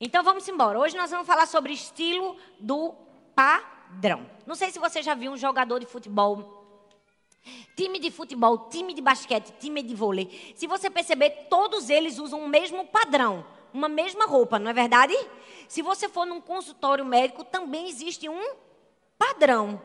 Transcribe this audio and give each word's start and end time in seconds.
Então 0.00 0.22
vamos 0.22 0.46
embora. 0.46 0.78
Hoje 0.78 0.96
nós 0.96 1.10
vamos 1.10 1.26
falar 1.26 1.46
sobre 1.46 1.72
estilo 1.72 2.36
do 2.60 2.94
padrão. 3.34 4.26
Não 4.46 4.54
sei 4.54 4.70
se 4.70 4.78
você 4.78 5.02
já 5.02 5.14
viu 5.14 5.32
um 5.32 5.36
jogador 5.36 5.80
de 5.80 5.86
futebol, 5.86 6.54
time 7.74 7.98
de 7.98 8.10
futebol, 8.10 8.68
time 8.68 8.92
de 8.92 9.00
basquete, 9.00 9.54
time 9.58 9.82
de 9.82 9.94
vôlei. 9.94 10.52
Se 10.54 10.66
você 10.66 10.90
perceber, 10.90 11.46
todos 11.48 11.88
eles 11.88 12.18
usam 12.18 12.40
o 12.44 12.48
mesmo 12.48 12.86
padrão, 12.86 13.46
uma 13.72 13.88
mesma 13.88 14.26
roupa, 14.26 14.58
não 14.58 14.70
é 14.70 14.74
verdade? 14.74 15.14
Se 15.66 15.80
você 15.80 16.10
for 16.10 16.26
num 16.26 16.42
consultório 16.42 17.04
médico, 17.04 17.42
também 17.42 17.88
existe 17.88 18.28
um 18.28 18.54
padrão. 19.18 19.80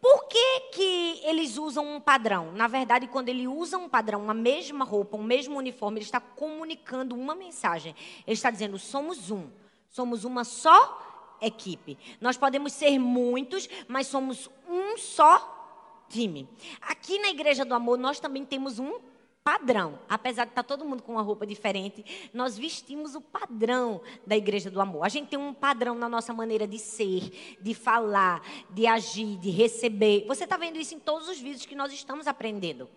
Por 0.00 0.24
que, 0.28 0.60
que 0.72 1.20
eles 1.24 1.56
usam 1.58 1.96
um 1.96 2.00
padrão? 2.00 2.52
Na 2.52 2.66
verdade, 2.66 3.06
quando 3.06 3.28
ele 3.28 3.46
usa 3.46 3.76
um 3.76 3.88
padrão, 3.88 4.22
uma 4.22 4.34
mesma 4.34 4.84
roupa, 4.84 5.16
um 5.16 5.22
mesmo 5.22 5.56
uniforme, 5.58 5.98
ele 5.98 6.04
está 6.04 6.20
comunicando 6.20 7.14
uma 7.14 7.34
mensagem. 7.34 7.94
Ele 8.26 8.34
está 8.34 8.50
dizendo: 8.50 8.78
somos 8.78 9.30
um, 9.30 9.48
somos 9.90 10.24
uma 10.24 10.44
só 10.44 11.36
equipe. 11.40 11.98
Nós 12.20 12.36
podemos 12.36 12.72
ser 12.72 12.98
muitos, 12.98 13.68
mas 13.86 14.06
somos 14.06 14.50
um 14.68 14.96
só 14.96 16.04
time. 16.08 16.48
Aqui 16.80 17.18
na 17.18 17.28
Igreja 17.28 17.64
do 17.64 17.74
Amor, 17.74 17.98
nós 17.98 18.20
também 18.20 18.44
temos 18.44 18.78
um 18.78 18.98
padrão. 19.48 19.98
Apesar 20.06 20.44
de 20.44 20.50
estar 20.50 20.62
todo 20.62 20.84
mundo 20.84 21.02
com 21.02 21.12
uma 21.12 21.22
roupa 21.22 21.46
diferente, 21.46 22.04
nós 22.34 22.58
vestimos 22.58 23.14
o 23.14 23.20
padrão 23.22 24.02
da 24.26 24.36
Igreja 24.36 24.70
do 24.70 24.78
Amor. 24.78 25.06
A 25.06 25.08
gente 25.08 25.28
tem 25.28 25.38
um 25.38 25.54
padrão 25.54 25.94
na 25.94 26.06
nossa 26.06 26.34
maneira 26.34 26.68
de 26.68 26.78
ser, 26.78 27.56
de 27.58 27.72
falar, 27.72 28.42
de 28.68 28.86
agir, 28.86 29.38
de 29.38 29.48
receber. 29.48 30.26
Você 30.26 30.44
está 30.44 30.58
vendo 30.58 30.78
isso 30.78 30.94
em 30.94 30.98
todos 30.98 31.30
os 31.30 31.40
vídeos 31.40 31.64
que 31.64 31.74
nós 31.74 31.90
estamos 31.94 32.26
aprendendo. 32.26 32.90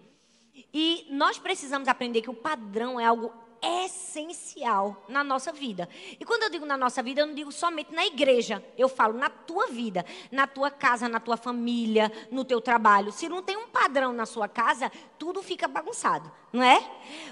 E 0.74 1.08
nós 1.10 1.40
precisamos 1.40 1.88
aprender 1.88 2.22
que 2.22 2.30
o 2.30 2.34
padrão 2.34 2.99
é 2.99 3.05
algo 3.05 3.32
essencial 3.62 5.06
na 5.08 5.24
nossa 5.24 5.52
vida. 5.52 5.88
E 6.20 6.26
quando 6.26 6.44
eu 6.44 6.50
digo 6.50 6.66
na 6.66 6.76
nossa 6.76 7.04
vida, 7.04 7.22
eu 7.22 7.28
não 7.28 7.36
digo 7.36 7.52
somente 7.52 7.94
na 7.94 8.06
igreja. 8.06 8.64
Eu 8.78 8.90
falo 8.90 9.14
na 9.18 9.30
tua 9.30 9.68
vida, 9.68 10.05
na 10.32 10.48
tua 10.48 10.72
casa, 10.72 11.08
na 11.08 11.20
tua 11.20 11.38
família, 11.38 12.12
no 12.32 12.44
teu 12.44 12.60
trabalho. 12.60 13.12
Se 13.12 13.30
não 13.30 13.41
tem 13.41 13.58
um 13.58 13.68
padrão 13.68 14.12
na 14.12 14.26
sua 14.26 14.48
casa, 14.48 14.91
tudo 15.20 15.41
fica 15.41 15.68
bagunçado, 15.68 16.32
não 16.52 16.63
é? 16.63 16.84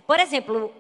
Por 0.06 0.20
exemplo, 0.20 0.72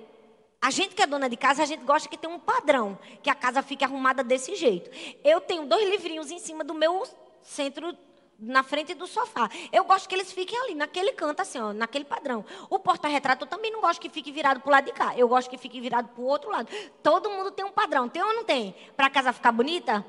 a 0.61 0.69
gente 0.69 0.93
que 0.93 1.01
é 1.01 1.07
dona 1.07 1.29
de 1.29 1.37
casa, 1.37 1.63
a 1.63 1.65
gente 1.65 1.83
gosta 1.83 2.09
que 2.09 2.17
tenha 2.17 2.33
um 2.33 2.39
padrão, 2.39 2.99
que 3.23 3.29
a 3.29 3.35
casa 3.35 3.61
fique 3.63 3.83
arrumada 3.83 4.23
desse 4.23 4.55
jeito. 4.55 4.91
Eu 5.23 5.39
tenho 5.39 5.65
dois 5.65 5.89
livrinhos 5.89 6.29
em 6.31 6.39
cima 6.39 6.63
do 6.63 6.73
meu 6.73 7.03
centro 7.41 7.97
na 8.39 8.63
frente 8.63 8.93
do 8.93 9.05
sofá. 9.05 9.49
Eu 9.71 9.83
gosto 9.83 10.07
que 10.07 10.15
eles 10.15 10.31
fiquem 10.31 10.57
ali, 10.61 10.75
naquele 10.75 11.11
canto, 11.11 11.41
assim, 11.41 11.59
ó, 11.59 11.73
naquele 11.73 12.05
padrão. 12.05 12.45
O 12.69 12.79
porta-retrato 12.79 13.45
eu 13.45 13.49
também 13.49 13.71
não 13.71 13.81
gosto 13.81 13.99
que 13.99 14.09
fique 14.09 14.31
virado 14.31 14.61
para 14.61 14.69
o 14.69 14.71
lado 14.71 14.85
de 14.85 14.93
cá. 14.93 15.17
Eu 15.17 15.27
gosto 15.27 15.49
que 15.49 15.57
fique 15.57 15.79
virado 15.81 16.07
para 16.09 16.21
o 16.21 16.25
outro 16.25 16.49
lado. 16.49 16.69
Todo 17.03 17.29
mundo 17.29 17.51
tem 17.51 17.65
um 17.65 17.71
padrão. 17.71 18.07
Tem 18.07 18.23
ou 18.23 18.33
não 18.33 18.43
tem? 18.43 18.75
Para 18.95 19.07
a 19.07 19.09
casa 19.09 19.33
ficar 19.33 19.51
bonita? 19.51 20.05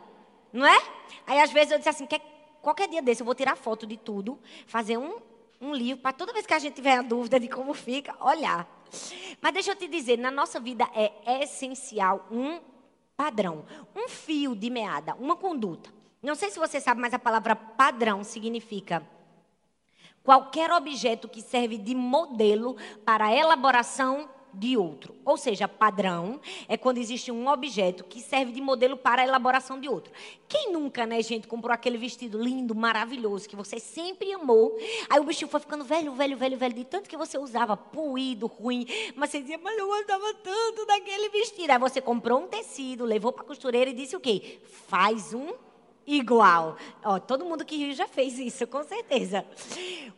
Não 0.53 0.67
é? 0.67 0.79
Aí, 1.27 1.41
às 1.41 1.51
vezes, 1.51 1.73
eu 1.73 1.79
disse 1.79 1.91
assim, 1.91 2.07
quer, 2.07 2.21
qualquer 2.63 2.89
dia 2.89 3.03
desse 3.03 3.23
eu 3.23 3.27
vou 3.27 3.35
tirar 3.35 3.57
foto 3.57 3.87
de 3.87 3.97
tudo, 3.97 4.39
fazer 4.67 4.97
um, 4.97 5.21
um 5.61 5.75
livro, 5.75 6.03
para 6.03 6.13
toda 6.13 6.33
vez 6.33 6.47
que 6.47 6.55
a 6.55 6.59
gente 6.59 6.75
tiver 6.75 6.99
a 6.99 7.03
dúvida 7.03 7.39
de 7.39 7.49
como 7.49 7.75
fica, 7.75 8.17
olhar. 8.25 8.69
Mas 9.41 9.53
deixa 9.53 9.73
eu 9.73 9.77
te 9.77 9.87
dizer, 9.87 10.19
na 10.19 10.31
nossa 10.31 10.59
vida 10.59 10.89
é 10.95 11.43
essencial 11.43 12.27
um 12.31 12.61
padrão, 13.17 13.65
um 13.95 14.09
fio 14.09 14.57
de 14.57 14.71
meada, 14.71 15.15
uma 15.15 15.37
conduta. 15.37 16.00
Não 16.23 16.35
sei 16.35 16.51
se 16.51 16.59
você 16.59 16.81
sabe, 16.81 17.01
mas 17.01 17.15
a 17.15 17.19
palavra 17.19 17.57
padrão 17.57 18.23
significa 18.23 19.03
qualquer 20.23 20.71
objeto 20.71 21.29
que 21.29 21.41
serve 21.41 21.79
de 21.79 21.95
modelo 21.95 22.77
para 23.05 23.27
a 23.27 23.35
elaboração 23.35 24.29
de 24.53 24.77
outro. 24.77 25.15
Ou 25.25 25.37
seja, 25.37 25.67
padrão 25.67 26.41
é 26.69 26.77
quando 26.77 26.99
existe 26.99 27.31
um 27.31 27.49
objeto 27.49 28.05
que 28.05 28.21
serve 28.21 28.53
de 28.53 28.61
modelo 28.61 28.97
para 28.97 29.23
a 29.23 29.25
elaboração 29.25 29.81
de 29.81 29.89
outro. 29.89 30.13
Quem 30.49 30.73
nunca, 30.73 31.07
né, 31.07 31.23
gente, 31.23 31.49
comprou 31.49 31.73
aquele 31.73 31.97
vestido 31.97 32.43
lindo, 32.43 32.75
maravilhoso, 32.75 33.49
que 33.49 33.57
você 33.57 33.79
sempre 33.79 34.33
amou. 34.33 34.77
Aí 35.09 35.21
o 35.21 35.25
bichinho 35.25 35.51
foi 35.51 35.61
ficando 35.61 35.85
velho, 35.85 36.13
velho, 36.13 36.37
velho, 36.37 36.59
velho, 36.59 36.75
de 36.75 36.85
tanto 36.85 37.09
que 37.09 37.17
você 37.17 37.39
usava, 37.39 37.77
puído, 37.77 38.47
ruim. 38.47 38.87
Mas 39.15 39.31
você 39.31 39.41
dizia, 39.41 39.59
mas 39.59 39.79
eu 39.79 39.87
gostava 39.87 40.35
tanto 40.35 40.85
daquele 40.85 41.29
vestido. 41.31 41.71
Aí 41.71 41.79
você 41.79 42.01
comprou 42.01 42.41
um 42.41 42.49
tecido, 42.49 43.05
levou 43.05 43.33
para 43.33 43.43
a 43.43 43.47
costureira 43.47 43.91
e 43.91 43.95
disse 43.95 44.17
o 44.17 44.21
quê? 44.21 44.61
Faz 44.87 45.33
um 45.33 45.53
igual. 46.07 46.77
Ó, 47.05 47.19
todo 47.19 47.45
mundo 47.45 47.65
que 47.65 47.77
riu 47.77 47.95
já 47.95 48.07
fez 48.07 48.39
isso, 48.39 48.67
com 48.67 48.83
certeza. 48.83 49.45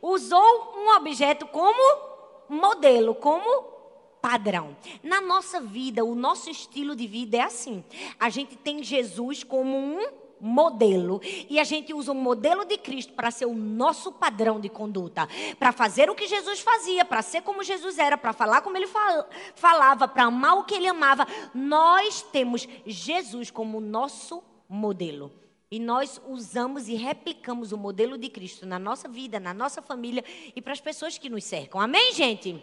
Usou 0.01 0.75
um 0.77 0.97
objeto 0.97 1.47
como 1.47 2.13
modelo, 2.49 3.15
como 3.15 3.73
padrão. 4.21 4.77
Na 5.03 5.21
nossa 5.21 5.61
vida, 5.61 6.05
o 6.05 6.15
nosso 6.15 6.49
estilo 6.49 6.95
de 6.95 7.07
vida 7.07 7.39
é 7.39 7.43
assim. 7.43 7.85
A 8.19 8.31
gente 8.31 8.57
tem 8.57 8.83
Jesus 8.83 9.43
como 9.43 9.77
um 9.77 10.23
modelo. 10.43 11.21
E 11.49 11.61
a 11.61 11.65
gente 11.65 11.95
usa 11.95 12.11
o 12.11 12.15
modelo 12.15 12.65
de 12.65 12.77
Cristo 12.77 13.13
para 13.13 13.31
ser 13.31 13.47
o 13.47 13.55
nosso 13.55 14.11
padrão 14.11 14.61
de 14.61 14.69
conduta. 14.69 15.29
Para 15.59 15.71
fazer 15.71 16.11
o 16.11 16.15
que 16.15 16.27
Jesus 16.27 16.61
fazia, 16.61 17.05
para 17.05 17.23
ser 17.23 17.43
como 17.43 17.63
Jesus 17.63 17.97
era, 17.97 18.19
para 18.19 18.33
falar 18.33 18.61
como 18.61 18.77
ele 18.77 18.89
fal 18.89 19.29
falava, 19.55 20.09
para 20.09 20.25
amar 20.25 20.59
o 20.59 20.65
que 20.65 20.75
ele 20.75 20.89
amava. 20.89 21.27
Nós 21.55 22.23
temos 22.23 22.69
Jesus 22.85 23.51
como 23.51 23.81
nosso 23.81 24.43
modelo. 24.69 25.31
E 25.73 25.79
nós 25.79 26.21
usamos 26.29 26.87
e 26.87 26.95
replicamos 26.97 27.73
o 27.73 27.79
modelo 27.79 28.19
de 28.19 28.29
Cristo 28.29 28.67
na 28.67 28.79
nossa 28.79 29.09
vida, 29.09 29.41
na 29.41 29.55
nossa 29.55 29.81
família 29.81 30.23
e 30.55 30.61
para 30.61 30.75
as 30.75 30.83
pessoas 30.83 31.17
que 31.17 31.31
nos 31.31 31.45
cercam. 31.45 31.81
Amém, 31.81 32.13
gente? 32.13 32.63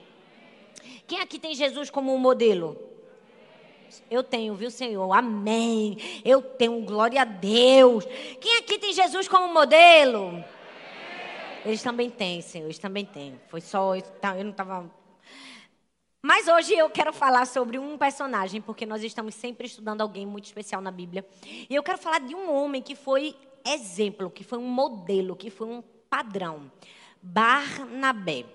Quem 1.07 1.19
aqui 1.19 1.39
tem 1.39 1.55
Jesus 1.55 1.89
como 1.89 2.13
um 2.13 2.19
modelo? 2.19 2.77
Eu 4.11 4.21
tenho, 4.21 4.53
viu, 4.53 4.69
Senhor? 4.69 5.11
Amém. 5.11 5.97
Eu 6.23 6.39
tenho, 6.39 6.79
glória 6.85 7.23
a 7.23 7.25
Deus. 7.25 8.05
Quem 8.39 8.59
aqui 8.59 8.77
tem 8.77 8.93
Jesus 8.93 9.27
como 9.27 9.51
modelo? 9.51 10.45
Eles 11.65 11.81
também 11.81 12.11
têm, 12.11 12.43
Senhor, 12.43 12.65
eles 12.65 12.77
também 12.77 13.05
têm. 13.05 13.41
Foi 13.47 13.59
só, 13.59 13.95
eu 13.95 14.43
não 14.43 14.51
estava 14.51 14.87
mas 16.21 16.47
hoje 16.47 16.73
eu 16.73 16.89
quero 16.89 17.13
falar 17.13 17.45
sobre 17.45 17.79
um 17.79 17.97
personagem, 17.97 18.61
porque 18.61 18.85
nós 18.85 19.03
estamos 19.03 19.35
sempre 19.35 19.67
estudando 19.67 20.01
alguém 20.01 20.25
muito 20.25 20.45
especial 20.45 20.81
na 20.81 20.91
Bíblia. 20.91 21.25
E 21.69 21.73
eu 21.73 21.81
quero 21.81 21.97
falar 21.97 22.19
de 22.19 22.35
um 22.35 22.53
homem 22.53 22.81
que 22.81 22.95
foi 22.95 23.35
exemplo, 23.65 24.29
que 24.29 24.43
foi 24.43 24.57
um 24.57 24.67
modelo, 24.67 25.35
que 25.35 25.49
foi 25.49 25.67
um 25.67 25.81
padrão. 26.09 26.71
Barnabé. 27.21 28.45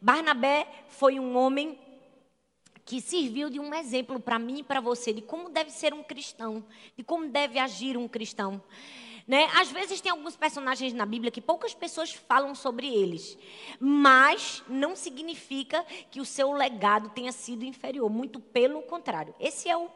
Barnabé 0.00 0.66
foi 0.88 1.18
um 1.18 1.36
homem 1.36 1.78
que 2.84 3.00
serviu 3.00 3.48
de 3.48 3.60
um 3.60 3.72
exemplo 3.74 4.18
para 4.18 4.38
mim 4.38 4.58
e 4.58 4.62
para 4.62 4.80
você 4.80 5.12
de 5.12 5.22
como 5.22 5.48
deve 5.48 5.70
ser 5.70 5.94
um 5.94 6.02
cristão, 6.02 6.64
de 6.96 7.04
como 7.04 7.28
deve 7.28 7.58
agir 7.58 7.96
um 7.96 8.08
cristão. 8.08 8.60
Né? 9.30 9.48
Às 9.54 9.70
vezes 9.70 10.00
tem 10.00 10.10
alguns 10.10 10.34
personagens 10.34 10.92
na 10.92 11.06
Bíblia 11.06 11.30
que 11.30 11.40
poucas 11.40 11.72
pessoas 11.72 12.12
falam 12.12 12.52
sobre 12.52 12.92
eles, 12.92 13.38
mas 13.78 14.60
não 14.68 14.96
significa 14.96 15.86
que 16.10 16.20
o 16.20 16.24
seu 16.24 16.50
legado 16.50 17.10
tenha 17.10 17.30
sido 17.30 17.64
inferior, 17.64 18.10
muito 18.10 18.40
pelo 18.40 18.82
contrário. 18.82 19.32
Esse 19.38 19.68
é 19.68 19.76
o 19.76 19.88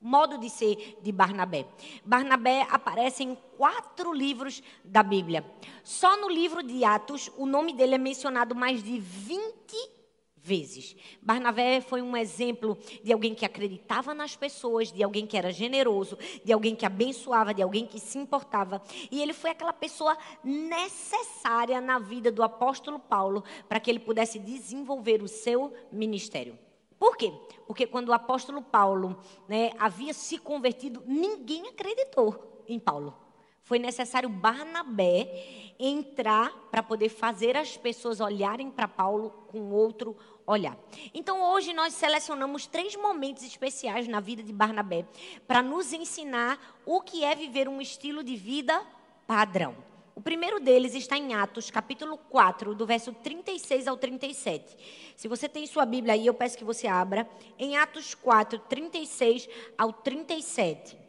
modo 0.00 0.36
de 0.36 0.50
ser 0.50 0.98
de 1.00 1.12
Barnabé. 1.12 1.64
Barnabé 2.04 2.66
aparece 2.68 3.22
em 3.22 3.36
quatro 3.56 4.12
livros 4.12 4.60
da 4.82 5.04
Bíblia. 5.04 5.48
Só 5.84 6.16
no 6.16 6.28
livro 6.28 6.60
de 6.60 6.84
Atos, 6.84 7.30
o 7.36 7.46
nome 7.46 7.72
dele 7.72 7.94
é 7.94 7.98
mencionado 7.98 8.52
mais 8.52 8.82
de 8.82 8.98
20 8.98 10.01
vezes. 10.42 10.96
Barnabé 11.22 11.80
foi 11.80 12.02
um 12.02 12.16
exemplo 12.16 12.76
de 13.02 13.12
alguém 13.12 13.34
que 13.34 13.46
acreditava 13.46 14.12
nas 14.12 14.34
pessoas, 14.34 14.90
de 14.90 15.02
alguém 15.02 15.26
que 15.26 15.36
era 15.36 15.52
generoso, 15.52 16.18
de 16.44 16.52
alguém 16.52 16.74
que 16.74 16.84
abençoava, 16.84 17.54
de 17.54 17.62
alguém 17.62 17.86
que 17.86 18.00
se 18.00 18.18
importava. 18.18 18.82
E 19.10 19.22
ele 19.22 19.32
foi 19.32 19.50
aquela 19.50 19.72
pessoa 19.72 20.16
necessária 20.42 21.80
na 21.80 21.98
vida 21.98 22.32
do 22.32 22.42
apóstolo 22.42 22.98
Paulo 22.98 23.44
para 23.68 23.78
que 23.78 23.90
ele 23.90 24.00
pudesse 24.00 24.38
desenvolver 24.38 25.22
o 25.22 25.28
seu 25.28 25.72
ministério. 25.92 26.58
Por 26.98 27.16
quê? 27.16 27.32
Porque 27.66 27.86
quando 27.86 28.08
o 28.08 28.12
apóstolo 28.12 28.62
Paulo 28.62 29.18
né, 29.48 29.72
havia 29.78 30.12
se 30.12 30.38
convertido, 30.38 31.02
ninguém 31.06 31.68
acreditou 31.68 32.62
em 32.68 32.78
Paulo. 32.78 33.21
Foi 33.62 33.78
necessário 33.78 34.28
Barnabé 34.28 35.74
entrar 35.78 36.50
para 36.70 36.82
poder 36.82 37.08
fazer 37.08 37.56
as 37.56 37.76
pessoas 37.76 38.20
olharem 38.20 38.70
para 38.70 38.88
Paulo 38.88 39.30
com 39.48 39.70
outro 39.70 40.16
olhar. 40.46 40.76
Então 41.14 41.42
hoje 41.52 41.72
nós 41.72 41.94
selecionamos 41.94 42.66
três 42.66 42.96
momentos 42.96 43.42
especiais 43.44 44.08
na 44.08 44.20
vida 44.20 44.42
de 44.42 44.52
Barnabé 44.52 45.06
para 45.46 45.62
nos 45.62 45.92
ensinar 45.92 46.82
o 46.84 47.00
que 47.00 47.24
é 47.24 47.34
viver 47.34 47.68
um 47.68 47.80
estilo 47.80 48.22
de 48.22 48.36
vida 48.36 48.84
padrão. 49.26 49.76
O 50.14 50.20
primeiro 50.20 50.60
deles 50.60 50.94
está 50.94 51.16
em 51.16 51.32
Atos, 51.32 51.70
capítulo 51.70 52.18
4, 52.18 52.74
do 52.74 52.84
verso 52.84 53.12
36 53.14 53.88
ao 53.88 53.96
37. 53.96 54.76
Se 55.16 55.26
você 55.26 55.48
tem 55.48 55.66
sua 55.66 55.86
Bíblia 55.86 56.12
aí, 56.12 56.26
eu 56.26 56.34
peço 56.34 56.58
que 56.58 56.64
você 56.64 56.86
abra. 56.86 57.26
Em 57.58 57.78
Atos 57.78 58.14
4, 58.14 58.58
36 58.58 59.48
ao 59.78 59.90
37. 59.90 61.01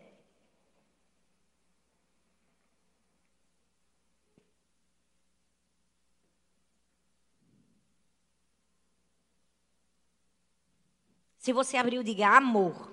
Se 11.44 11.51
você 11.51 11.75
abriu, 11.75 12.01
diga 12.04 12.30
amor. 12.38 12.90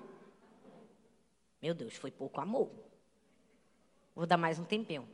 Meu 1.62 1.72
Deus, 1.72 1.94
foi 1.94 2.10
pouco 2.10 2.40
amor. 2.40 2.68
Vou 4.12 4.26
dar 4.26 4.36
mais 4.36 4.58
um 4.58 4.64
tempinho. 4.64 5.08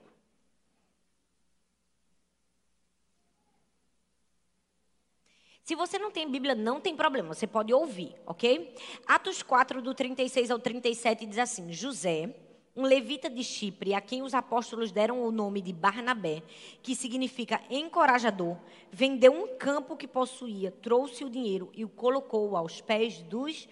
Se 5.62 5.74
você 5.74 5.98
não 5.98 6.10
tem 6.10 6.30
Bíblia, 6.30 6.54
não 6.54 6.80
tem 6.80 6.96
problema, 6.96 7.34
você 7.34 7.46
pode 7.46 7.74
ouvir, 7.74 8.14
ok? 8.24 8.74
Atos 9.06 9.42
4, 9.42 9.82
do 9.82 9.92
36 9.94 10.50
ao 10.50 10.58
37, 10.58 11.26
diz 11.26 11.38
assim: 11.38 11.70
José, 11.70 12.34
um 12.76 12.82
levita 12.82 13.31
de 13.31 13.43
Chipre, 13.43 13.94
a 13.94 14.00
quem 14.00 14.23
os 14.23 14.34
apóstolos 14.34 14.93
deram 14.93 15.23
o 15.23 15.32
nome 15.32 15.62
de 15.62 15.73
Barnabé, 15.73 16.43
que 16.82 16.94
significa 16.94 17.61
encorajador, 17.70 18.56
vendeu 18.90 19.32
um 19.32 19.56
campo 19.56 19.96
que 19.96 20.06
possuía, 20.06 20.70
trouxe 20.70 21.25
o 21.25 21.31
dinheiro 21.31 21.70
e 21.75 21.84
o 21.84 21.88
colocou 21.88 22.56
aos 22.56 22.81
pés 22.81 23.23
dos 23.23 23.67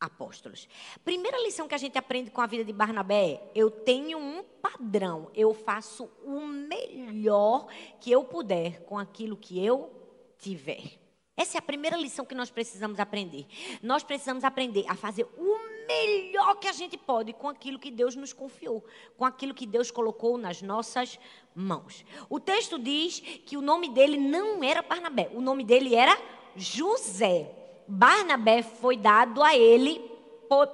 apóstolos. 0.00 0.66
Primeira 1.04 1.38
lição 1.42 1.68
que 1.68 1.74
a 1.74 1.78
gente 1.78 1.98
aprende 1.98 2.30
com 2.30 2.40
a 2.40 2.46
vida 2.46 2.64
de 2.64 2.72
Barnabé 2.72 3.32
é: 3.32 3.50
eu 3.54 3.70
tenho 3.70 4.18
um 4.18 4.42
padrão, 4.42 5.30
eu 5.34 5.52
faço 5.52 6.10
o 6.24 6.40
melhor 6.40 7.66
que 8.00 8.10
eu 8.10 8.24
puder 8.24 8.82
com 8.84 8.98
aquilo 8.98 9.36
que 9.36 9.62
eu 9.64 9.92
tiver. 10.38 10.98
Essa 11.36 11.56
é 11.56 11.58
a 11.58 11.62
primeira 11.62 11.96
lição 11.96 12.26
que 12.26 12.34
nós 12.34 12.50
precisamos 12.50 13.00
aprender. 13.00 13.46
Nós 13.82 14.02
precisamos 14.02 14.44
aprender 14.44 14.84
a 14.86 14.94
fazer 14.94 15.26
o 15.38 15.69
melhor 15.90 16.54
que 16.56 16.68
a 16.68 16.72
gente 16.72 16.96
pode 16.96 17.32
com 17.32 17.48
aquilo 17.48 17.78
que 17.78 17.90
Deus 17.90 18.14
nos 18.14 18.32
confiou, 18.32 18.84
com 19.16 19.24
aquilo 19.24 19.54
que 19.54 19.66
Deus 19.66 19.90
colocou 19.90 20.38
nas 20.38 20.62
nossas 20.62 21.18
mãos. 21.54 22.04
O 22.28 22.38
texto 22.38 22.78
diz 22.78 23.20
que 23.20 23.56
o 23.56 23.62
nome 23.62 23.88
dele 23.88 24.16
não 24.16 24.62
era 24.62 24.82
Barnabé, 24.82 25.30
o 25.34 25.40
nome 25.40 25.64
dele 25.64 25.94
era 25.94 26.16
José. 26.56 27.50
Barnabé 27.86 28.62
foi 28.62 28.96
dado 28.96 29.42
a 29.42 29.56
ele 29.56 30.08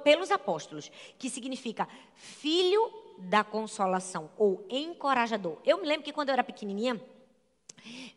pelos 0.03 0.31
apóstolos, 0.31 0.91
que 1.19 1.29
significa 1.29 1.87
filho 2.13 2.91
da 3.17 3.43
consolação 3.43 4.29
ou 4.37 4.65
encorajador. 4.69 5.57
Eu 5.65 5.79
me 5.79 5.87
lembro 5.87 6.03
que 6.03 6.13
quando 6.13 6.29
eu 6.29 6.33
era 6.33 6.43
pequenininha, 6.43 7.01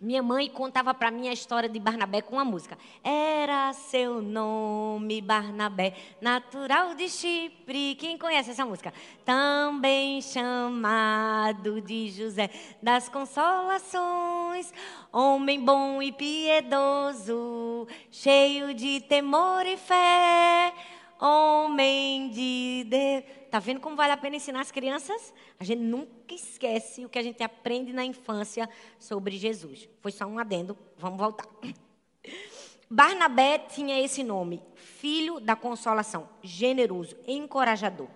minha 0.01 0.23
mãe 0.23 0.49
contava 0.49 0.95
para 0.95 1.11
mim 1.11 1.29
a 1.29 1.33
história 1.33 1.69
de 1.69 1.79
Barnabé 1.79 2.23
com 2.23 2.37
uma 2.37 2.45
música. 2.45 2.79
Era 3.05 3.73
seu 3.73 4.23
nome 4.23 5.21
Barnabé, 5.21 5.95
natural 6.21 6.95
de 6.95 7.09
Chipre. 7.09 7.97
Quem 7.97 8.17
conhece 8.17 8.51
essa 8.51 8.65
música? 8.65 8.93
Também 9.25 10.23
chamado 10.23 11.81
de 11.81 12.11
José 12.11 12.51
das 12.83 13.09
Consolações, 13.09 14.73
homem 15.13 15.65
bom 15.65 16.01
e 16.01 16.13
piedoso, 16.13 17.87
cheio 18.11 18.73
de 18.73 19.01
temor 19.01 19.67
e 19.67 19.77
fé 19.77 20.73
homem 21.21 22.31
de 22.31 22.87
Deus. 22.89 23.40
Tá 23.51 23.59
vendo 23.59 23.81
como 23.81 23.97
vale 23.97 24.13
a 24.13 24.17
pena 24.17 24.37
ensinar 24.37 24.61
as 24.61 24.71
crianças? 24.71 25.35
A 25.59 25.65
gente 25.65 25.81
nunca 25.81 26.33
esquece 26.33 27.05
o 27.05 27.09
que 27.09 27.19
a 27.19 27.23
gente 27.23 27.43
aprende 27.43 27.93
na 27.93 28.05
infância 28.05 28.71
sobre 28.97 29.37
Jesus. 29.37 29.89
Foi 30.01 30.13
só 30.13 30.25
um 30.25 30.39
adendo, 30.39 30.79
vamos 30.97 31.19
voltar. 31.19 31.47
Barnabé 32.89 33.59
tinha 33.59 34.01
esse 34.01 34.23
nome, 34.23 34.63
filho 34.77 35.41
da 35.41 35.57
consolação, 35.57 36.29
generoso, 36.43 37.17
encorajador. 37.27 38.09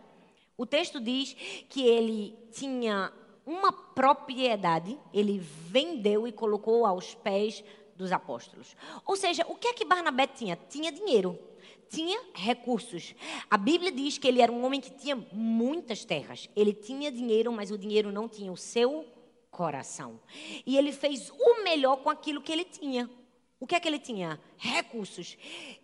O 0.57 0.65
texto 0.65 1.01
diz 1.01 1.35
que 1.69 1.85
ele 1.85 2.37
tinha 2.53 3.13
uma 3.45 3.73
propriedade, 3.73 4.97
ele 5.13 5.39
vendeu 5.39 6.29
e 6.29 6.33
colocou 6.33 6.87
aos 6.87 7.15
pés 7.15 7.65
dos 7.97 8.13
apóstolos. 8.13 8.77
Ou 9.05 9.17
seja, 9.17 9.45
o 9.49 9.57
que 9.57 9.69
é 9.69 9.73
que 9.73 9.85
Barnabé 9.85 10.29
tinha? 10.29 10.57
Tinha 10.69 10.93
dinheiro 10.93 11.39
tinha 11.95 12.21
recursos. 12.35 13.15
A 13.51 13.57
Bíblia 13.57 13.93
diz 13.93 14.19
que 14.19 14.27
ele 14.27 14.41
era 14.41 14.51
um 14.51 14.65
homem 14.65 14.81
que 14.81 14.91
tinha 14.91 15.17
muitas 15.33 16.05
terras. 16.05 16.49
Ele 16.57 16.73
tinha 16.73 17.11
dinheiro, 17.11 17.53
mas 17.53 17.71
o 17.71 17.79
dinheiro 17.79 18.11
não 18.11 18.29
tinha 18.29 18.51
o 18.51 18.57
seu 18.57 19.07
coração. 19.51 20.21
E 20.67 20.77
ele 20.77 20.93
fez 20.93 21.31
o 21.31 21.63
melhor 21.63 21.97
com 21.99 22.11
aquilo 22.11 22.41
que 22.41 22.53
ele 22.53 22.65
tinha. 22.65 23.09
O 23.61 23.67
que 23.67 23.75
é 23.75 23.81
que 23.81 23.89
ele 23.89 23.99
tinha? 23.99 24.39
Recursos. 24.59 25.39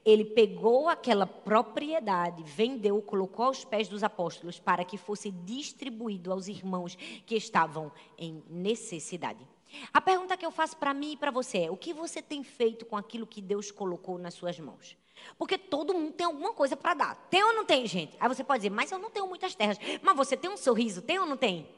Ele 0.05 0.25
pegou 0.25 0.89
aquela 0.89 1.27
propriedade, 1.27 2.43
vendeu, 2.43 3.01
colocou 3.01 3.47
aos 3.47 3.65
pés 3.65 3.89
dos 3.89 4.03
apóstolos 4.03 4.59
para 4.59 4.85
que 4.85 4.99
fosse 4.99 5.31
distribuído 5.31 6.33
aos 6.33 6.49
irmãos 6.49 6.97
que 7.25 7.37
estavam 7.37 7.91
em 8.19 8.43
necessidade. 8.51 9.47
A 9.93 10.01
pergunta 10.01 10.37
que 10.37 10.45
eu 10.45 10.51
faço 10.51 10.77
para 10.77 10.93
mim 10.93 11.13
e 11.13 11.17
para 11.17 11.31
você 11.31 11.59
é: 11.59 11.71
o 11.71 11.77
que 11.77 11.95
você 11.95 12.21
tem 12.21 12.43
feito 12.43 12.85
com 12.85 12.97
aquilo 12.97 13.27
que 13.27 13.41
Deus 13.41 13.71
colocou 13.71 14.19
nas 14.19 14.35
suas 14.35 14.59
mãos? 14.59 14.97
Porque 15.39 15.57
todo 15.57 15.95
mundo 15.95 16.13
tem 16.13 16.27
alguma 16.27 16.53
coisa 16.53 16.77
para 16.77 16.95
dar. 16.95 17.15
Tem 17.31 17.43
ou 17.43 17.53
não 17.53 17.65
tem, 17.65 17.87
gente? 17.87 18.17
Aí 18.21 18.29
você 18.29 18.45
pode 18.45 18.61
dizer, 18.61 18.71
mas 18.71 18.91
eu 18.93 18.99
não 18.99 19.11
tenho 19.11 19.27
muitas 19.27 19.55
terras. 19.55 19.79
Mas 20.03 20.17
você 20.17 20.37
tem 20.37 20.51
um 20.51 20.57
sorriso, 20.57 21.03
tem 21.03 21.19
ou 21.19 21.27
não 21.27 21.37
tem? 21.37 21.69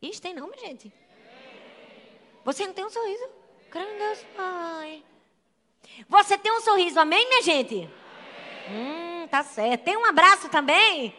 Isso 0.00 0.22
tem 0.22 0.34
não, 0.34 0.48
minha 0.48 0.58
gente. 0.58 0.92
Você 2.44 2.66
não 2.66 2.72
tem 2.72 2.84
um 2.84 2.90
sorriso? 2.90 3.28
Grande 3.70 3.98
Deus, 3.98 4.26
Pai. 4.36 5.04
Você 6.08 6.38
tem 6.38 6.52
um 6.52 6.60
sorriso, 6.60 6.98
amém, 6.98 7.28
minha 7.28 7.42
gente? 7.42 7.88
Hum, 8.70 9.26
tá 9.28 9.42
certo. 9.42 9.84
Tem 9.84 9.96
um 9.96 10.04
abraço 10.04 10.48
também? 10.48 11.14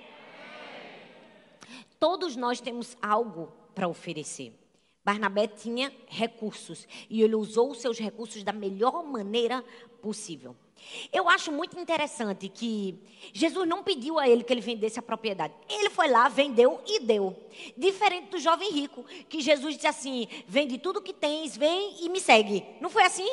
Todos 1.99 2.35
nós 2.35 2.61
temos 2.61 2.97
algo 3.01 3.51
para 3.75 3.87
oferecer. 3.87 4.53
Barnabé 5.03 5.47
tinha 5.47 5.91
recursos 6.07 6.87
e 7.09 7.21
ele 7.21 7.35
usou 7.35 7.71
os 7.71 7.79
seus 7.79 7.97
recursos 7.97 8.43
da 8.43 8.53
melhor 8.53 9.03
maneira 9.03 9.63
possível. 10.01 10.55
Eu 11.11 11.29
acho 11.29 11.51
muito 11.51 11.79
interessante 11.79 12.49
que 12.49 12.97
Jesus 13.33 13.67
não 13.67 13.83
pediu 13.83 14.17
a 14.17 14.27
ele 14.27 14.43
que 14.43 14.51
ele 14.51 14.61
vendesse 14.61 14.99
a 14.99 15.01
propriedade. 15.01 15.53
Ele 15.69 15.89
foi 15.89 16.07
lá, 16.07 16.27
vendeu 16.29 16.81
e 16.85 16.99
deu. 16.99 17.35
Diferente 17.77 18.29
do 18.29 18.39
jovem 18.39 18.71
rico, 18.71 19.03
que 19.27 19.41
Jesus 19.41 19.75
disse 19.75 19.87
assim: 19.87 20.27
vende 20.47 20.77
tudo 20.77 21.01
que 21.01 21.13
tens, 21.13 21.55
vem 21.55 22.03
e 22.03 22.09
me 22.09 22.19
segue. 22.19 22.65
Não 22.81 22.89
foi 22.89 23.03
assim? 23.03 23.29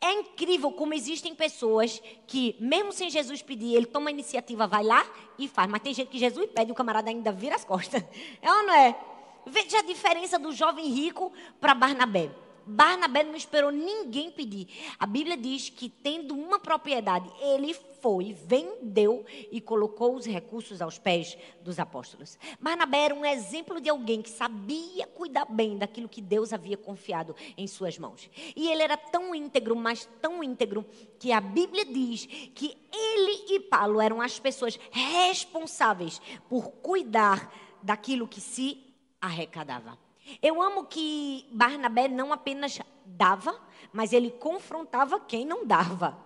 É 0.00 0.12
incrível 0.12 0.70
como 0.70 0.94
existem 0.94 1.34
pessoas 1.34 2.00
que, 2.26 2.54
mesmo 2.60 2.92
sem 2.92 3.10
Jesus 3.10 3.42
pedir, 3.42 3.74
ele 3.74 3.86
toma 3.86 4.10
a 4.10 4.12
iniciativa, 4.12 4.66
vai 4.66 4.84
lá 4.84 5.04
e 5.38 5.48
faz. 5.48 5.68
Mas 5.68 5.82
tem 5.82 5.92
gente 5.92 6.08
que 6.08 6.18
Jesus 6.18 6.48
pede 6.54 6.70
e 6.70 6.72
o 6.72 6.74
camarada 6.74 7.10
ainda 7.10 7.32
vira 7.32 7.56
as 7.56 7.64
costas. 7.64 8.04
É 8.40 8.52
ou 8.52 8.62
não 8.62 8.74
é? 8.74 8.96
Veja 9.44 9.78
a 9.78 9.82
diferença 9.82 10.38
do 10.38 10.52
jovem 10.52 10.86
rico 10.88 11.32
para 11.60 11.74
Barnabé. 11.74 12.30
Barnabé 12.68 13.22
não 13.22 13.34
esperou 13.34 13.70
ninguém 13.70 14.30
pedir. 14.30 14.68
A 14.98 15.06
Bíblia 15.06 15.36
diz 15.36 15.70
que, 15.70 15.88
tendo 15.88 16.34
uma 16.34 16.58
propriedade, 16.58 17.30
ele 17.40 17.72
foi, 17.72 18.34
vendeu 18.34 19.24
e 19.50 19.60
colocou 19.60 20.14
os 20.14 20.26
recursos 20.26 20.82
aos 20.82 20.98
pés 20.98 21.36
dos 21.62 21.78
apóstolos. 21.78 22.38
Barnabé 22.60 23.06
era 23.06 23.14
um 23.14 23.24
exemplo 23.24 23.80
de 23.80 23.88
alguém 23.88 24.20
que 24.20 24.28
sabia 24.28 25.06
cuidar 25.06 25.46
bem 25.46 25.78
daquilo 25.78 26.08
que 26.08 26.20
Deus 26.20 26.52
havia 26.52 26.76
confiado 26.76 27.34
em 27.56 27.66
suas 27.66 27.98
mãos. 27.98 28.28
E 28.54 28.70
ele 28.70 28.82
era 28.82 28.96
tão 28.96 29.34
íntegro, 29.34 29.74
mas 29.74 30.06
tão 30.20 30.44
íntegro, 30.44 30.84
que 31.18 31.32
a 31.32 31.40
Bíblia 31.40 31.86
diz 31.86 32.26
que 32.54 32.76
ele 32.92 33.54
e 33.54 33.60
Paulo 33.60 34.00
eram 34.00 34.20
as 34.20 34.38
pessoas 34.38 34.78
responsáveis 34.90 36.20
por 36.48 36.70
cuidar 36.70 37.52
daquilo 37.82 38.28
que 38.28 38.40
se 38.40 38.84
arrecadava. 39.20 40.07
Eu 40.42 40.62
amo 40.62 40.84
que 40.84 41.46
Barnabé 41.50 42.08
não 42.08 42.32
apenas 42.32 42.78
dava, 43.04 43.58
mas 43.92 44.12
ele 44.12 44.30
confrontava 44.30 45.20
quem 45.20 45.44
não 45.44 45.66
dava. 45.66 46.18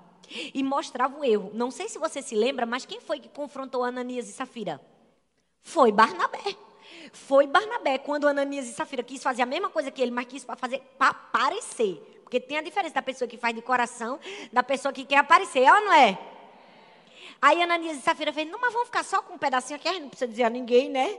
E 0.54 0.62
mostrava 0.62 1.18
o 1.18 1.24
erro. 1.24 1.50
Não 1.52 1.70
sei 1.70 1.88
se 1.88 1.98
você 1.98 2.22
se 2.22 2.34
lembra, 2.34 2.64
mas 2.64 2.86
quem 2.86 3.00
foi 3.00 3.20
que 3.20 3.28
confrontou 3.28 3.84
Ananias 3.84 4.28
e 4.28 4.32
Safira? 4.32 4.80
Foi 5.60 5.92
Barnabé. 5.92 6.56
Foi 7.12 7.46
Barnabé, 7.46 7.98
quando 7.98 8.26
Ananias 8.26 8.68
e 8.68 8.72
Safira 8.72 9.02
quis 9.02 9.22
fazer 9.22 9.42
a 9.42 9.46
mesma 9.46 9.68
coisa 9.68 9.90
que 9.90 10.00
ele, 10.00 10.10
mas 10.10 10.26
quis 10.26 10.44
fazer 10.44 10.80
para 10.98 11.12
parecer. 11.12 12.20
Porque 12.22 12.40
tem 12.40 12.58
a 12.58 12.62
diferença 12.62 12.94
da 12.94 13.02
pessoa 13.02 13.28
que 13.28 13.36
faz 13.36 13.54
de 13.54 13.60
coração, 13.60 14.18
da 14.52 14.62
pessoa 14.62 14.92
que 14.92 15.04
quer 15.04 15.18
aparecer, 15.18 15.62
é 15.62 15.72
ou 15.72 15.80
não 15.84 15.92
é? 15.92 16.18
Aí 17.40 17.62
Ananias 17.62 17.98
e 17.98 18.00
Safira 18.00 18.32
fez, 18.32 18.48
não, 18.48 18.58
mas 18.58 18.72
vamos 18.72 18.88
ficar 18.88 19.04
só 19.04 19.20
com 19.20 19.34
um 19.34 19.38
pedacinho 19.38 19.76
aqui, 19.76 19.88
a 19.88 19.92
gente 19.92 20.02
não 20.02 20.08
precisa 20.08 20.28
dizer 20.28 20.44
a 20.44 20.50
ninguém, 20.50 20.88
né? 20.88 21.18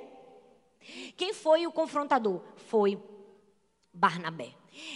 Quem 1.15 1.33
foi 1.33 1.65
o 1.67 1.71
confrontador? 1.71 2.41
Foi 2.55 3.01
Barnabé. 3.93 4.53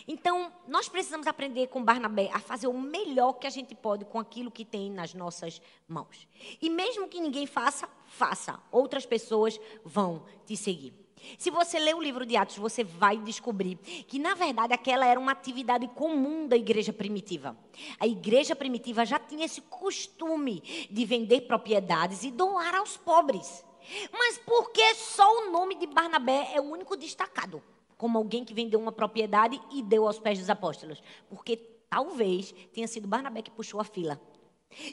Então, 0.08 0.52
nós 0.68 0.90
precisamos 0.90 1.28
aprender 1.28 1.68
com 1.68 1.84
Barnabé 1.84 2.30
a 2.34 2.40
fazer 2.40 2.68
o 2.68 2.74
melhor 2.74 3.34
que 3.34 3.46
a 3.46 3.50
gente 3.50 3.76
pode 3.76 4.06
com 4.06 4.20
aquilo 4.20 4.50
que 4.50 4.66
tem 4.66 4.90
nas 4.90 5.14
nossas 5.14 5.62
mãos. 5.88 6.28
E 6.62 6.70
mesmo 6.70 7.08
que 7.08 7.22
ninguém 7.22 7.46
faça, 7.46 7.88
faça. 8.08 8.60
Outras 8.72 9.06
pessoas 9.06 9.60
vão 9.86 10.26
te 10.46 10.58
seguir. 10.58 10.94
Se 11.38 11.50
você 11.50 11.80
ler 11.80 11.96
o 11.96 12.02
livro 12.02 12.26
de 12.26 12.36
Atos, 12.36 12.58
você 12.58 12.84
vai 12.84 13.18
descobrir 13.18 13.76
que, 14.08 14.20
na 14.20 14.36
verdade, 14.36 14.74
aquela 14.74 15.06
era 15.06 15.20
uma 15.20 15.32
atividade 15.32 15.88
comum 15.90 16.48
da 16.48 16.56
igreja 16.56 16.94
primitiva. 16.94 17.58
A 18.00 18.08
igreja 18.08 18.56
primitiva 18.56 19.06
já 19.06 19.20
tinha 19.20 19.46
esse 19.46 19.62
costume 19.62 20.62
de 20.90 21.06
vender 21.06 21.42
propriedades 21.42 22.24
e 22.24 22.32
doar 22.32 22.76
aos 22.76 22.98
pobres. 22.98 23.64
Mas 24.12 24.38
por 24.40 24.72
que 24.72 24.96
só 24.96 25.30
o 25.40 25.52
nome 25.52 25.76
de 25.76 25.88
Barnabé 25.88 26.52
é 26.54 26.62
o 26.62 26.66
único 26.66 26.96
destacado? 26.96 27.62
Como 27.98 28.18
alguém 28.18 28.46
que 28.46 28.54
vendeu 28.54 28.80
uma 28.80 28.92
propriedade 28.92 29.60
e 29.72 29.82
deu 29.82 30.06
aos 30.06 30.20
pés 30.20 30.38
dos 30.40 30.50
apóstolos? 30.50 31.02
Porque 31.30 31.58
talvez 31.90 32.54
tenha 32.74 32.88
sido 32.88 33.08
Barnabé 33.08 33.42
que 33.42 33.52
puxou 33.52 33.80
a 33.80 33.84
fila. 33.84 34.20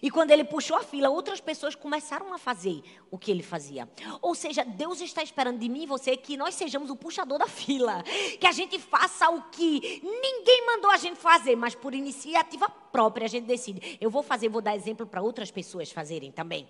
E 0.00 0.10
quando 0.10 0.30
ele 0.30 0.44
puxou 0.44 0.76
a 0.76 0.82
fila, 0.82 1.10
outras 1.10 1.40
pessoas 1.40 1.74
começaram 1.74 2.32
a 2.32 2.38
fazer 2.38 2.82
o 3.10 3.18
que 3.18 3.30
ele 3.30 3.42
fazia. 3.42 3.88
Ou 4.22 4.34
seja, 4.34 4.64
Deus 4.64 5.00
está 5.00 5.22
esperando 5.22 5.58
de 5.58 5.68
mim 5.68 5.82
e 5.82 5.86
você 5.86 6.16
que 6.16 6.36
nós 6.36 6.54
sejamos 6.54 6.90
o 6.90 6.96
puxador 6.96 7.38
da 7.38 7.46
fila. 7.46 8.02
Que 8.40 8.46
a 8.46 8.52
gente 8.52 8.78
faça 8.78 9.28
o 9.28 9.42
que 9.50 10.00
ninguém 10.02 10.66
mandou 10.66 10.90
a 10.90 10.96
gente 10.96 11.18
fazer, 11.18 11.56
mas 11.56 11.74
por 11.74 11.94
iniciativa 11.94 12.68
própria 12.68 13.26
a 13.26 13.28
gente 13.28 13.44
decide. 13.44 13.98
Eu 14.00 14.10
vou 14.10 14.22
fazer, 14.22 14.48
vou 14.48 14.62
dar 14.62 14.76
exemplo 14.76 15.06
para 15.06 15.20
outras 15.20 15.50
pessoas 15.50 15.90
fazerem 15.90 16.30
também. 16.30 16.68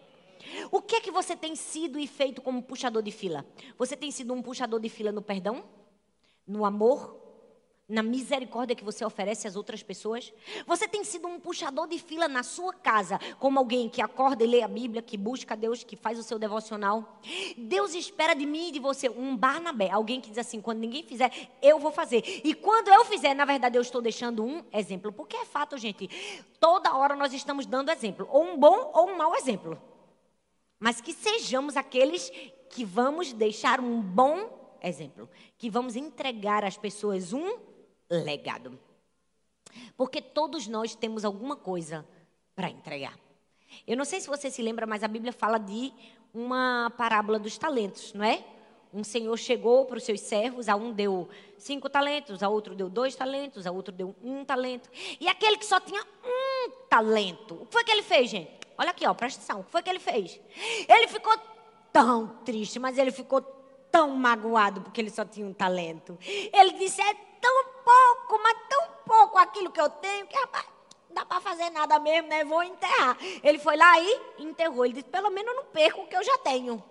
O 0.71 0.81
que 0.81 0.97
é 0.97 1.01
que 1.01 1.11
você 1.11 1.37
tem 1.37 1.55
sido 1.57 1.99
e 1.99 2.07
feito 2.07 2.43
como 2.43 2.63
puxador 2.63 3.03
de 3.03 3.11
fila? 3.11 3.45
Você 3.79 3.97
tem 3.97 4.11
sido 4.11 4.33
um 4.33 4.43
puxador 4.43 4.81
de 4.81 4.89
fila 4.89 5.13
no 5.13 5.23
perdão? 5.23 5.65
No 6.47 6.65
amor? 6.65 7.25
na 7.89 8.03
misericórdia 8.03 8.75
que 8.75 8.85
você 8.85 9.05
oferece 9.05 9.47
às 9.47 9.57
outras 9.57 9.83
pessoas? 9.83 10.33
Você 10.67 10.89
tem 10.89 11.05
sido 11.05 11.29
um 11.29 11.39
puxador 11.39 11.87
de 11.87 11.99
fila 11.99 12.27
na 12.27 12.43
sua 12.43 12.73
casa, 12.73 13.19
como 13.39 13.59
alguém 13.59 13.89
que 13.89 14.01
acorda 14.01 14.43
e 14.43 14.47
lê 14.47 14.63
a 14.63 14.69
Bíblia, 14.69 15.03
que 15.03 15.17
busca 15.17 15.57
Deus, 15.57 15.85
que 15.85 15.97
faz 15.97 16.19
o 16.19 16.23
seu 16.23 16.39
devocional? 16.39 17.21
Deus 17.57 17.95
espera 17.95 18.35
de 18.35 18.47
mim 18.47 18.69
e 18.69 18.73
de 18.73 18.79
você 18.79 19.09
um 19.09 19.37
Barnabé, 19.37 19.91
alguém 19.91 20.21
que 20.21 20.31
diz 20.31 20.39
assim: 20.39 20.61
quando 20.61 20.79
ninguém 20.79 21.03
fizer, 21.03 21.31
eu 21.61 21.79
vou 21.79 21.93
fazer. 21.93 22.23
E 22.43 22.55
quando 22.55 22.89
eu 22.89 23.05
fizer, 23.05 23.35
na 23.35 23.45
verdade, 23.45 23.77
eu 23.77 23.83
estou 23.83 24.01
deixando 24.01 24.45
um 24.45 24.65
exemplo. 24.73 25.13
Porque 25.13 25.37
é 25.37 25.45
fato, 25.45 25.77
gente, 25.77 26.09
toda 26.59 26.97
hora 26.97 27.15
nós 27.15 27.33
estamos 27.33 27.67
dando 27.67 27.91
exemplo, 27.91 28.27
ou 28.31 28.45
um 28.45 28.59
bom 28.59 28.91
ou 28.95 29.11
um 29.11 29.17
mau 29.17 29.35
exemplo. 29.37 29.79
Mas 30.79 31.01
que 31.01 31.13
sejamos 31.13 31.77
aqueles 31.77 32.31
que 32.71 32.85
vamos 32.85 33.33
deixar 33.33 33.81
um 33.81 34.01
bom 34.01 34.79
exemplo, 34.83 35.29
que 35.57 35.71
vamos 35.71 35.97
entregar 35.97 36.65
às 36.65 36.77
pessoas 36.77 37.33
um 37.33 37.59
legado. 38.11 38.79
Porque 39.97 40.21
todos 40.21 40.67
nós 40.67 40.95
temos 40.95 41.25
alguma 41.25 41.57
coisa 41.57 42.07
para 42.55 42.69
entregar. 42.69 43.19
Eu 43.87 43.97
não 43.97 44.05
sei 44.05 44.21
se 44.21 44.29
você 44.29 44.51
se 44.51 44.63
lembra, 44.63 44.87
mas 44.87 45.03
a 45.03 45.09
Bíblia 45.09 45.33
fala 45.33 45.59
de 45.59 45.93
uma 46.33 46.93
parábola 46.97 47.39
dos 47.39 47.59
talentos, 47.59 48.13
não 48.13 48.25
é? 48.25 48.45
Um 48.93 49.03
senhor 49.03 49.37
chegou 49.37 49.85
para 49.87 49.97
os 49.97 50.05
seus 50.05 50.21
servos, 50.21 50.69
a 50.69 50.77
um 50.77 50.93
deu 50.93 51.29
cinco 51.59 51.89
talentos, 51.91 52.45
a 52.45 52.49
outro 52.49 52.77
deu 52.77 52.89
dois 52.89 53.17
talentos, 53.17 53.67
a 53.67 53.73
outro 53.73 53.93
deu 53.93 54.15
um 54.23 54.45
talento. 54.45 54.89
E 55.21 55.27
aquele 55.27 55.57
que 55.57 55.67
só 55.67 55.81
tinha 55.81 56.01
um 56.25 56.71
talento, 56.89 57.55
o 57.55 57.67
que 57.67 57.73
foi 57.73 57.83
que 57.83 57.91
ele 57.91 58.03
fez, 58.03 58.31
gente? 58.31 58.64
Olha 58.77 58.91
aqui, 58.91 59.07
ó, 59.07 59.15
presta 59.15 59.39
atenção, 59.39 59.61
o 59.61 59.65
que 59.65 59.71
foi 59.71 59.83
que 59.83 59.91
ele 59.91 60.01
fez? 60.01 60.41
Ele 60.89 61.09
ficou 61.09 61.37
tão 61.93 62.27
triste, 62.45 62.79
mas 62.79 62.99
ele 62.99 63.13
ficou 63.13 63.41
tão 63.91 64.11
magoado 64.11 64.81
porque 64.81 65.01
ele 65.01 65.11
só 65.11 65.25
tinha 65.25 65.47
um 65.47 65.53
talento. 65.53 66.19
Ele 66.53 66.73
disse: 66.73 67.01
é 67.01 67.15
tão 67.41 67.65
pouco, 67.85 68.43
mas 68.43 68.57
tão 68.69 68.89
pouco 69.07 69.39
aquilo 69.39 69.71
que 69.71 69.81
eu 69.81 69.89
tenho, 69.89 70.27
que 70.27 70.37
rapaz, 70.37 70.67
não 71.09 71.15
dá 71.15 71.25
para 71.25 71.41
fazer 71.41 71.71
nada 71.71 72.01
mesmo, 72.01 72.29
né? 72.29 72.45
Vou 72.45 72.63
enterrar. 72.65 73.17
Ele 73.43 73.59
foi 73.59 73.77
lá 73.77 74.01
e 74.01 74.21
enterrou. 74.39 74.85
Ele 74.85 74.95
disse: 74.95 75.09
pelo 75.09 75.31
menos 75.31 75.53
eu 75.53 75.57
não 75.57 75.67
perco 75.67 76.03
o 76.03 76.07
que 76.09 76.17
eu 76.17 76.25
já 76.25 76.37
tenho. 76.39 76.83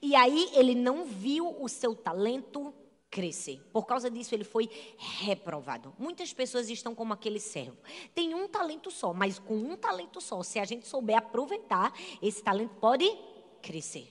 E 0.00 0.14
aí 0.14 0.50
ele 0.52 0.74
não 0.74 1.04
viu 1.04 1.56
o 1.60 1.68
seu 1.68 1.94
talento 1.94 2.72
crescer. 3.16 3.62
Por 3.72 3.86
causa 3.86 4.10
disso, 4.10 4.34
ele 4.34 4.44
foi 4.44 4.68
reprovado. 4.98 5.94
Muitas 5.98 6.34
pessoas 6.34 6.68
estão 6.68 6.94
como 6.94 7.14
aquele 7.14 7.40
servo. 7.40 7.78
Tem 8.14 8.34
um 8.34 8.46
talento 8.46 8.90
só, 8.90 9.14
mas 9.14 9.38
com 9.38 9.56
um 9.56 9.74
talento 9.74 10.20
só, 10.20 10.42
se 10.42 10.58
a 10.58 10.66
gente 10.66 10.86
souber 10.86 11.16
aproveitar, 11.16 11.94
esse 12.20 12.42
talento 12.42 12.74
pode 12.74 13.10
crescer. 13.62 14.06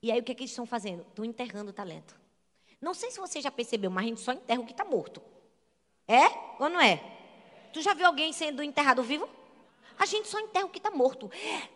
E 0.00 0.12
aí 0.12 0.20
o 0.20 0.22
que, 0.22 0.30
é 0.30 0.34
que 0.36 0.42
eles 0.42 0.52
estão 0.52 0.64
fazendo? 0.64 1.00
Estão 1.00 1.24
enterrando 1.24 1.70
o 1.70 1.72
talento. 1.72 2.14
Não 2.80 2.94
sei 2.94 3.10
se 3.10 3.18
você 3.18 3.40
já 3.40 3.50
percebeu, 3.50 3.90
mas 3.90 4.04
a 4.04 4.08
gente 4.08 4.20
só 4.20 4.32
enterra 4.32 4.60
o 4.60 4.64
que 4.64 4.70
está 4.70 4.84
morto. 4.84 5.20
É 6.06 6.28
ou 6.62 6.70
não 6.70 6.80
é? 6.80 7.02
Tu 7.72 7.82
já 7.82 7.92
viu 7.92 8.06
alguém 8.06 8.32
sendo 8.32 8.62
enterrado 8.62 9.02
vivo? 9.02 9.28
A 9.98 10.06
gente 10.06 10.28
só 10.28 10.38
enterra 10.38 10.66
o 10.66 10.70
que 10.70 10.78
está 10.78 10.92
morto. 10.92 11.28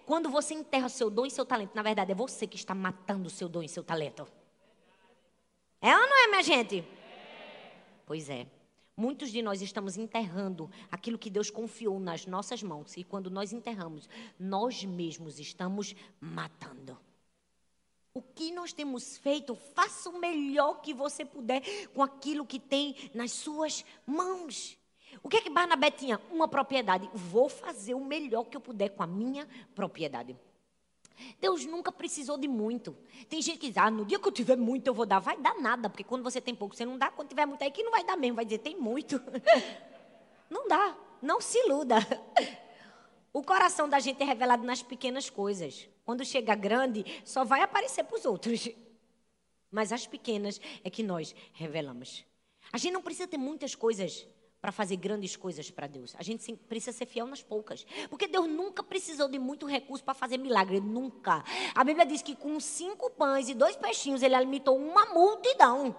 Quando 0.07 0.31
você 0.31 0.55
enterra 0.55 0.89
seu 0.89 1.11
dom 1.11 1.27
e 1.27 1.31
seu 1.31 1.45
talento, 1.45 1.75
na 1.75 1.83
verdade 1.83 2.13
é 2.13 2.15
você 2.15 2.47
que 2.47 2.55
está 2.55 2.73
matando 2.73 3.27
o 3.27 3.31
seu 3.31 3.49
dom 3.49 3.65
e 3.65 3.69
seu 3.69 3.83
talento. 3.83 4.29
É 5.83 5.97
ou 5.97 6.07
não 6.07 6.25
é, 6.25 6.29
minha 6.29 6.43
gente? 6.45 6.85
Pois 8.07 8.31
é. 8.31 8.47
Muitos 8.97 9.33
de 9.33 9.43
nós 9.43 9.61
estamos 9.61 9.97
enterrando 9.97 10.71
aquilo 10.93 11.19
que 11.19 11.29
Deus 11.29 11.51
confiou 11.51 11.99
nas 11.99 12.25
nossas 12.25 12.63
mãos. 12.63 12.97
E 12.97 13.03
quando 13.03 13.29
nós 13.29 13.53
enterramos, 13.53 14.09
nós 14.39 14.85
mesmos 14.85 15.41
estamos 15.41 15.93
matando. 16.21 16.97
O 18.15 18.23
que 18.23 18.53
nós 18.53 18.73
temos 18.73 19.19
feito, 19.19 19.57
faça 19.57 20.09
o 20.09 20.21
melhor 20.21 20.83
que 20.83 20.95
você 20.95 21.25
puder 21.25 21.63
com 21.89 22.01
aquilo 22.01 22.47
que 22.47 22.61
tem 22.61 22.95
nas 23.13 23.33
suas 23.33 23.85
mãos. 24.07 24.79
O 25.21 25.29
que 25.29 25.39
é 25.39 25.41
que 25.41 25.51
Barnabé 25.51 25.91
tinha? 25.91 26.21
Uma 26.31 26.47
propriedade. 26.47 27.11
Vou 27.13 27.49
fazer 27.49 27.95
o 27.95 28.05
melhor 28.05 28.45
que 28.45 28.57
eu 28.57 28.61
puder 28.61 28.91
com 28.91 29.03
a 29.03 29.07
minha 29.07 29.49
propriedade. 29.75 30.37
Deus 31.41 31.65
nunca 31.67 31.91
precisou 31.91 32.39
de 32.39 32.49
muito. 32.49 32.97
Tem 33.29 33.41
gente 33.43 33.59
que 33.59 33.69
diz, 33.69 33.77
ah, 33.77 33.91
no 33.91 34.05
dia 34.05 34.19
que 34.19 34.27
eu 34.27 34.33
tiver 34.33 34.57
muito 34.57 34.87
eu 34.87 34.95
vou 34.95 35.07
dar. 35.07 35.19
Vai 35.19 35.37
dar 35.37 35.55
nada, 35.61 35.89
porque 35.89 36.05
quando 36.05 36.23
você 36.23 36.41
tem 36.41 36.55
pouco, 36.55 36.77
você 36.77 36.85
não 36.85 36.99
dá. 36.99 37.11
Quando 37.11 37.29
tiver 37.29 37.47
muito 37.47 37.63
aí, 37.63 37.71
que 37.71 37.83
não 37.83 37.91
vai 37.91 38.05
dar 38.05 38.17
mesmo. 38.17 38.37
Vai 38.37 38.45
dizer, 38.45 38.59
tem 38.59 38.77
muito. 38.77 39.21
não 40.49 40.69
dá. 40.69 40.97
Não 41.21 41.41
se 41.41 41.59
iluda. 41.59 41.97
O 43.35 43.43
coração 43.43 43.89
da 43.89 43.99
gente 43.99 44.23
é 44.23 44.27
revelado 44.27 44.63
nas 44.63 44.83
pequenas 44.83 45.31
coisas. 45.31 45.89
Quando 46.05 46.23
chega 46.23 46.55
grande, 46.55 47.03
só 47.25 47.45
vai 47.45 47.63
aparecer 47.63 48.05
para 48.05 48.19
os 48.19 48.27
outros. 48.27 48.69
Mas 49.73 49.91
as 49.91 50.07
pequenas 50.07 50.61
é 50.85 50.91
que 50.91 51.03
nós 51.03 51.35
revelamos. 51.55 52.27
A 52.71 52.77
gente 52.77 52.93
não 52.93 53.01
precisa 53.01 53.27
ter 53.27 53.39
muitas 53.39 53.75
coisas 53.75 54.29
para 54.63 54.71
fazer 54.71 54.95
grandes 54.95 55.35
coisas 55.35 55.69
para 55.73 55.89
Deus. 55.89 56.15
A 56.17 56.23
gente 56.23 56.55
precisa 56.69 56.97
ser 56.97 57.05
fiel 57.05 57.27
nas 57.27 57.43
poucas. 57.43 57.85
Porque 58.09 58.29
Deus 58.29 58.49
nunca 58.49 58.81
precisou 58.81 59.29
de 59.29 59.37
muito 59.37 59.67
recurso 59.67 60.05
para 60.05 60.15
fazer 60.15 60.39
milagre. 60.39 60.81
Nunca. 60.81 61.45
A 61.75 61.83
Bíblia 61.83 62.07
diz 62.07 62.23
que 62.23 62.37
com 62.37 62.61
cinco 62.61 63.11
pães 63.11 63.49
e 63.49 63.55
dois 63.55 63.75
peixinhos, 63.75 64.23
ele 64.23 64.37
alimentou 64.37 64.79
uma 64.79 65.07
multidão. 65.07 65.97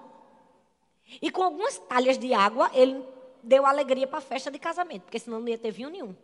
E 1.21 1.29
com 1.29 1.43
algumas 1.43 1.77
talhas 1.77 2.17
de 2.17 2.33
água, 2.33 2.71
ele 2.73 3.03
deu 3.43 3.65
alegria 3.65 4.07
para 4.07 4.19
a 4.19 4.21
festa 4.21 4.49
de 4.49 4.57
casamento. 4.57 5.03
Porque 5.03 5.19
senão 5.19 5.41
não 5.41 5.49
ia 5.49 5.57
ter 5.57 5.71
vinho 5.71 5.89
nenhum. 5.89 6.15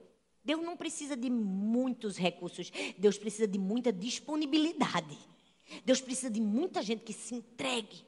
Deus 0.41 0.63
não 0.63 0.77
precisa 0.77 1.17
de 1.17 1.29
muitos 1.29 2.15
recursos, 2.15 2.71
Deus 2.97 3.17
precisa 3.17 3.45
de 3.45 3.59
muita 3.59 3.91
disponibilidade. 3.91 5.17
Deus 5.83 5.99
precisa 5.99 6.29
de 6.31 6.39
muita 6.39 6.81
gente 6.81 7.03
que 7.03 7.11
se 7.11 7.35
entregue, 7.35 8.05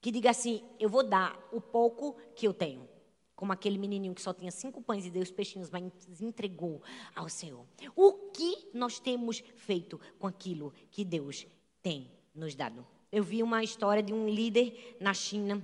que 0.00 0.10
diga 0.10 0.30
assim: 0.30 0.64
eu 0.80 0.88
vou 0.88 1.02
dar 1.02 1.38
o 1.52 1.60
pouco 1.60 2.16
que 2.34 2.48
eu 2.48 2.54
tenho. 2.54 2.95
Como 3.36 3.52
aquele 3.52 3.78
menininho 3.78 4.14
que 4.14 4.22
só 4.22 4.32
tinha 4.32 4.50
cinco 4.50 4.82
pães 4.82 5.06
e 5.06 5.10
deu 5.10 5.22
os 5.22 5.30
peixinhos, 5.30 5.70
mas 5.70 5.84
entregou 6.20 6.82
ao 7.14 7.28
Senhor. 7.28 7.64
O 7.94 8.12
que 8.30 8.68
nós 8.72 8.98
temos 8.98 9.44
feito 9.54 10.00
com 10.18 10.26
aquilo 10.26 10.72
que 10.90 11.04
Deus 11.04 11.46
tem 11.82 12.10
nos 12.34 12.54
dado? 12.54 12.84
Eu 13.12 13.22
vi 13.22 13.42
uma 13.42 13.62
história 13.62 14.02
de 14.02 14.12
um 14.12 14.28
líder 14.28 14.96
na 14.98 15.14
China 15.14 15.62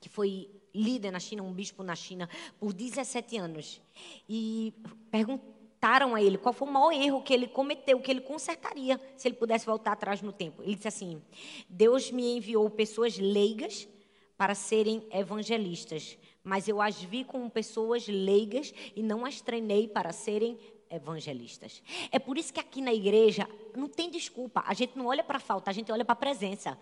que 0.00 0.08
foi 0.08 0.48
líder 0.74 1.10
na 1.10 1.18
China, 1.18 1.42
um 1.42 1.52
bispo 1.52 1.82
na 1.82 1.96
China, 1.96 2.28
por 2.60 2.72
17 2.72 3.36
anos. 3.38 3.80
E 4.28 4.74
perguntaram 5.10 6.14
a 6.14 6.22
ele 6.22 6.38
qual 6.38 6.52
foi 6.52 6.68
o 6.68 6.70
maior 6.70 6.92
erro 6.92 7.22
que 7.22 7.32
ele 7.32 7.48
cometeu, 7.48 8.00
que 8.00 8.10
ele 8.10 8.20
consertaria 8.20 9.00
se 9.16 9.26
ele 9.26 9.36
pudesse 9.36 9.66
voltar 9.66 9.92
atrás 9.92 10.22
no 10.22 10.32
tempo. 10.32 10.62
Ele 10.62 10.74
disse 10.74 10.88
assim: 10.88 11.22
Deus 11.68 12.10
me 12.10 12.36
enviou 12.36 12.68
pessoas 12.70 13.18
leigas 13.18 13.88
para 14.36 14.54
serem 14.54 15.06
evangelistas, 15.10 16.18
mas 16.46 16.68
eu 16.68 16.80
as 16.80 17.02
vi 17.02 17.24
como 17.24 17.50
pessoas 17.50 18.06
leigas 18.06 18.72
e 18.94 19.02
não 19.02 19.26
as 19.26 19.40
treinei 19.40 19.88
para 19.88 20.12
serem 20.12 20.56
evangelistas. 20.88 21.82
É 22.12 22.20
por 22.20 22.38
isso 22.38 22.52
que 22.52 22.60
aqui 22.60 22.80
na 22.80 22.94
igreja 22.94 23.48
não 23.74 23.88
tem 23.88 24.08
desculpa. 24.08 24.62
A 24.64 24.72
gente 24.72 24.96
não 24.96 25.06
olha 25.06 25.24
para 25.24 25.40
falta, 25.40 25.72
a 25.72 25.74
gente 25.74 25.90
olha 25.90 26.04
para 26.04 26.12
a 26.12 26.16
presença. 26.16 26.78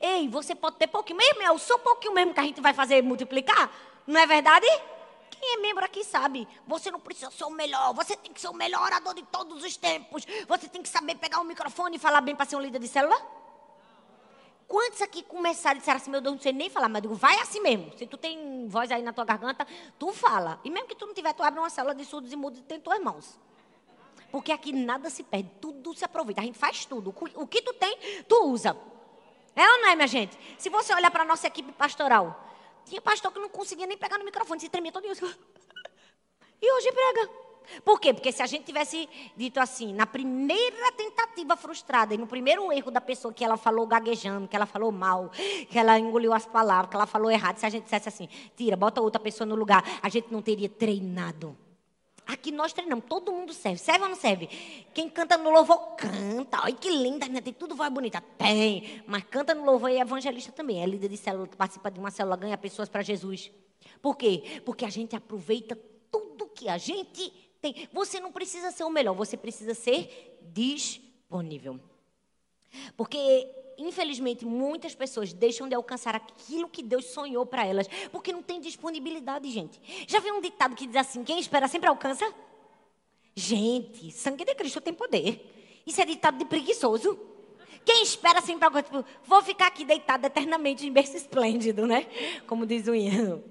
Ei, 0.00 0.28
você 0.28 0.52
pode 0.52 0.78
ter 0.78 0.88
pouquinho 0.88 1.16
mesmo, 1.16 1.54
o 1.54 1.58
seu 1.60 1.78
pouquinho 1.78 2.12
mesmo 2.12 2.34
que 2.34 2.40
a 2.40 2.42
gente 2.42 2.60
vai 2.60 2.74
fazer 2.74 3.04
multiplicar. 3.04 3.72
Não 4.04 4.18
é 4.18 4.26
verdade? 4.26 4.66
Quem 5.30 5.54
é 5.54 5.56
membro 5.58 5.84
aqui 5.84 6.02
sabe. 6.02 6.48
Você 6.66 6.90
não 6.90 6.98
precisa 6.98 7.30
ser 7.30 7.44
o 7.44 7.50
melhor. 7.50 7.94
Você 7.94 8.16
tem 8.16 8.32
que 8.32 8.40
ser 8.40 8.48
o 8.48 8.52
melhor 8.52 8.82
orador 8.82 9.14
de 9.14 9.22
todos 9.22 9.62
os 9.62 9.76
tempos. 9.76 10.26
Você 10.48 10.68
tem 10.68 10.82
que 10.82 10.88
saber 10.88 11.14
pegar 11.14 11.40
o 11.40 11.44
microfone 11.44 11.98
e 11.98 12.00
falar 12.00 12.20
bem 12.20 12.34
para 12.34 12.46
ser 12.46 12.56
um 12.56 12.60
líder 12.60 12.80
de 12.80 12.88
célula. 12.88 13.43
Quantos 14.66 15.02
aqui 15.02 15.22
começaram 15.22 15.76
e 15.76 15.78
disseram 15.80 15.98
assim, 15.98 16.10
meu 16.10 16.20
Deus, 16.20 16.34
não 16.34 16.42
sei 16.42 16.52
nem 16.52 16.70
falar, 16.70 16.88
mas 16.88 17.02
digo, 17.02 17.14
vai 17.14 17.38
assim 17.40 17.60
mesmo. 17.60 17.96
Se 17.98 18.06
tu 18.06 18.16
tem 18.16 18.66
voz 18.66 18.90
aí 18.90 19.02
na 19.02 19.12
tua 19.12 19.24
garganta, 19.24 19.66
tu 19.98 20.12
fala. 20.12 20.60
E 20.64 20.70
mesmo 20.70 20.88
que 20.88 20.94
tu 20.94 21.06
não 21.06 21.14
tiver, 21.14 21.32
tu 21.32 21.42
abre 21.42 21.60
uma 21.60 21.70
célula 21.70 21.94
de 21.94 22.04
surdos 22.04 22.32
e 22.32 22.36
mudos 22.36 22.60
e 22.60 22.62
tem 22.62 22.80
tuas 22.80 22.98
mãos. 23.00 23.38
Porque 24.32 24.50
aqui 24.50 24.72
nada 24.72 25.10
se 25.10 25.22
perde, 25.22 25.50
tudo 25.60 25.94
se 25.94 26.04
aproveita. 26.04 26.40
A 26.40 26.44
gente 26.44 26.58
faz 26.58 26.84
tudo. 26.84 27.14
O 27.36 27.46
que 27.46 27.62
tu 27.62 27.72
tem, 27.74 27.96
tu 28.28 28.46
usa. 28.46 28.76
É 29.54 29.62
ou 29.62 29.78
não 29.82 29.88
é, 29.88 29.94
minha 29.94 30.08
gente? 30.08 30.36
Se 30.58 30.68
você 30.68 30.92
olhar 30.92 31.10
para 31.10 31.24
nossa 31.24 31.46
equipe 31.46 31.70
pastoral, 31.72 32.44
tinha 32.84 33.00
pastor 33.00 33.32
que 33.32 33.38
não 33.38 33.48
conseguia 33.48 33.86
nem 33.86 33.96
pegar 33.96 34.18
no 34.18 34.24
microfone, 34.24 34.60
se 34.60 34.68
tremia 34.68 34.92
todo 34.92 35.02
dia. 35.02 35.14
E 36.62 36.72
hoje 36.72 36.90
prega. 36.92 37.43
Por 37.84 38.00
quê? 38.00 38.12
Porque 38.12 38.32
se 38.32 38.42
a 38.42 38.46
gente 38.46 38.64
tivesse 38.64 39.08
dito 39.36 39.60
assim, 39.60 39.92
na 39.92 40.06
primeira 40.06 40.92
tentativa 40.92 41.56
frustrada 41.56 42.14
e 42.14 42.18
no 42.18 42.26
primeiro 42.26 42.72
erro 42.72 42.90
da 42.90 43.00
pessoa 43.00 43.32
que 43.32 43.44
ela 43.44 43.56
falou 43.56 43.86
gaguejando, 43.86 44.48
que 44.48 44.56
ela 44.56 44.66
falou 44.66 44.92
mal, 44.92 45.30
que 45.68 45.78
ela 45.78 45.98
engoliu 45.98 46.32
as 46.32 46.46
palavras, 46.46 46.90
que 46.90 46.96
ela 46.96 47.06
falou 47.06 47.30
errado, 47.30 47.58
se 47.58 47.66
a 47.66 47.70
gente 47.70 47.84
dissesse 47.84 48.08
assim, 48.08 48.28
tira, 48.56 48.76
bota 48.76 49.00
outra 49.00 49.20
pessoa 49.20 49.46
no 49.46 49.54
lugar, 49.54 49.82
a 50.02 50.08
gente 50.08 50.28
não 50.30 50.42
teria 50.42 50.68
treinado. 50.68 51.56
Aqui 52.26 52.50
nós 52.50 52.72
treinamos, 52.72 53.04
todo 53.06 53.30
mundo 53.30 53.52
serve. 53.52 53.78
Serve 53.78 54.04
ou 54.04 54.08
não 54.08 54.16
serve? 54.16 54.46
Quem 54.94 55.10
canta 55.10 55.36
no 55.36 55.50
louvor, 55.50 55.94
canta. 55.96 56.62
Olha 56.62 56.72
que 56.72 56.88
linda, 56.88 57.28
né? 57.28 57.40
tem 57.40 57.52
tudo 57.52 57.74
voz 57.74 57.92
bonita. 57.92 58.22
Tem, 58.38 59.02
mas 59.06 59.24
canta 59.24 59.54
no 59.54 59.64
louvor 59.64 59.90
e 59.90 59.96
é 59.96 60.00
evangelista 60.00 60.50
também. 60.50 60.82
É 60.82 60.86
líder 60.86 61.08
de 61.08 61.18
célula, 61.18 61.46
participa 61.46 61.90
de 61.90 62.00
uma 62.00 62.10
célula, 62.10 62.36
ganha 62.36 62.56
pessoas 62.56 62.88
para 62.88 63.02
Jesus. 63.02 63.50
Por 64.00 64.16
quê? 64.16 64.62
Porque 64.64 64.86
a 64.86 64.90
gente 64.90 65.14
aproveita 65.14 65.78
tudo 66.10 66.46
que 66.46 66.68
a 66.68 66.78
gente 66.78 67.43
tem. 67.72 67.88
Você 67.92 68.20
não 68.20 68.30
precisa 68.30 68.70
ser 68.70 68.84
o 68.84 68.90
melhor, 68.90 69.14
você 69.14 69.36
precisa 69.36 69.74
ser 69.74 70.38
disponível. 70.52 71.80
Porque 72.96 73.48
infelizmente, 73.78 74.44
muitas 74.44 74.94
pessoas 74.94 75.32
deixam 75.32 75.68
de 75.68 75.74
alcançar 75.74 76.14
aquilo 76.14 76.68
que 76.68 76.82
Deus 76.82 77.06
sonhou 77.06 77.44
para 77.44 77.66
elas, 77.66 77.88
porque 78.12 78.32
não 78.32 78.42
tem 78.42 78.60
disponibilidade, 78.60 79.50
gente. 79.50 79.80
Já 80.06 80.20
viu 80.20 80.34
um 80.34 80.40
ditado 80.40 80.76
que 80.76 80.86
diz 80.86 80.96
assim: 80.96 81.24
quem 81.24 81.40
espera 81.40 81.66
sempre 81.66 81.88
alcança? 81.88 82.32
Gente, 83.34 84.12
sangue 84.12 84.44
de 84.44 84.54
Cristo 84.54 84.80
tem 84.80 84.94
poder. 84.94 85.82
Isso 85.86 86.00
é 86.00 86.04
ditado 86.04 86.38
de 86.38 86.44
preguiçoso. 86.44 87.18
Quem 87.84 88.02
espera 88.02 88.40
sempre 88.40 88.64
alcança? 88.64 88.84
Tipo, 88.84 89.04
vou 89.24 89.42
ficar 89.42 89.66
aqui 89.66 89.84
deitado 89.84 90.24
eternamente 90.24 90.86
em 90.86 90.92
berço 90.92 91.16
esplêndido, 91.16 91.86
né? 91.86 92.06
Como 92.46 92.64
diz 92.64 92.86
o 92.86 92.94
hino. 92.94 93.42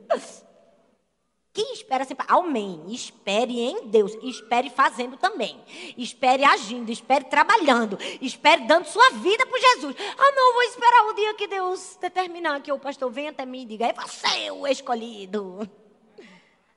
Quem 1.53 1.71
espera 1.73 2.03
sempre. 2.03 2.25
Amém. 2.27 2.83
Espere 2.87 3.59
em 3.59 3.87
Deus. 3.87 4.11
Espere 4.23 4.71
fazendo 4.71 5.15
também. 5.17 5.63
Espere 5.95 6.43
agindo. 6.43 6.91
Espere 6.91 7.25
trabalhando. 7.25 7.95
Espere 8.19 8.65
dando 8.65 8.85
sua 8.85 9.11
vida 9.11 9.45
para 9.45 9.59
Jesus. 9.59 9.95
Ah, 10.17 10.31
não, 10.31 10.53
vou 10.53 10.63
esperar 10.63 11.05
o 11.05 11.13
dia 11.13 11.33
que 11.35 11.47
Deus 11.47 11.95
determinar 12.01 12.59
que 12.61 12.71
o 12.71 12.79
pastor 12.79 13.11
venha 13.11 13.29
até 13.29 13.45
mim 13.45 13.61
e 13.61 13.65
diga: 13.65 13.85
é 13.85 13.93
você 13.93 14.49
o 14.49 14.65
escolhido. 14.65 15.69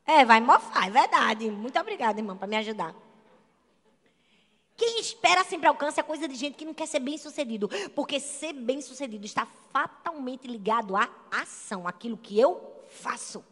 É, 0.05 0.25
vai 0.25 0.41
mofar, 0.41 0.87
é 0.87 0.91
verdade. 0.91 1.51
Muito 1.51 1.81
obrigada, 1.81 2.21
irmã, 2.21 2.37
para 2.37 2.47
me 2.47 2.57
ajudar. 2.57 2.95
Quem 4.77 5.01
espera 5.01 5.43
sempre 5.43 5.67
alcança 5.67 6.01
é 6.01 6.05
coisa 6.05 6.29
de 6.29 6.35
gente 6.35 6.55
que 6.55 6.67
não 6.67 6.75
quer 6.75 6.87
ser 6.87 7.01
bem 7.01 7.17
sucedido. 7.17 7.69
Porque 7.95 8.21
ser 8.21 8.53
bem 8.53 8.83
sucedido 8.83 9.25
está 9.25 9.49
fatalmente 9.73 10.47
ligado 10.47 10.95
à 10.95 11.09
ação, 11.31 11.89
aquilo 11.89 12.19
que 12.19 12.39
eu 12.39 12.85
faço 12.91 13.43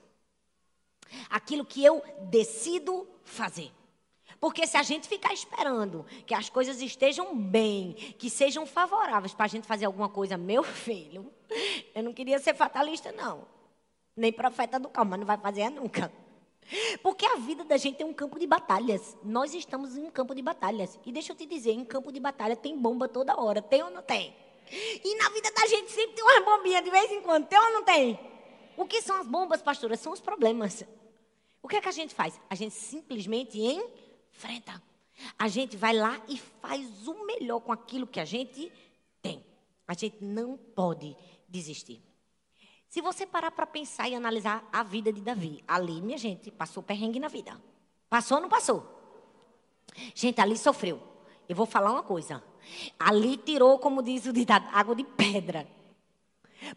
aquilo 1.30 1.64
que 1.64 1.84
eu 1.84 2.02
decido 2.30 3.08
fazer. 3.22 3.70
Porque 4.40 4.66
se 4.66 4.76
a 4.76 4.82
gente 4.82 5.08
ficar 5.08 5.32
esperando 5.32 6.04
que 6.26 6.34
as 6.34 6.50
coisas 6.50 6.80
estejam 6.82 7.34
bem, 7.34 7.94
que 8.18 8.28
sejam 8.28 8.66
favoráveis 8.66 9.32
para 9.32 9.46
a 9.46 9.48
gente 9.48 9.66
fazer 9.66 9.86
alguma 9.86 10.08
coisa, 10.08 10.36
meu 10.36 10.62
filho, 10.64 11.32
eu 11.94 12.02
não 12.02 12.12
queria 12.12 12.38
ser 12.38 12.54
fatalista, 12.54 13.10
não. 13.12 13.46
Nem 14.16 14.32
profeta 14.32 14.78
do 14.78 14.88
calma, 14.88 15.16
não 15.16 15.24
vai 15.26 15.38
fazer 15.38 15.70
nunca. 15.70 16.12
Porque 17.02 17.26
a 17.26 17.36
vida 17.36 17.64
da 17.64 17.76
gente 17.76 18.02
é 18.02 18.06
um 18.06 18.12
campo 18.12 18.38
de 18.38 18.46
batalhas. 18.46 19.16
Nós 19.22 19.54
estamos 19.54 19.96
em 19.96 20.02
um 20.02 20.10
campo 20.10 20.34
de 20.34 20.42
batalhas. 20.42 20.98
E 21.04 21.12
deixa 21.12 21.32
eu 21.32 21.36
te 21.36 21.46
dizer, 21.46 21.72
em 21.72 21.84
campo 21.84 22.10
de 22.12 22.20
batalha 22.20 22.56
tem 22.56 22.78
bomba 22.78 23.08
toda 23.08 23.38
hora. 23.40 23.60
Tem 23.60 23.82
ou 23.82 23.90
não 23.90 24.02
tem? 24.02 24.34
E 24.70 25.16
na 25.16 25.28
vida 25.30 25.50
da 25.52 25.66
gente 25.66 25.90
sempre 25.90 26.16
tem 26.16 26.24
umas 26.24 26.44
bombinhas 26.44 26.84
de 26.84 26.90
vez 26.90 27.10
em 27.10 27.20
quando. 27.20 27.46
Tem 27.46 27.58
ou 27.58 27.72
não 27.72 27.84
tem? 27.84 28.18
O 28.76 28.86
que 28.86 29.02
são 29.02 29.16
as 29.16 29.26
bombas, 29.26 29.62
pastora? 29.62 29.96
São 29.96 30.12
os 30.12 30.20
problemas. 30.20 30.84
O 31.64 31.66
que 31.66 31.76
é 31.76 31.80
que 31.80 31.88
a 31.88 31.92
gente 31.92 32.14
faz? 32.14 32.38
A 32.50 32.54
gente 32.54 32.74
simplesmente 32.74 33.58
enfrenta. 33.58 34.82
A 35.38 35.48
gente 35.48 35.78
vai 35.78 35.94
lá 35.94 36.20
e 36.28 36.36
faz 36.36 37.08
o 37.08 37.24
melhor 37.24 37.58
com 37.60 37.72
aquilo 37.72 38.06
que 38.06 38.20
a 38.20 38.24
gente 38.26 38.70
tem. 39.22 39.42
A 39.88 39.94
gente 39.94 40.22
não 40.22 40.58
pode 40.58 41.16
desistir. 41.48 42.02
Se 42.86 43.00
você 43.00 43.26
parar 43.26 43.50
para 43.50 43.66
pensar 43.66 44.10
e 44.10 44.14
analisar 44.14 44.62
a 44.70 44.82
vida 44.82 45.10
de 45.10 45.22
Davi, 45.22 45.64
ali, 45.66 46.02
minha 46.02 46.18
gente, 46.18 46.50
passou 46.50 46.82
perrengue 46.82 47.18
na 47.18 47.28
vida. 47.28 47.58
Passou 48.10 48.36
ou 48.36 48.42
não 48.42 48.48
passou? 48.50 48.86
Gente, 50.14 50.42
ali 50.42 50.58
sofreu. 50.58 51.02
Eu 51.48 51.56
vou 51.56 51.64
falar 51.64 51.92
uma 51.92 52.02
coisa. 52.02 52.44
Ali 52.98 53.38
tirou, 53.38 53.78
como 53.78 54.02
diz 54.02 54.26
o 54.26 54.34
ditado, 54.34 54.68
água 54.70 54.94
de 54.94 55.04
pedra. 55.04 55.66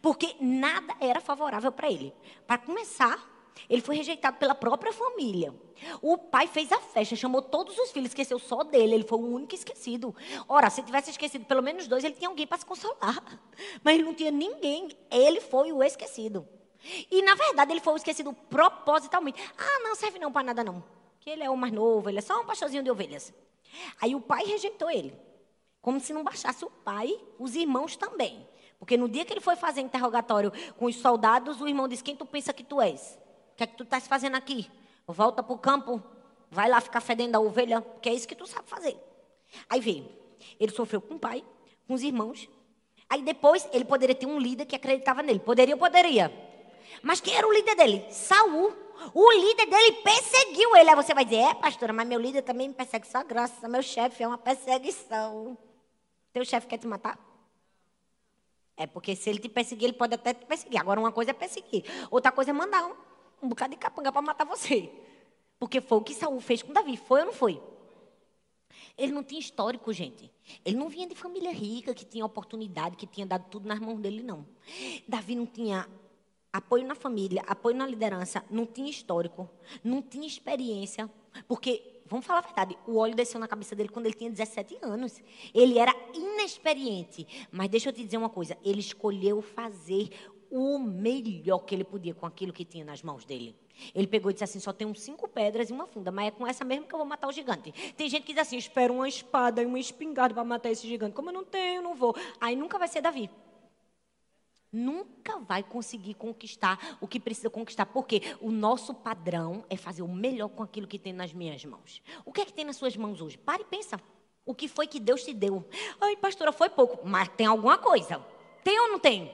Porque 0.00 0.34
nada 0.40 0.96
era 0.98 1.20
favorável 1.20 1.70
para 1.70 1.90
ele. 1.90 2.14
Para 2.46 2.56
começar, 2.56 3.37
ele 3.68 3.80
foi 3.80 3.96
rejeitado 3.96 4.36
pela 4.38 4.54
própria 4.54 4.92
família. 4.92 5.54
O 6.02 6.18
pai 6.18 6.46
fez 6.46 6.70
a 6.72 6.80
festa, 6.80 7.16
chamou 7.16 7.40
todos 7.40 7.78
os 7.78 7.90
filhos, 7.90 8.10
esqueceu 8.10 8.38
só 8.38 8.62
dele. 8.62 8.94
Ele 8.94 9.04
foi 9.04 9.18
o 9.18 9.34
único 9.34 9.54
esquecido. 9.54 10.14
Ora, 10.48 10.70
se 10.70 10.82
tivesse 10.82 11.10
esquecido 11.10 11.44
pelo 11.44 11.62
menos 11.62 11.86
dois, 11.86 12.04
ele 12.04 12.14
tinha 12.14 12.28
alguém 12.28 12.46
para 12.46 12.58
se 12.58 12.66
consolar. 12.66 13.22
Mas 13.82 13.94
ele 13.94 14.04
não 14.04 14.14
tinha 14.14 14.30
ninguém. 14.30 14.88
Ele 15.10 15.40
foi 15.40 15.72
o 15.72 15.82
esquecido. 15.82 16.46
E, 17.10 17.22
na 17.22 17.34
verdade, 17.34 17.72
ele 17.72 17.80
foi 17.80 17.94
o 17.94 17.96
esquecido 17.96 18.32
propositalmente. 18.32 19.40
Ah, 19.56 19.80
não 19.82 19.94
serve 19.94 20.18
não 20.18 20.32
para 20.32 20.44
nada 20.44 20.64
não. 20.64 20.82
Que 21.20 21.30
ele 21.30 21.42
é 21.42 21.50
o 21.50 21.56
mais 21.56 21.72
novo, 21.72 22.08
ele 22.08 22.18
é 22.18 22.22
só 22.22 22.40
um 22.40 22.46
pastorzinho 22.46 22.82
de 22.82 22.90
ovelhas. 22.90 23.32
Aí 24.00 24.14
o 24.14 24.20
pai 24.20 24.44
rejeitou 24.44 24.90
ele. 24.90 25.14
Como 25.80 26.00
se 26.00 26.12
não 26.12 26.24
baixasse 26.24 26.64
o 26.64 26.70
pai, 26.70 27.18
os 27.38 27.54
irmãos 27.54 27.96
também. 27.96 28.46
Porque 28.78 28.96
no 28.96 29.08
dia 29.08 29.24
que 29.24 29.32
ele 29.32 29.40
foi 29.40 29.56
fazer 29.56 29.80
interrogatório 29.80 30.52
com 30.76 30.86
os 30.86 30.96
soldados, 30.96 31.60
o 31.60 31.68
irmão 31.68 31.88
disse: 31.88 32.04
Quem 32.04 32.16
tu 32.16 32.24
pensa 32.24 32.52
que 32.52 32.62
tu 32.62 32.80
és? 32.80 33.18
Que 33.58 33.64
é 33.64 33.66
que 33.66 33.76
tu 33.76 33.82
estás 33.82 34.06
fazendo 34.06 34.36
aqui? 34.36 34.70
Volta 35.04 35.42
para 35.42 35.52
o 35.52 35.58
campo, 35.58 36.00
vai 36.48 36.68
lá 36.68 36.80
ficar 36.80 37.00
fedendo 37.00 37.34
a 37.34 37.40
ovelha, 37.40 37.84
que 38.00 38.08
é 38.08 38.14
isso 38.14 38.28
que 38.28 38.36
tu 38.36 38.46
sabe 38.46 38.68
fazer. 38.68 38.96
Aí 39.68 39.80
veio. 39.80 40.08
Ele 40.60 40.70
sofreu 40.70 41.00
com 41.00 41.14
o 41.14 41.18
pai, 41.18 41.44
com 41.86 41.94
os 41.94 42.02
irmãos. 42.02 42.48
Aí 43.10 43.20
depois 43.20 43.68
ele 43.72 43.84
poderia 43.84 44.14
ter 44.14 44.26
um 44.26 44.38
líder 44.38 44.64
que 44.64 44.76
acreditava 44.76 45.24
nele. 45.24 45.40
Poderia 45.40 45.74
ou 45.74 45.78
poderia? 45.78 46.32
Mas 47.02 47.20
quem 47.20 47.34
era 47.34 47.48
o 47.48 47.52
líder 47.52 47.74
dele? 47.74 48.06
Saul. 48.12 48.72
O 49.12 49.32
líder 49.32 49.66
dele 49.66 49.92
perseguiu 50.04 50.76
ele. 50.76 50.90
Aí 50.90 50.96
você 50.96 51.12
vai 51.12 51.24
dizer, 51.24 51.38
é, 51.38 51.54
pastora, 51.54 51.92
mas 51.92 52.06
meu 52.06 52.20
líder 52.20 52.42
também 52.42 52.68
me 52.68 52.74
persegue. 52.74 53.08
Só 53.08 53.24
graça, 53.24 53.68
meu 53.68 53.82
chefe 53.82 54.22
é 54.22 54.28
uma 54.28 54.38
perseguição. 54.38 55.58
Teu 56.32 56.44
chefe 56.44 56.68
quer 56.68 56.78
te 56.78 56.86
matar? 56.86 57.18
É 58.76 58.86
porque 58.86 59.16
se 59.16 59.28
ele 59.28 59.40
te 59.40 59.48
perseguir, 59.48 59.88
ele 59.88 59.98
pode 59.98 60.14
até 60.14 60.32
te 60.32 60.46
perseguir. 60.46 60.80
Agora, 60.80 61.00
uma 61.00 61.10
coisa 61.10 61.32
é 61.32 61.34
perseguir, 61.34 61.84
outra 62.08 62.30
coisa 62.30 62.52
é 62.52 62.54
mandar 62.54 62.86
um 62.86 63.07
um 63.42 63.48
bocado 63.48 63.72
de 63.72 63.78
capanga 63.78 64.12
para 64.12 64.22
matar 64.22 64.44
você. 64.44 64.90
Porque 65.58 65.80
foi 65.80 65.98
o 65.98 66.02
que 66.02 66.14
Saul 66.14 66.40
fez 66.40 66.62
com 66.62 66.72
Davi, 66.72 66.96
foi 66.96 67.20
ou 67.20 67.26
não 67.26 67.32
foi? 67.32 67.60
Ele 68.96 69.12
não 69.12 69.22
tinha 69.22 69.40
histórico, 69.40 69.92
gente. 69.92 70.30
Ele 70.64 70.76
não 70.76 70.88
vinha 70.88 71.06
de 71.06 71.14
família 71.14 71.52
rica, 71.52 71.94
que 71.94 72.04
tinha 72.04 72.24
oportunidade, 72.24 72.96
que 72.96 73.06
tinha 73.06 73.26
dado 73.26 73.46
tudo 73.48 73.68
nas 73.68 73.78
mãos 73.78 73.98
dele, 74.00 74.22
não. 74.22 74.46
Davi 75.06 75.34
não 75.34 75.46
tinha 75.46 75.88
apoio 76.52 76.86
na 76.86 76.94
família, 76.94 77.42
apoio 77.46 77.76
na 77.76 77.86
liderança, 77.86 78.44
não 78.50 78.66
tinha 78.66 78.90
histórico, 78.90 79.48
não 79.84 80.02
tinha 80.02 80.26
experiência. 80.26 81.08
Porque, 81.46 82.00
vamos 82.06 82.26
falar 82.26 82.40
a 82.40 82.42
verdade, 82.42 82.76
o 82.86 82.96
óleo 82.96 83.14
desceu 83.14 83.38
na 83.38 83.46
cabeça 83.46 83.76
dele 83.76 83.88
quando 83.88 84.06
ele 84.06 84.14
tinha 84.14 84.30
17 84.30 84.78
anos. 84.82 85.22
Ele 85.54 85.78
era 85.78 85.94
inexperiente. 86.14 87.26
Mas 87.52 87.68
deixa 87.68 87.88
eu 87.88 87.92
te 87.92 88.04
dizer 88.04 88.16
uma 88.16 88.30
coisa: 88.30 88.56
ele 88.64 88.80
escolheu 88.80 89.40
fazer 89.40 90.10
o 90.50 90.78
melhor 90.78 91.58
que 91.60 91.74
ele 91.74 91.84
podia 91.84 92.14
com 92.14 92.26
aquilo 92.26 92.52
que 92.52 92.64
tinha 92.64 92.84
nas 92.84 93.02
mãos 93.02 93.24
dele. 93.24 93.54
Ele 93.94 94.06
pegou 94.06 94.30
e 94.30 94.34
disse 94.34 94.44
assim: 94.44 94.60
só 94.60 94.72
tenho 94.72 94.94
cinco 94.94 95.28
pedras 95.28 95.70
e 95.70 95.72
uma 95.72 95.86
funda, 95.86 96.10
mas 96.10 96.28
é 96.28 96.30
com 96.30 96.46
essa 96.46 96.64
mesmo 96.64 96.86
que 96.86 96.94
eu 96.94 96.98
vou 96.98 97.06
matar 97.06 97.28
o 97.28 97.32
gigante. 97.32 97.72
Tem 97.96 98.08
gente 98.08 98.24
que 98.24 98.32
diz 98.32 98.42
assim: 98.42 98.56
espero 98.56 98.94
uma 98.94 99.08
espada 99.08 99.62
e 99.62 99.66
uma 99.66 99.78
espingarda 99.78 100.34
para 100.34 100.44
matar 100.44 100.70
esse 100.70 100.86
gigante. 100.86 101.14
Como 101.14 101.28
eu 101.30 101.34
não 101.34 101.44
tenho, 101.44 101.82
não 101.82 101.94
vou. 101.94 102.14
Aí 102.40 102.56
nunca 102.56 102.78
vai 102.78 102.88
ser 102.88 103.00
Davi. 103.00 103.30
Nunca 104.70 105.38
vai 105.38 105.62
conseguir 105.62 106.14
conquistar 106.14 106.98
o 107.00 107.08
que 107.08 107.18
precisa 107.18 107.48
conquistar, 107.48 107.86
porque 107.86 108.20
o 108.40 108.50
nosso 108.50 108.92
padrão 108.92 109.64
é 109.70 109.76
fazer 109.76 110.02
o 110.02 110.08
melhor 110.08 110.50
com 110.50 110.62
aquilo 110.62 110.86
que 110.86 110.98
tem 110.98 111.12
nas 111.12 111.32
minhas 111.32 111.64
mãos. 111.64 112.02
O 112.24 112.32
que 112.32 112.42
é 112.42 112.44
que 112.44 112.52
tem 112.52 112.66
nas 112.66 112.76
suas 112.76 112.94
mãos 112.94 113.20
hoje? 113.22 113.38
Pare 113.38 113.62
e 113.62 113.66
pensa. 113.66 113.98
O 114.44 114.54
que 114.54 114.68
foi 114.68 114.86
que 114.86 115.00
Deus 115.00 115.24
te 115.24 115.32
deu? 115.32 115.66
Ai, 116.00 116.16
pastora, 116.16 116.52
foi 116.52 116.68
pouco, 116.68 117.06
mas 117.06 117.28
tem 117.28 117.46
alguma 117.46 117.78
coisa. 117.78 118.22
Tem 118.62 118.78
ou 118.78 118.88
não 118.88 118.98
tem? 118.98 119.30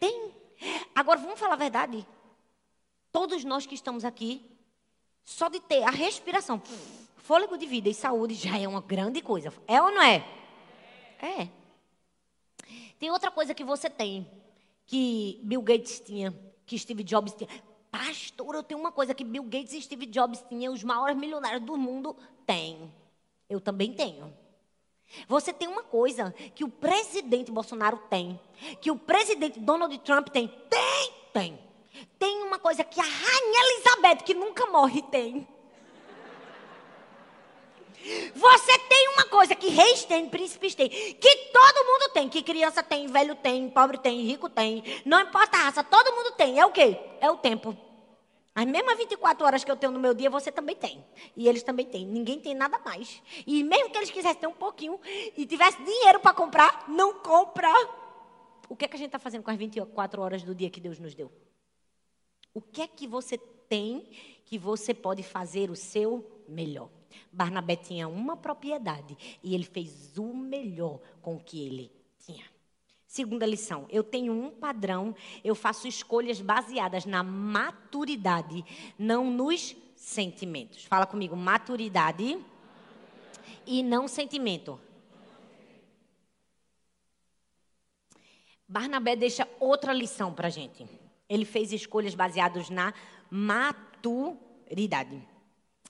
Tem. 0.00 0.32
Agora, 0.94 1.20
vamos 1.20 1.38
falar 1.38 1.52
a 1.52 1.56
verdade. 1.56 2.06
Todos 3.12 3.44
nós 3.44 3.66
que 3.66 3.74
estamos 3.74 4.04
aqui, 4.04 4.44
só 5.24 5.48
de 5.48 5.60
ter 5.60 5.82
a 5.82 5.90
respiração, 5.90 6.60
fôlego 7.18 7.56
de 7.56 7.66
vida 7.66 7.88
e 7.88 7.94
saúde 7.94 8.34
já 8.34 8.58
é 8.58 8.66
uma 8.66 8.80
grande 8.80 9.20
coisa. 9.20 9.52
É 9.68 9.80
ou 9.80 9.92
não 9.92 10.02
é? 10.02 10.26
É. 11.20 11.48
Tem 12.98 13.10
outra 13.10 13.30
coisa 13.30 13.54
que 13.54 13.62
você 13.62 13.88
tem, 13.88 14.26
que 14.86 15.40
Bill 15.42 15.62
Gates 15.62 16.00
tinha, 16.00 16.34
que 16.66 16.78
Steve 16.78 17.04
Jobs 17.04 17.34
tinha. 17.34 17.48
Pastor, 17.90 18.54
eu 18.54 18.62
tenho 18.62 18.80
uma 18.80 18.92
coisa 18.92 19.14
que 19.14 19.24
Bill 19.24 19.44
Gates 19.44 19.72
e 19.72 19.82
Steve 19.82 20.06
Jobs 20.06 20.42
tinham, 20.48 20.72
os 20.72 20.82
maiores 20.82 21.16
milionários 21.16 21.62
do 21.62 21.76
mundo 21.76 22.16
têm. 22.46 22.92
Eu 23.48 23.60
também 23.60 23.92
tenho. 23.92 24.32
Você 25.28 25.52
tem 25.52 25.68
uma 25.68 25.82
coisa 25.82 26.34
que 26.54 26.64
o 26.64 26.68
presidente 26.68 27.50
Bolsonaro 27.50 27.98
tem, 28.08 28.38
que 28.80 28.90
o 28.90 28.96
presidente 28.96 29.58
Donald 29.58 29.96
Trump 29.98 30.28
tem. 30.28 30.48
Tem, 30.68 31.12
tem. 31.32 31.58
Tem 32.18 32.42
uma 32.42 32.58
coisa 32.58 32.84
que 32.84 33.00
a 33.00 33.04
Rainha 33.04 33.60
Elizabeth, 33.64 34.24
que 34.24 34.34
nunca 34.34 34.66
morre, 34.66 35.02
tem. 35.02 35.46
Você 38.34 38.78
tem 38.78 39.08
uma 39.10 39.24
coisa 39.26 39.54
que 39.54 39.68
reis 39.68 40.04
têm, 40.04 40.28
príncipes 40.28 40.74
têm, 40.74 40.88
que 40.88 41.36
todo 41.52 41.84
mundo 41.84 42.12
tem, 42.12 42.28
que 42.28 42.42
criança 42.42 42.82
tem, 42.82 43.06
velho 43.06 43.34
tem, 43.34 43.68
pobre 43.68 43.98
tem, 43.98 44.22
rico 44.22 44.48
tem, 44.48 44.82
não 45.04 45.20
importa 45.20 45.58
a 45.58 45.64
raça, 45.64 45.84
todo 45.84 46.14
mundo 46.14 46.32
tem. 46.32 46.58
É 46.58 46.64
o 46.64 46.70
quê? 46.70 46.98
É 47.20 47.30
o 47.30 47.36
tempo. 47.36 47.76
As 48.54 48.66
mesmas 48.66 48.98
24 48.98 49.46
horas 49.46 49.64
que 49.64 49.70
eu 49.70 49.76
tenho 49.76 49.92
no 49.92 50.00
meu 50.00 50.12
dia, 50.12 50.28
você 50.28 50.50
também 50.50 50.74
tem. 50.74 51.04
E 51.36 51.48
eles 51.48 51.62
também 51.62 51.86
têm. 51.86 52.04
Ninguém 52.04 52.40
tem 52.40 52.54
nada 52.54 52.78
mais. 52.80 53.22
E 53.46 53.62
mesmo 53.62 53.90
que 53.90 53.98
eles 53.98 54.10
quisessem 54.10 54.40
ter 54.40 54.46
um 54.46 54.52
pouquinho 54.52 54.98
e 55.36 55.46
tivesse 55.46 55.82
dinheiro 55.82 56.18
para 56.20 56.34
comprar, 56.34 56.88
não 56.88 57.20
compra. 57.20 57.72
O 58.68 58.76
que 58.76 58.84
é 58.84 58.88
que 58.88 58.96
a 58.96 58.98
gente 58.98 59.08
está 59.08 59.18
fazendo 59.18 59.42
com 59.42 59.50
as 59.50 59.56
24 59.56 60.20
horas 60.20 60.42
do 60.42 60.54
dia 60.54 60.70
que 60.70 60.80
Deus 60.80 60.98
nos 60.98 61.14
deu? 61.14 61.30
O 62.52 62.60
que 62.60 62.82
é 62.82 62.88
que 62.88 63.06
você 63.06 63.38
tem 63.38 64.08
que 64.44 64.58
você 64.58 64.92
pode 64.92 65.22
fazer 65.22 65.70
o 65.70 65.76
seu 65.76 66.44
melhor? 66.48 66.90
Barnabé 67.32 67.76
tinha 67.76 68.08
uma 68.08 68.36
propriedade 68.36 69.16
e 69.42 69.54
ele 69.54 69.64
fez 69.64 70.18
o 70.18 70.34
melhor 70.34 71.00
com 71.22 71.36
o 71.36 71.40
que 71.40 71.64
ele. 71.64 71.99
Segunda 73.10 73.44
lição, 73.44 73.86
eu 73.90 74.04
tenho 74.04 74.32
um 74.32 74.52
padrão, 74.52 75.16
eu 75.42 75.56
faço 75.56 75.88
escolhas 75.88 76.40
baseadas 76.40 77.04
na 77.04 77.24
maturidade, 77.24 78.64
não 78.96 79.32
nos 79.32 79.74
sentimentos. 79.96 80.84
Fala 80.84 81.04
comigo, 81.04 81.34
maturidade 81.34 82.38
e 83.66 83.82
não 83.82 84.06
sentimento. 84.06 84.80
Barnabé 88.68 89.16
deixa 89.16 89.48
outra 89.58 89.92
lição 89.92 90.32
para 90.32 90.46
a 90.46 90.50
gente. 90.50 90.86
Ele 91.28 91.44
fez 91.44 91.72
escolhas 91.72 92.14
baseadas 92.14 92.70
na 92.70 92.94
maturidade. 93.28 95.20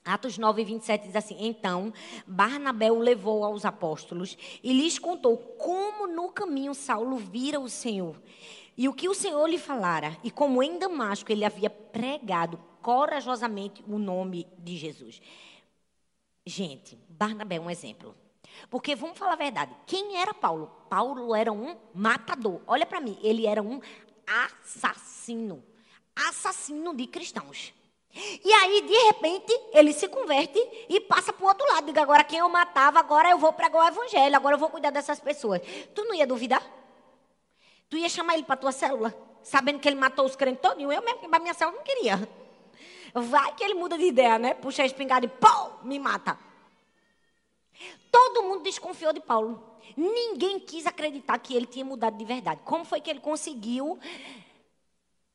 Atos 0.03 0.37
9, 0.37 0.63
27 0.63 1.07
diz 1.07 1.15
assim: 1.15 1.37
Então 1.39 1.93
Barnabé 2.25 2.91
o 2.91 2.99
levou 2.99 3.43
aos 3.43 3.65
apóstolos 3.65 4.37
e 4.63 4.73
lhes 4.73 4.97
contou 4.97 5.37
como 5.37 6.07
no 6.07 6.29
caminho 6.31 6.73
Saulo 6.73 7.17
vira 7.17 7.59
o 7.59 7.69
Senhor 7.69 8.15
e 8.77 8.87
o 8.87 8.93
que 8.93 9.07
o 9.07 9.13
Senhor 9.13 9.45
lhe 9.47 9.59
falara, 9.59 10.17
e 10.23 10.31
como 10.31 10.63
em 10.63 10.79
Damasco 10.79 11.31
ele 11.31 11.45
havia 11.45 11.69
pregado 11.69 12.59
corajosamente 12.81 13.83
o 13.87 13.99
nome 13.99 14.47
de 14.57 14.75
Jesus. 14.75 15.21
Gente, 16.45 16.97
Barnabé 17.07 17.57
é 17.57 17.59
um 17.59 17.69
exemplo. 17.69 18.15
Porque 18.69 18.95
vamos 18.95 19.17
falar 19.17 19.33
a 19.33 19.37
verdade: 19.37 19.75
quem 19.85 20.17
era 20.17 20.33
Paulo? 20.33 20.71
Paulo 20.89 21.35
era 21.35 21.51
um 21.51 21.77
matador. 21.93 22.61
Olha 22.65 22.85
para 22.85 23.01
mim, 23.01 23.17
ele 23.21 23.45
era 23.45 23.61
um 23.61 23.79
assassino 24.25 25.63
assassino 26.15 26.95
de 26.95 27.07
cristãos. 27.07 27.73
E 28.13 28.53
aí, 28.53 28.81
de 28.81 28.93
repente, 29.05 29.53
ele 29.71 29.93
se 29.93 30.07
converte 30.07 30.59
e 30.89 30.99
passa 30.99 31.31
para 31.31 31.45
o 31.45 31.47
outro 31.47 31.65
lado. 31.71 31.85
Diga, 31.85 32.01
agora 32.01 32.23
quem 32.23 32.39
eu 32.39 32.49
matava, 32.49 32.99
agora 32.99 33.29
eu 33.29 33.37
vou 33.37 33.53
pregar 33.53 33.83
o 33.83 33.87
evangelho, 33.87 34.35
agora 34.35 34.55
eu 34.55 34.59
vou 34.59 34.69
cuidar 34.69 34.89
dessas 34.89 35.19
pessoas. 35.19 35.61
Tu 35.95 36.03
não 36.03 36.13
ia 36.13 36.27
duvidar? 36.27 36.61
Tu 37.89 37.97
ia 37.97 38.09
chamar 38.09 38.33
ele 38.33 38.43
para 38.43 38.57
tua 38.57 38.71
célula, 38.71 39.13
sabendo 39.43 39.79
que 39.79 39.87
ele 39.87 39.95
matou 39.95 40.25
os 40.25 40.35
crentes 40.35 40.61
todos? 40.61 40.81
Eu 40.81 40.89
mesmo, 40.89 41.29
para 41.29 41.39
minha 41.39 41.53
célula, 41.53 41.77
não 41.77 41.83
queria. 41.83 42.29
Vai 43.13 43.55
que 43.55 43.63
ele 43.63 43.73
muda 43.73 43.97
de 43.97 44.05
ideia, 44.05 44.37
né? 44.37 44.53
Puxa 44.53 44.83
a 44.83 44.85
espingarda 44.85 45.25
e 45.25 45.29
pô, 45.29 45.83
me 45.83 45.99
mata. 45.99 46.37
Todo 48.11 48.43
mundo 48.43 48.63
desconfiou 48.63 49.13
de 49.13 49.21
Paulo. 49.21 49.61
Ninguém 49.95 50.59
quis 50.59 50.85
acreditar 50.85 51.37
que 51.39 51.55
ele 51.55 51.65
tinha 51.65 51.83
mudado 51.83 52.17
de 52.17 52.25
verdade. 52.25 52.61
Como 52.63 52.85
foi 52.85 53.01
que 53.01 53.09
ele 53.09 53.19
conseguiu 53.19 53.99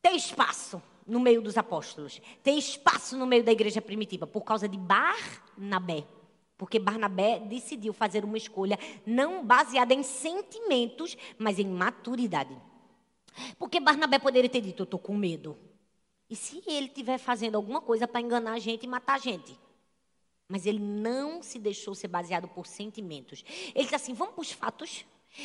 ter 0.00 0.12
espaço? 0.12 0.80
No 1.06 1.20
meio 1.20 1.40
dos 1.40 1.56
apóstolos, 1.56 2.20
ter 2.42 2.52
espaço 2.52 3.16
no 3.16 3.26
meio 3.26 3.44
da 3.44 3.52
igreja 3.52 3.80
primitiva, 3.80 4.26
por 4.26 4.42
causa 4.42 4.68
de 4.68 4.76
Barnabé. 4.76 6.04
Porque 6.58 6.78
Barnabé 6.78 7.38
decidiu 7.38 7.92
fazer 7.92 8.24
uma 8.24 8.38
escolha 8.38 8.78
não 9.04 9.44
baseada 9.44 9.92
em 9.92 10.02
sentimentos, 10.02 11.16
mas 11.38 11.58
em 11.58 11.66
maturidade. 11.66 12.56
Porque 13.58 13.78
Barnabé 13.78 14.18
poderia 14.18 14.48
ter 14.48 14.62
dito: 14.62 14.82
Eu 14.82 14.84
estou 14.84 14.98
com 14.98 15.14
medo. 15.14 15.56
E 16.28 16.34
se 16.34 16.62
ele 16.66 16.86
estiver 16.86 17.18
fazendo 17.18 17.56
alguma 17.56 17.80
coisa 17.80 18.08
para 18.08 18.20
enganar 18.20 18.54
a 18.54 18.58
gente 18.58 18.84
e 18.84 18.88
matar 18.88 19.14
a 19.14 19.18
gente? 19.18 19.56
Mas 20.48 20.64
ele 20.64 20.78
não 20.78 21.42
se 21.42 21.58
deixou 21.58 21.94
ser 21.94 22.08
baseado 22.08 22.48
por 22.48 22.66
sentimentos. 22.66 23.44
Ele 23.74 23.84
disse 23.84 23.94
assim: 23.94 24.14
Vamos 24.14 24.34
para 24.34 24.42
os 24.42 24.52
fatos. 24.52 25.04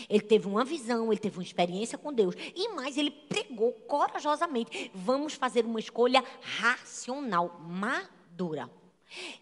Ele 0.10 0.22
teve 0.22 0.48
uma 0.48 0.64
visão, 0.64 1.12
ele 1.12 1.20
teve 1.20 1.38
uma 1.38 1.44
experiência 1.44 1.98
com 1.98 2.14
Deus. 2.14 2.36
E 2.56 2.70
mais, 2.70 2.98
ele 2.98 3.12
pregou 3.12 3.74
corajosamente. 3.74 4.92
Vamos 4.94 5.34
fazer 5.34 5.66
uma 5.66 5.80
escolha 5.80 6.24
racional, 6.42 7.60
madura. 7.60 8.70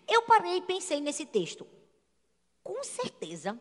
Eu 0.08 0.24
parei 0.24 0.58
e 0.58 0.62
pensei 0.62 1.00
nesse 1.00 1.26
texto. 1.26 1.66
Com 2.64 2.84
certeza, 2.84 3.60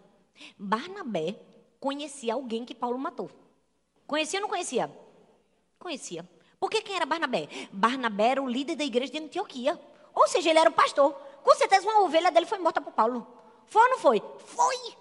Barnabé 0.58 1.38
conhecia 1.80 2.34
alguém 2.34 2.64
que 2.64 2.74
Paulo 2.74 2.98
matou. 2.98 3.30
Conhecia 4.06 4.38
ou 4.38 4.42
não 4.42 4.48
conhecia? 4.48 4.90
Conhecia. 5.78 6.28
Porque 6.58 6.82
quem 6.82 6.96
era 6.96 7.06
Barnabé? 7.06 7.48
Barnabé 7.72 8.28
era 8.30 8.42
o 8.42 8.48
líder 8.48 8.74
da 8.74 8.84
igreja 8.84 9.12
de 9.12 9.18
Antioquia. 9.18 9.80
Ou 10.14 10.26
seja, 10.26 10.50
ele 10.50 10.58
era 10.58 10.70
o 10.70 10.72
pastor. 10.72 11.12
Com 11.44 11.54
certeza 11.54 11.88
uma 11.88 12.02
ovelha 12.02 12.30
dele 12.30 12.46
foi 12.46 12.58
morta 12.58 12.80
por 12.80 12.92
Paulo. 12.92 13.26
Foi 13.66 13.82
ou 13.82 13.90
não 13.90 13.98
foi? 13.98 14.22
Foi. 14.38 14.96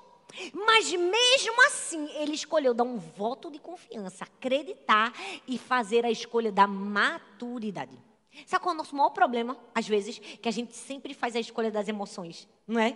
Mas 0.53 0.91
mesmo 0.91 1.65
assim, 1.65 2.09
ele 2.15 2.33
escolheu 2.33 2.73
dar 2.73 2.83
um 2.83 2.97
voto 2.97 3.49
de 3.49 3.59
confiança, 3.59 4.23
acreditar 4.23 5.13
e 5.47 5.57
fazer 5.57 6.05
a 6.05 6.11
escolha 6.11 6.51
da 6.51 6.67
maturidade. 6.67 7.97
Sabe 8.45 8.61
qual 8.61 8.73
é 8.73 8.75
o 8.75 8.77
nosso 8.77 8.95
maior 8.95 9.09
problema, 9.09 9.57
às 9.73 9.87
vezes? 9.87 10.19
Que 10.19 10.47
a 10.47 10.51
gente 10.51 10.75
sempre 10.75 11.13
faz 11.13 11.35
a 11.35 11.39
escolha 11.39 11.71
das 11.71 11.87
emoções, 11.87 12.47
não 12.67 12.79
é? 12.79 12.95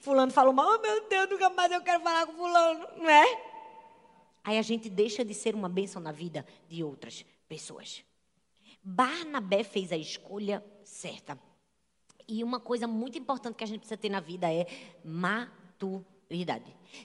Fulano 0.00 0.30
falou 0.30 0.52
mal, 0.52 0.76
oh, 0.76 0.78
meu 0.80 1.08
Deus, 1.08 1.28
nunca 1.30 1.50
mais 1.50 1.72
eu 1.72 1.82
quero 1.82 2.00
falar 2.00 2.26
com 2.26 2.32
fulano, 2.34 2.86
não 2.96 3.10
é? 3.10 3.42
Aí 4.44 4.58
a 4.58 4.62
gente 4.62 4.88
deixa 4.88 5.24
de 5.24 5.34
ser 5.34 5.54
uma 5.54 5.68
bênção 5.68 6.00
na 6.00 6.12
vida 6.12 6.46
de 6.68 6.84
outras 6.84 7.24
pessoas. 7.48 8.04
Barnabé 8.82 9.64
fez 9.64 9.90
a 9.90 9.96
escolha 9.96 10.64
certa. 10.84 11.36
E 12.28 12.44
uma 12.44 12.60
coisa 12.60 12.86
muito 12.86 13.18
importante 13.18 13.56
que 13.56 13.64
a 13.64 13.66
gente 13.66 13.80
precisa 13.80 13.96
ter 13.96 14.08
na 14.08 14.20
vida 14.20 14.52
é 14.52 14.66
maturidade. 15.04 16.15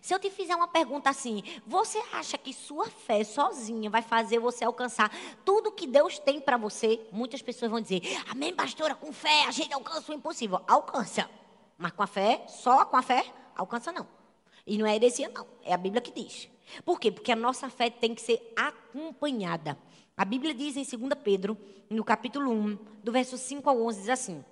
Se 0.01 0.15
eu 0.15 0.19
te 0.19 0.31
fizer 0.31 0.55
uma 0.55 0.67
pergunta 0.67 1.09
assim, 1.09 1.43
você 1.67 2.01
acha 2.11 2.39
que 2.39 2.51
sua 2.51 2.87
fé 2.87 3.23
sozinha 3.23 3.87
vai 3.87 4.01
fazer 4.01 4.39
você 4.39 4.63
alcançar 4.63 5.11
tudo 5.45 5.71
que 5.71 5.85
Deus 5.85 6.17
tem 6.17 6.41
para 6.41 6.57
você? 6.57 6.99
Muitas 7.11 7.39
pessoas 7.41 7.69
vão 7.69 7.79
dizer: 7.79 8.01
Amém, 8.29 8.51
pastora, 8.53 8.95
com 8.95 9.13
fé 9.13 9.45
a 9.45 9.51
gente 9.51 9.73
alcança 9.73 10.11
o 10.11 10.15
impossível. 10.15 10.61
Alcança. 10.67 11.29
Mas 11.77 11.91
com 11.91 12.01
a 12.01 12.07
fé, 12.07 12.45
só 12.47 12.83
com 12.85 12.97
a 12.97 13.03
fé, 13.03 13.23
alcança 13.55 13.91
não. 13.91 14.07
E 14.65 14.75
não 14.77 14.87
é 14.87 14.95
heresia, 14.95 15.29
não. 15.29 15.45
É 15.63 15.73
a 15.73 15.77
Bíblia 15.77 16.01
que 16.01 16.11
diz. 16.11 16.49
Por 16.83 16.99
quê? 16.99 17.11
Porque 17.11 17.31
a 17.31 17.35
nossa 17.35 17.69
fé 17.69 17.91
tem 17.91 18.15
que 18.15 18.21
ser 18.21 18.53
acompanhada. 18.55 19.77
A 20.17 20.25
Bíblia 20.25 20.53
diz 20.53 20.77
em 20.77 20.97
2 20.97 21.13
Pedro, 21.23 21.57
no 21.89 22.03
capítulo 22.03 22.51
1, 22.51 22.77
do 23.03 23.11
verso 23.11 23.37
5 23.37 23.69
ao 23.69 23.81
11, 23.83 23.99
diz 23.99 24.09
assim: 24.09 24.45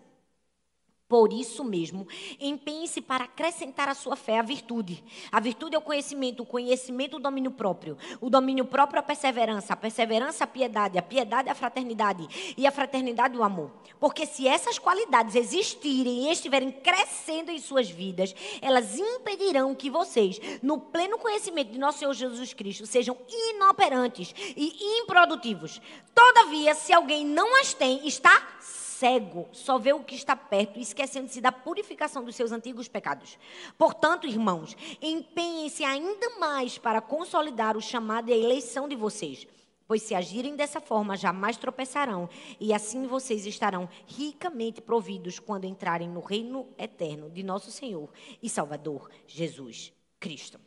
por 1.10 1.34
isso 1.34 1.64
mesmo, 1.64 2.08
empenhe-se 2.40 3.02
para 3.02 3.24
acrescentar 3.24 3.90
à 3.90 3.96
sua 3.96 4.16
fé 4.16 4.38
a 4.38 4.44
virtude. 4.44 5.04
A 5.32 5.40
virtude 5.40 5.76
é 5.76 5.80
o 5.80 5.82
conhecimento, 5.82 6.44
o 6.44 6.46
conhecimento 6.46 7.18
o 7.18 7.20
domínio 7.20 7.50
próprio. 7.50 7.98
O 8.22 8.30
domínio 8.30 8.64
próprio 8.64 8.98
é 8.98 9.00
a 9.00 9.04
perseverança, 9.04 9.74
a 9.74 9.76
perseverança 9.76 10.44
a 10.44 10.48
piedade, 10.48 11.00
a 11.00 11.02
piedade 11.02 11.50
a 11.50 11.56
fraternidade 11.56 12.54
e 12.56 12.68
a 12.68 12.72
fraternidade 12.72 13.36
o 13.36 13.44
amor. 13.44 13.72
Porque 14.00 14.28
se 14.28 14.48
essas 14.48 14.78
qualidades 14.78 15.34
existirem 15.34 16.28
e 16.28 16.32
estiverem 16.32 16.72
crescendo 16.72 17.50
em 17.50 17.58
suas 17.58 17.90
vidas, 17.90 18.36
elas 18.62 18.96
impedirão 19.00 19.74
que 19.74 19.90
vocês, 19.90 20.40
no 20.62 20.80
pleno 20.80 21.18
conhecimento 21.18 21.72
de 21.72 21.80
nosso 21.80 21.98
Senhor 21.98 22.14
Jesus 22.14 22.54
Cristo, 22.54 22.86
sejam 22.86 23.18
inoperantes 23.28 24.32
e 24.56 25.00
improdutivos. 25.00 25.82
Todavia, 26.14 26.76
se 26.76 26.94
alguém 26.94 27.26
não 27.26 27.60
as 27.60 27.74
tem, 27.74 28.08
está 28.08 28.60
cego, 29.00 29.48
só 29.54 29.78
vê 29.78 29.94
o 29.94 30.04
que 30.04 30.14
está 30.14 30.36
perto, 30.36 30.78
esquecendo-se 30.78 31.40
da 31.40 31.54
purificação 31.54 32.24
dos 32.24 32.36
seus 32.36 32.52
antigos 32.52 32.90
pecados. 32.90 33.40
Portanto, 33.78 34.28
irmãos, 34.28 34.76
empenhem-se 35.02 35.86
ainda 35.86 36.38
mais 36.38 36.78
para 36.78 37.00
consolidar 37.00 37.78
o 37.78 37.82
chamado 37.82 38.30
e 38.30 38.34
a 38.34 38.38
eleição 38.38 38.90
de 38.90 38.98
vocês. 38.98 39.48
Pois 39.88 40.04
se 40.04 40.14
agirem 40.14 40.56
dessa 40.56 40.82
forma, 40.82 41.16
jamais 41.16 41.56
tropeçarão, 41.56 42.30
e 42.60 42.74
assim 42.74 43.08
vocês 43.08 43.46
estarão 43.46 43.88
ricamente 44.06 44.82
providos 44.82 45.40
quando 45.40 45.64
entrarem 45.64 46.10
no 46.10 46.20
reino 46.20 46.68
eterno 46.78 47.30
de 47.30 47.42
nosso 47.42 47.72
Senhor 47.72 48.10
e 48.44 48.50
Salvador 48.50 49.10
Jesus 49.26 49.94
Cristo. 50.20 50.60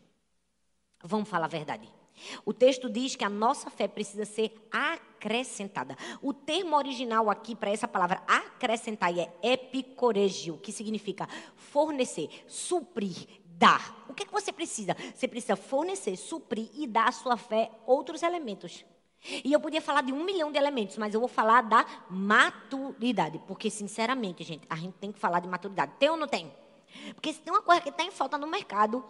Vamos 1.05 1.29
falar 1.29 1.45
a 1.45 1.49
verdade. 1.49 2.02
O 2.44 2.53
texto 2.53 2.88
diz 2.88 3.16
que 3.16 3.25
a 3.25 3.29
nossa 3.31 3.70
fé 3.70 3.88
precisa 3.88 4.25
ser 4.25 4.55
acrescentada. 4.70 5.96
O 6.20 6.33
termo 6.33 6.77
original 6.77 7.31
aqui 7.31 7.55
para 7.55 7.70
essa 7.70 7.88
palavra 7.88 8.22
acrescentar 8.27 9.16
é 9.18 9.33
epicoregio, 9.42 10.59
que 10.59 10.72
significa 10.72 11.29
fornecer, 11.57 12.29
suprir, 12.46 13.27
dar. 13.44 14.05
O 14.09 14.14
que, 14.14 14.22
é 14.22 14.27
que 14.27 14.33
você 14.33 14.53
precisa? 14.53 14.96
Você 15.14 15.29
precisa 15.29 15.57
fornecer, 15.57 16.16
suprir 16.16 16.68
e 16.75 16.87
dar 16.87 17.09
à 17.09 17.12
sua 17.12 17.37
fé 17.37 17.70
outros 17.87 18.22
elementos. 18.22 18.85
E 19.44 19.53
eu 19.53 19.61
podia 19.61 19.81
falar 19.81 20.03
de 20.03 20.12
um 20.12 20.25
milhão 20.25 20.51
de 20.51 20.59
elementos, 20.59 20.98
mas 20.98 21.14
eu 21.14 21.20
vou 21.20 21.29
falar 21.29 21.62
da 21.62 21.87
maturidade. 22.11 23.40
Porque, 23.46 23.70
sinceramente, 23.70 24.42
gente, 24.42 24.66
a 24.68 24.75
gente 24.75 24.94
tem 24.94 25.12
que 25.12 25.18
falar 25.18 25.38
de 25.38 25.48
maturidade. 25.48 25.92
Tem 25.98 26.11
ou 26.11 26.16
não 26.16 26.27
tem? 26.27 26.53
Porque 27.14 27.33
se 27.33 27.40
tem 27.40 27.53
uma 27.53 27.62
coisa 27.62 27.81
que 27.81 27.88
está 27.88 28.03
em 28.03 28.11
falta 28.11 28.37
no 28.37 28.46
mercado, 28.46 29.05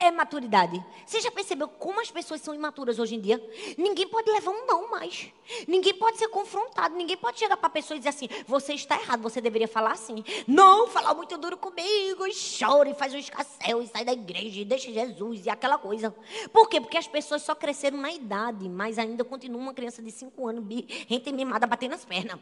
é 0.00 0.10
maturidade. 0.10 0.84
Você 1.04 1.20
já 1.20 1.30
percebeu 1.30 1.68
como 1.68 2.00
as 2.00 2.10
pessoas 2.10 2.40
são 2.40 2.54
imaturas 2.54 2.98
hoje 2.98 3.16
em 3.16 3.20
dia? 3.20 3.42
Ninguém 3.76 4.06
pode 4.06 4.30
levar 4.30 4.52
um 4.52 4.66
não 4.66 4.90
mais. 4.90 5.32
Ninguém 5.66 5.92
pode 5.94 6.18
ser 6.18 6.28
confrontado. 6.28 6.94
Ninguém 6.94 7.16
pode 7.16 7.38
chegar 7.38 7.56
para 7.56 7.66
a 7.66 7.70
pessoa 7.70 7.96
e 7.96 7.98
dizer 7.98 8.10
assim: 8.10 8.28
você 8.46 8.74
está 8.74 8.94
errado, 9.00 9.20
você 9.22 9.40
deveria 9.40 9.66
falar 9.66 9.92
assim. 9.92 10.24
Não, 10.46 10.86
falar 10.86 11.14
muito 11.14 11.36
duro 11.36 11.56
comigo, 11.56 12.26
e 12.26 12.32
chora, 12.32 12.88
e 12.88 12.94
faz 12.94 13.12
um 13.12 13.18
escassel, 13.18 13.82
e 13.82 13.88
sai 13.88 14.04
da 14.04 14.12
igreja, 14.12 14.60
e 14.60 14.64
deixa 14.64 14.92
Jesus, 14.92 15.46
e 15.46 15.50
aquela 15.50 15.78
coisa. 15.78 16.14
Por 16.52 16.68
quê? 16.68 16.80
Porque 16.80 16.96
as 16.96 17.08
pessoas 17.08 17.42
só 17.42 17.54
cresceram 17.54 17.98
na 17.98 18.12
idade, 18.12 18.68
mas 18.68 18.98
ainda 18.98 19.24
continuam 19.24 19.62
uma 19.62 19.74
criança 19.74 20.00
de 20.00 20.12
5 20.12 20.46
anos, 20.46 20.64
gente 21.08 21.32
mimada, 21.32 21.66
batendo 21.66 21.94
as 21.94 22.04
pernas. 22.04 22.38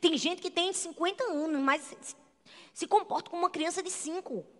Tem 0.00 0.16
gente 0.16 0.40
que 0.40 0.50
tem 0.50 0.72
50 0.72 1.24
anos, 1.24 1.60
mas 1.60 1.94
se 2.72 2.86
comporta 2.86 3.28
como 3.30 3.42
uma 3.42 3.50
criança 3.50 3.82
de 3.82 3.90
5. 3.90 4.53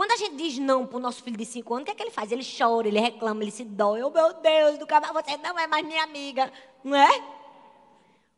Quando 0.00 0.12
a 0.12 0.16
gente 0.16 0.34
diz 0.34 0.56
não 0.56 0.86
para 0.86 0.96
o 0.96 0.98
nosso 0.98 1.22
filho 1.22 1.36
de 1.36 1.44
5 1.44 1.74
anos, 1.74 1.82
o 1.82 1.84
que 1.84 1.90
é 1.90 1.94
que 1.94 2.02
ele 2.02 2.10
faz? 2.10 2.32
Ele 2.32 2.42
chora, 2.42 2.88
ele 2.88 2.98
reclama, 2.98 3.44
ele 3.44 3.50
se 3.50 3.66
dói. 3.66 4.02
Oh, 4.02 4.08
meu 4.08 4.32
Deus, 4.32 4.78
do 4.78 4.86
cavalo, 4.86 5.12
você 5.12 5.36
não 5.36 5.58
é 5.58 5.66
mais 5.66 5.86
minha 5.86 6.02
amiga. 6.02 6.50
Não 6.82 6.96
é? 6.96 7.22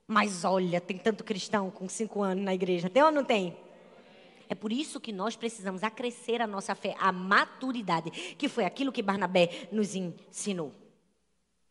Mas 0.09 0.45
olha, 0.45 0.81
tem 0.81 0.99
tanto 0.99 1.23
cristão 1.23 1.71
com 1.71 1.89
5 1.89 2.21
anos 2.21 2.45
na 2.45 2.53
igreja. 2.53 2.91
Tem 2.91 3.01
ou 3.05 3.13
não 3.13 3.25
tem? 3.25 3.57
É 4.49 4.57
por 4.57 4.73
isso 4.73 4.99
que 4.99 5.13
nós 5.13 5.37
precisamos 5.37 5.85
acrescer 5.85 6.43
a 6.43 6.49
nossa 6.49 6.75
fé, 6.75 6.97
a 6.99 7.13
maturidade, 7.13 8.11
que 8.11 8.49
foi 8.49 8.65
aquilo 8.65 8.91
que 8.91 9.01
Barnabé 9.01 9.69
nos 9.71 9.95
ensinou. 9.95 10.75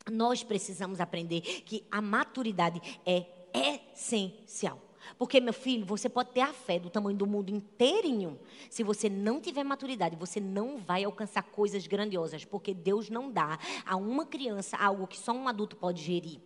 Nós 0.10 0.42
precisamos 0.42 1.02
aprender 1.02 1.42
que 1.42 1.86
a 1.92 2.02
maturidade 2.02 2.82
é 3.06 3.26
essencial. 3.54 4.80
Porque, 5.18 5.40
meu 5.40 5.54
filho, 5.54 5.86
você 5.86 6.10
pode 6.10 6.32
ter 6.32 6.42
a 6.42 6.54
fé 6.54 6.80
do 6.80 6.90
tamanho 6.90 7.18
do 7.18 7.28
mundo 7.28 7.50
inteirinho. 7.50 8.40
Se 8.70 8.84
você 8.84 9.10
não 9.10 9.40
tiver 9.40 9.64
maturidade, 9.64 10.16
você 10.16 10.40
não 10.40 10.78
vai 10.78 11.04
alcançar 11.04 11.44
coisas 11.44 11.88
grandiosas. 11.88 12.46
Porque 12.46 12.74
Deus 12.74 13.10
não 13.10 13.32
dá 13.32 13.58
a 13.86 13.96
uma 13.96 14.26
criança 14.26 14.78
algo 14.78 15.08
que 15.08 15.18
só 15.18 15.32
um 15.32 15.48
adulto 15.48 15.76
pode 15.76 16.02
gerir. 16.02 16.40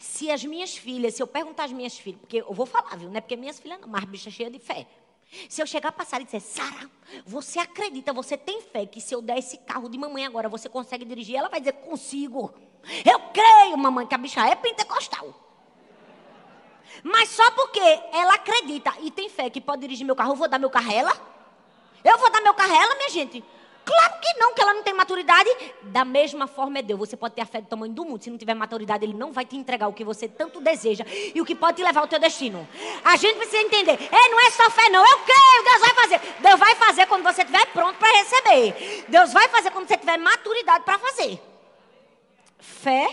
Se 0.00 0.30
as 0.30 0.44
minhas 0.44 0.76
filhas, 0.76 1.14
se 1.14 1.22
eu 1.22 1.26
perguntar 1.26 1.64
às 1.64 1.72
minhas 1.72 1.96
filhas, 1.96 2.20
porque 2.20 2.38
eu 2.38 2.52
vou 2.52 2.66
falar, 2.66 2.96
viu? 2.96 3.08
Não 3.08 3.16
é 3.16 3.20
porque 3.20 3.36
minhas 3.36 3.60
filhas 3.60 3.80
não, 3.80 3.88
mas 3.88 4.04
bicha 4.04 4.30
cheia 4.30 4.50
de 4.50 4.58
fé. 4.58 4.86
Se 5.48 5.62
eu 5.62 5.66
chegar 5.66 5.90
a 5.90 5.92
passar 5.92 6.20
e 6.20 6.24
dizer, 6.24 6.40
Sara, 6.40 6.90
você 7.24 7.58
acredita, 7.58 8.12
você 8.12 8.36
tem 8.36 8.62
fé 8.62 8.86
que 8.86 9.00
se 9.00 9.14
eu 9.14 9.20
der 9.20 9.38
esse 9.38 9.58
carro 9.58 9.88
de 9.88 9.98
mamãe 9.98 10.24
agora, 10.24 10.48
você 10.48 10.68
consegue 10.68 11.04
dirigir? 11.04 11.36
Ela 11.36 11.48
vai 11.48 11.60
dizer, 11.60 11.74
consigo. 11.74 12.52
Eu 13.04 13.20
creio, 13.32 13.76
mamãe, 13.76 14.06
que 14.06 14.14
a 14.14 14.18
bicha 14.18 14.46
é 14.48 14.54
pentecostal. 14.56 15.47
Mas 17.02 17.28
só 17.30 17.50
porque 17.52 17.80
ela 18.12 18.34
acredita 18.34 18.92
e 19.00 19.10
tem 19.10 19.28
fé 19.28 19.48
que 19.50 19.60
pode 19.60 19.80
dirigir 19.80 20.06
meu 20.06 20.16
carro, 20.16 20.32
eu 20.32 20.36
vou 20.36 20.48
dar 20.48 20.58
meu 20.58 20.70
carro 20.70 20.90
a 20.90 20.94
ela? 20.94 21.12
Eu 22.04 22.18
vou 22.18 22.30
dar 22.30 22.40
meu 22.40 22.54
carro 22.54 22.72
a 22.72 22.82
ela, 22.82 22.94
minha 22.96 23.10
gente? 23.10 23.44
Claro 23.88 24.20
que 24.20 24.38
não, 24.38 24.52
que 24.52 24.60
ela 24.60 24.74
não 24.74 24.82
tem 24.82 24.92
maturidade. 24.92 25.48
Da 25.84 26.04
mesma 26.04 26.46
forma 26.46 26.78
é 26.78 26.82
Deus. 26.82 27.00
Você 27.00 27.16
pode 27.16 27.34
ter 27.34 27.40
a 27.40 27.46
fé 27.46 27.62
do 27.62 27.68
tamanho 27.68 27.92
do 27.94 28.04
mundo. 28.04 28.22
Se 28.22 28.28
não 28.28 28.36
tiver 28.36 28.52
maturidade, 28.52 29.02
Ele 29.02 29.14
não 29.14 29.32
vai 29.32 29.46
te 29.46 29.56
entregar 29.56 29.88
o 29.88 29.94
que 29.94 30.04
você 30.04 30.28
tanto 30.28 30.60
deseja 30.60 31.06
e 31.34 31.40
o 31.40 31.44
que 31.44 31.54
pode 31.54 31.78
te 31.78 31.82
levar 31.82 32.00
ao 32.00 32.06
teu 32.06 32.18
destino. 32.18 32.68
A 33.02 33.16
gente 33.16 33.36
precisa 33.36 33.62
entender. 33.62 33.92
É, 33.92 34.28
não 34.28 34.40
é 34.40 34.50
só 34.50 34.68
fé, 34.70 34.90
não. 34.90 35.00
Eu 35.00 35.18
creio, 35.20 35.64
Deus 35.64 35.80
vai 35.80 35.94
fazer. 35.94 36.20
Deus 36.38 36.60
vai 36.60 36.74
fazer 36.74 37.06
quando 37.06 37.22
você 37.22 37.40
estiver 37.40 37.64
pronto 37.72 37.96
para 37.96 38.18
receber. 38.18 39.06
Deus 39.08 39.32
vai 39.32 39.48
fazer 39.48 39.70
quando 39.70 39.88
você 39.88 39.96
tiver 39.96 40.18
maturidade 40.18 40.84
para 40.84 40.98
fazer. 40.98 41.40
Fé 42.58 43.08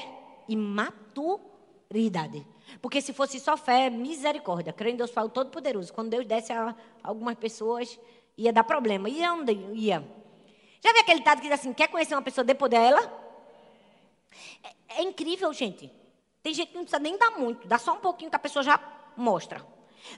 e 0.49 0.57
maturidade. 0.57 2.45
Porque 2.81 3.01
se 3.01 3.13
fosse 3.13 3.39
só 3.39 3.55
fé, 3.55 3.89
misericórdia. 3.89 4.73
Creio 4.73 4.93
em 4.93 4.97
Deus 4.97 5.11
Pai 5.11 5.27
Todo-Poderoso. 5.29 5.93
Quando 5.93 6.09
Deus 6.09 6.25
desse 6.25 6.51
a 6.51 6.75
algumas 7.03 7.35
pessoas, 7.35 7.99
ia 8.37 8.51
dar 8.51 8.63
problema. 8.63 9.09
Ia 9.09 9.33
onde? 9.33 9.53
Ia. 9.73 10.03
Já 10.81 10.91
viu 10.91 11.01
aquele 11.01 11.19
ditado 11.19 11.41
que 11.41 11.47
diz 11.49 11.59
assim: 11.59 11.73
quer 11.73 11.87
conhecer 11.87 12.15
uma 12.15 12.21
pessoa, 12.21 12.43
dê 12.43 12.53
poder 12.53 12.77
a 12.77 12.81
ela? 12.81 13.25
É, 14.63 14.99
é 14.99 15.03
incrível, 15.03 15.51
gente. 15.53 15.91
Tem 16.43 16.53
gente 16.53 16.69
que 16.69 16.75
não 16.75 16.83
precisa 16.83 17.01
nem 17.01 17.17
dar 17.17 17.31
muito, 17.31 17.67
dá 17.67 17.79
só 17.79 17.93
um 17.93 17.99
pouquinho 17.99 18.29
que 18.29 18.35
a 18.35 18.39
pessoa 18.39 18.61
já 18.61 18.79
mostra. 19.17 19.65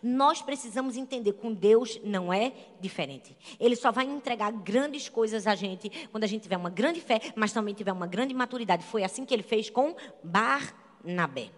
Nós 0.03 0.41
precisamos 0.41 0.97
entender 0.97 1.31
com 1.33 1.53
Deus 1.53 2.01
não 2.03 2.33
é 2.33 2.51
diferente. 2.81 3.33
Ele 3.57 3.77
só 3.77 3.93
vai 3.93 4.03
entregar 4.03 4.51
grandes 4.51 5.07
coisas 5.07 5.47
a 5.47 5.55
gente 5.55 5.89
quando 6.11 6.25
a 6.25 6.27
gente 6.27 6.41
tiver 6.41 6.57
uma 6.57 6.69
grande 6.69 6.99
fé, 6.99 7.21
mas 7.33 7.53
também 7.53 7.73
tiver 7.73 7.93
uma 7.93 8.07
grande 8.07 8.33
maturidade. 8.33 8.83
Foi 8.83 9.03
assim 9.03 9.25
que 9.25 9.33
ele 9.33 9.43
fez 9.43 9.69
com 9.69 9.95
Barnabé. 10.21 11.49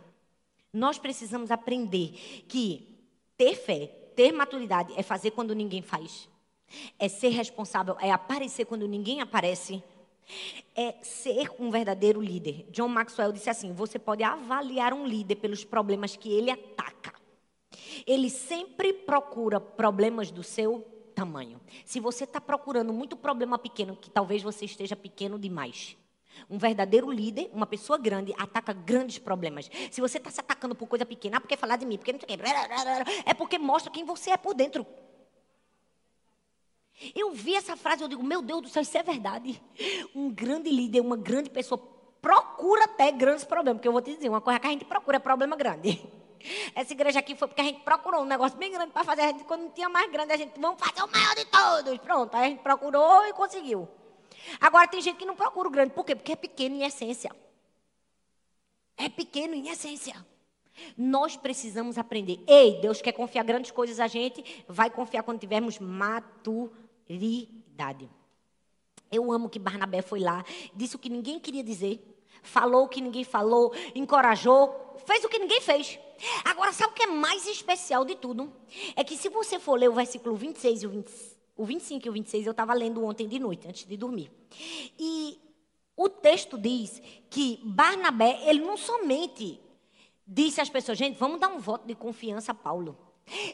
Nós 0.71 0.97
precisamos 0.97 1.51
aprender 1.51 2.11
que 2.47 2.99
ter 3.37 3.55
fé, 3.55 3.87
ter 4.15 4.31
maturidade 4.31 4.93
é 4.95 5.01
fazer 5.01 5.31
quando 5.31 5.55
ninguém 5.55 5.81
faz. 5.81 6.29
É 6.97 7.07
ser 7.07 7.29
responsável, 7.29 7.97
é 7.99 8.11
aparecer 8.11 8.65
quando 8.65 8.87
ninguém 8.87 9.21
aparece. 9.21 9.83
É 10.75 10.93
ser 11.01 11.49
um 11.59 11.71
verdadeiro 11.71 12.21
líder. 12.21 12.67
John 12.69 12.87
Maxwell 12.87 13.31
disse 13.31 13.49
assim: 13.49 13.73
você 13.73 13.97
pode 13.97 14.23
avaliar 14.23 14.93
um 14.93 15.07
líder 15.07 15.35
pelos 15.35 15.63
problemas 15.63 16.15
que 16.15 16.31
ele 16.31 16.51
ataca. 16.51 17.13
Ele 18.05 18.29
sempre 18.29 18.93
procura 18.93 19.59
problemas 19.59 20.29
do 20.29 20.43
seu 20.43 20.85
tamanho. 21.15 21.59
Se 21.83 21.99
você 21.99 22.23
está 22.23 22.39
procurando 22.39 22.93
muito 22.93 23.17
problema 23.17 23.57
pequeno, 23.57 23.95
que 23.95 24.09
talvez 24.09 24.43
você 24.43 24.65
esteja 24.65 24.95
pequeno 24.95 25.39
demais. 25.39 25.97
Um 26.49 26.57
verdadeiro 26.57 27.11
líder, 27.11 27.49
uma 27.53 27.65
pessoa 27.65 27.97
grande, 27.97 28.33
ataca 28.37 28.73
grandes 28.73 29.17
problemas. 29.17 29.69
Se 29.91 30.01
você 30.01 30.17
está 30.17 30.29
se 30.29 30.39
atacando 30.39 30.75
por 30.75 30.87
coisa 30.87 31.05
pequena, 31.05 31.37
ah, 31.37 31.41
porque 31.41 31.57
falar 31.57 31.77
de 31.77 31.85
mim, 31.85 31.97
porque 31.97 32.13
não 32.13 32.19
sei 32.19 32.35
o 32.35 32.37
quê, 32.37 32.43
é 33.25 33.33
porque 33.33 33.57
mostra 33.57 33.91
quem 33.91 34.03
você 34.03 34.31
é 34.31 34.37
por 34.37 34.53
dentro. 34.53 34.85
Eu 37.15 37.31
vi 37.31 37.55
essa 37.55 37.77
frase, 37.77 38.03
eu 38.03 38.07
digo, 38.07 38.23
meu 38.23 38.41
Deus 38.41 38.61
do 38.61 38.69
céu, 38.69 38.81
isso 38.81 38.97
é 38.97 39.03
verdade. 39.03 39.61
Um 40.13 40.29
grande 40.29 40.69
líder, 40.69 40.99
uma 40.99 41.15
grande 41.15 41.49
pessoa, 41.49 41.81
procura 42.21 42.83
até 42.83 43.11
grandes 43.11 43.45
problemas. 43.45 43.77
Porque 43.77 43.87
eu 43.87 43.93
vou 43.93 44.01
te 44.01 44.13
dizer, 44.13 44.27
uma 44.27 44.41
coisa 44.41 44.59
que 44.59 44.67
a 44.67 44.71
gente 44.71 44.85
procura 44.85 45.17
é 45.17 45.19
problema 45.19 45.55
grande. 45.55 46.05
Essa 46.75 46.93
igreja 46.93 47.19
aqui 47.19 47.35
foi 47.35 47.47
porque 47.47 47.61
a 47.61 47.63
gente 47.63 47.81
procurou 47.81 48.21
um 48.21 48.25
negócio 48.25 48.57
bem 48.57 48.71
grande 48.71 48.91
para 48.91 49.03
fazer. 49.03 49.21
A 49.21 49.27
gente, 49.27 49.43
quando 49.45 49.61
não 49.61 49.71
tinha 49.71 49.87
mais 49.87 50.11
grande, 50.11 50.33
a 50.33 50.37
gente, 50.37 50.59
vamos 50.59 50.79
fazer 50.79 51.01
o 51.01 51.11
maior 51.11 51.35
de 51.35 51.45
todos. 51.45 51.97
Pronto, 51.99 52.35
aí 52.35 52.45
a 52.45 52.49
gente 52.49 52.61
procurou 52.61 53.25
e 53.25 53.33
conseguiu. 53.33 53.87
Agora 54.59 54.87
tem 54.87 55.01
gente 55.01 55.17
que 55.17 55.25
não 55.25 55.35
procura 55.35 55.67
o 55.67 55.71
grande. 55.71 55.93
Por 55.93 56.05
quê? 56.05 56.15
Porque 56.15 56.31
é 56.31 56.35
pequeno 56.35 56.75
em 56.75 56.83
essência. 56.83 57.31
É 58.97 59.09
pequeno 59.09 59.53
em 59.53 59.69
essência. 59.69 60.25
Nós 60.97 61.35
precisamos 61.35 61.97
aprender. 61.97 62.39
Ei, 62.47 62.79
Deus 62.81 63.01
quer 63.01 63.11
confiar 63.11 63.43
grandes 63.43 63.71
coisas 63.71 63.99
a 63.99 64.07
gente, 64.07 64.63
vai 64.67 64.89
confiar 64.89 65.23
quando 65.23 65.39
tivermos 65.39 65.79
maturidade. 65.79 67.49
Eu 69.11 69.31
amo 69.31 69.49
que 69.49 69.57
Barnabé 69.57 70.01
foi 70.01 70.19
lá, 70.19 70.45
disse 70.75 70.95
o 70.95 70.99
que 70.99 71.09
ninguém 71.09 71.39
queria 71.39 71.63
dizer, 71.63 71.99
falou 72.43 72.85
o 72.85 72.87
que 72.89 73.01
ninguém 73.01 73.23
falou, 73.23 73.73
encorajou, 73.95 74.95
fez 75.05 75.23
o 75.23 75.29
que 75.29 75.39
ninguém 75.39 75.61
fez. 75.61 75.99
Agora, 76.43 76.71
sabe 76.73 76.91
o 76.91 76.95
que 76.95 77.03
é 77.03 77.07
mais 77.07 77.47
especial 77.47 78.05
de 78.05 78.15
tudo? 78.15 78.53
É 78.95 79.03
que 79.03 79.17
se 79.17 79.29
você 79.29 79.59
for 79.59 79.79
ler 79.79 79.89
o 79.89 79.93
versículo 79.93 80.35
26 80.35 80.83
e 80.83 80.87
o 80.87 80.89
27, 80.89 81.28
o 81.59 81.65
25 81.65 82.07
e 82.07 82.09
o 82.09 82.13
26 82.13 82.45
eu 82.45 82.51
estava 82.51 82.73
lendo 82.73 83.03
ontem 83.03 83.27
de 83.27 83.37
noite, 83.37 83.67
antes 83.67 83.85
de 83.85 83.97
dormir. 83.97 84.31
E 84.97 85.37
o 85.95 86.07
texto 86.07 86.57
diz 86.57 87.01
que 87.29 87.59
Barnabé, 87.61 88.39
ele 88.45 88.61
não 88.61 88.77
somente 88.77 89.59
disse 90.25 90.61
às 90.61 90.69
pessoas, 90.69 90.97
gente, 90.97 91.19
vamos 91.19 91.37
dar 91.37 91.49
um 91.49 91.59
voto 91.59 91.85
de 91.85 91.93
confiança 91.95 92.53
a 92.53 92.55
Paulo. 92.55 92.97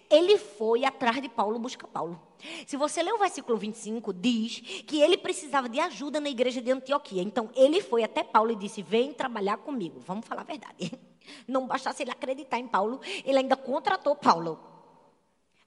Ele 0.08 0.38
foi 0.38 0.86
atrás 0.86 1.20
de 1.20 1.28
Paulo 1.28 1.58
buscar 1.58 1.88
Paulo. 1.88 2.22
Se 2.68 2.78
você 2.78 3.02
ler 3.02 3.12
o 3.12 3.18
versículo 3.18 3.58
25, 3.58 4.14
diz 4.14 4.60
que 4.86 5.02
ele 5.02 5.18
precisava 5.18 5.68
de 5.68 5.80
ajuda 5.80 6.20
na 6.20 6.30
igreja 6.30 6.62
de 6.62 6.72
Antioquia. 6.72 7.24
Então, 7.24 7.50
ele 7.56 7.82
foi 7.82 8.04
até 8.04 8.24
Paulo 8.24 8.52
e 8.52 8.56
disse: 8.56 8.84
Vem 8.84 9.14
trabalhar 9.14 9.58
comigo. 9.58 10.00
Vamos 10.00 10.28
falar 10.28 10.42
a 10.42 10.46
verdade. 10.46 10.94
Não 11.48 11.66
bastasse 11.66 12.04
ele 12.04 12.12
acreditar 12.12 12.60
em 12.60 12.68
Paulo, 12.68 13.02
ele 13.26 13.40
ainda 13.40 13.58
contratou 13.58 14.16
Paulo. 14.16 14.75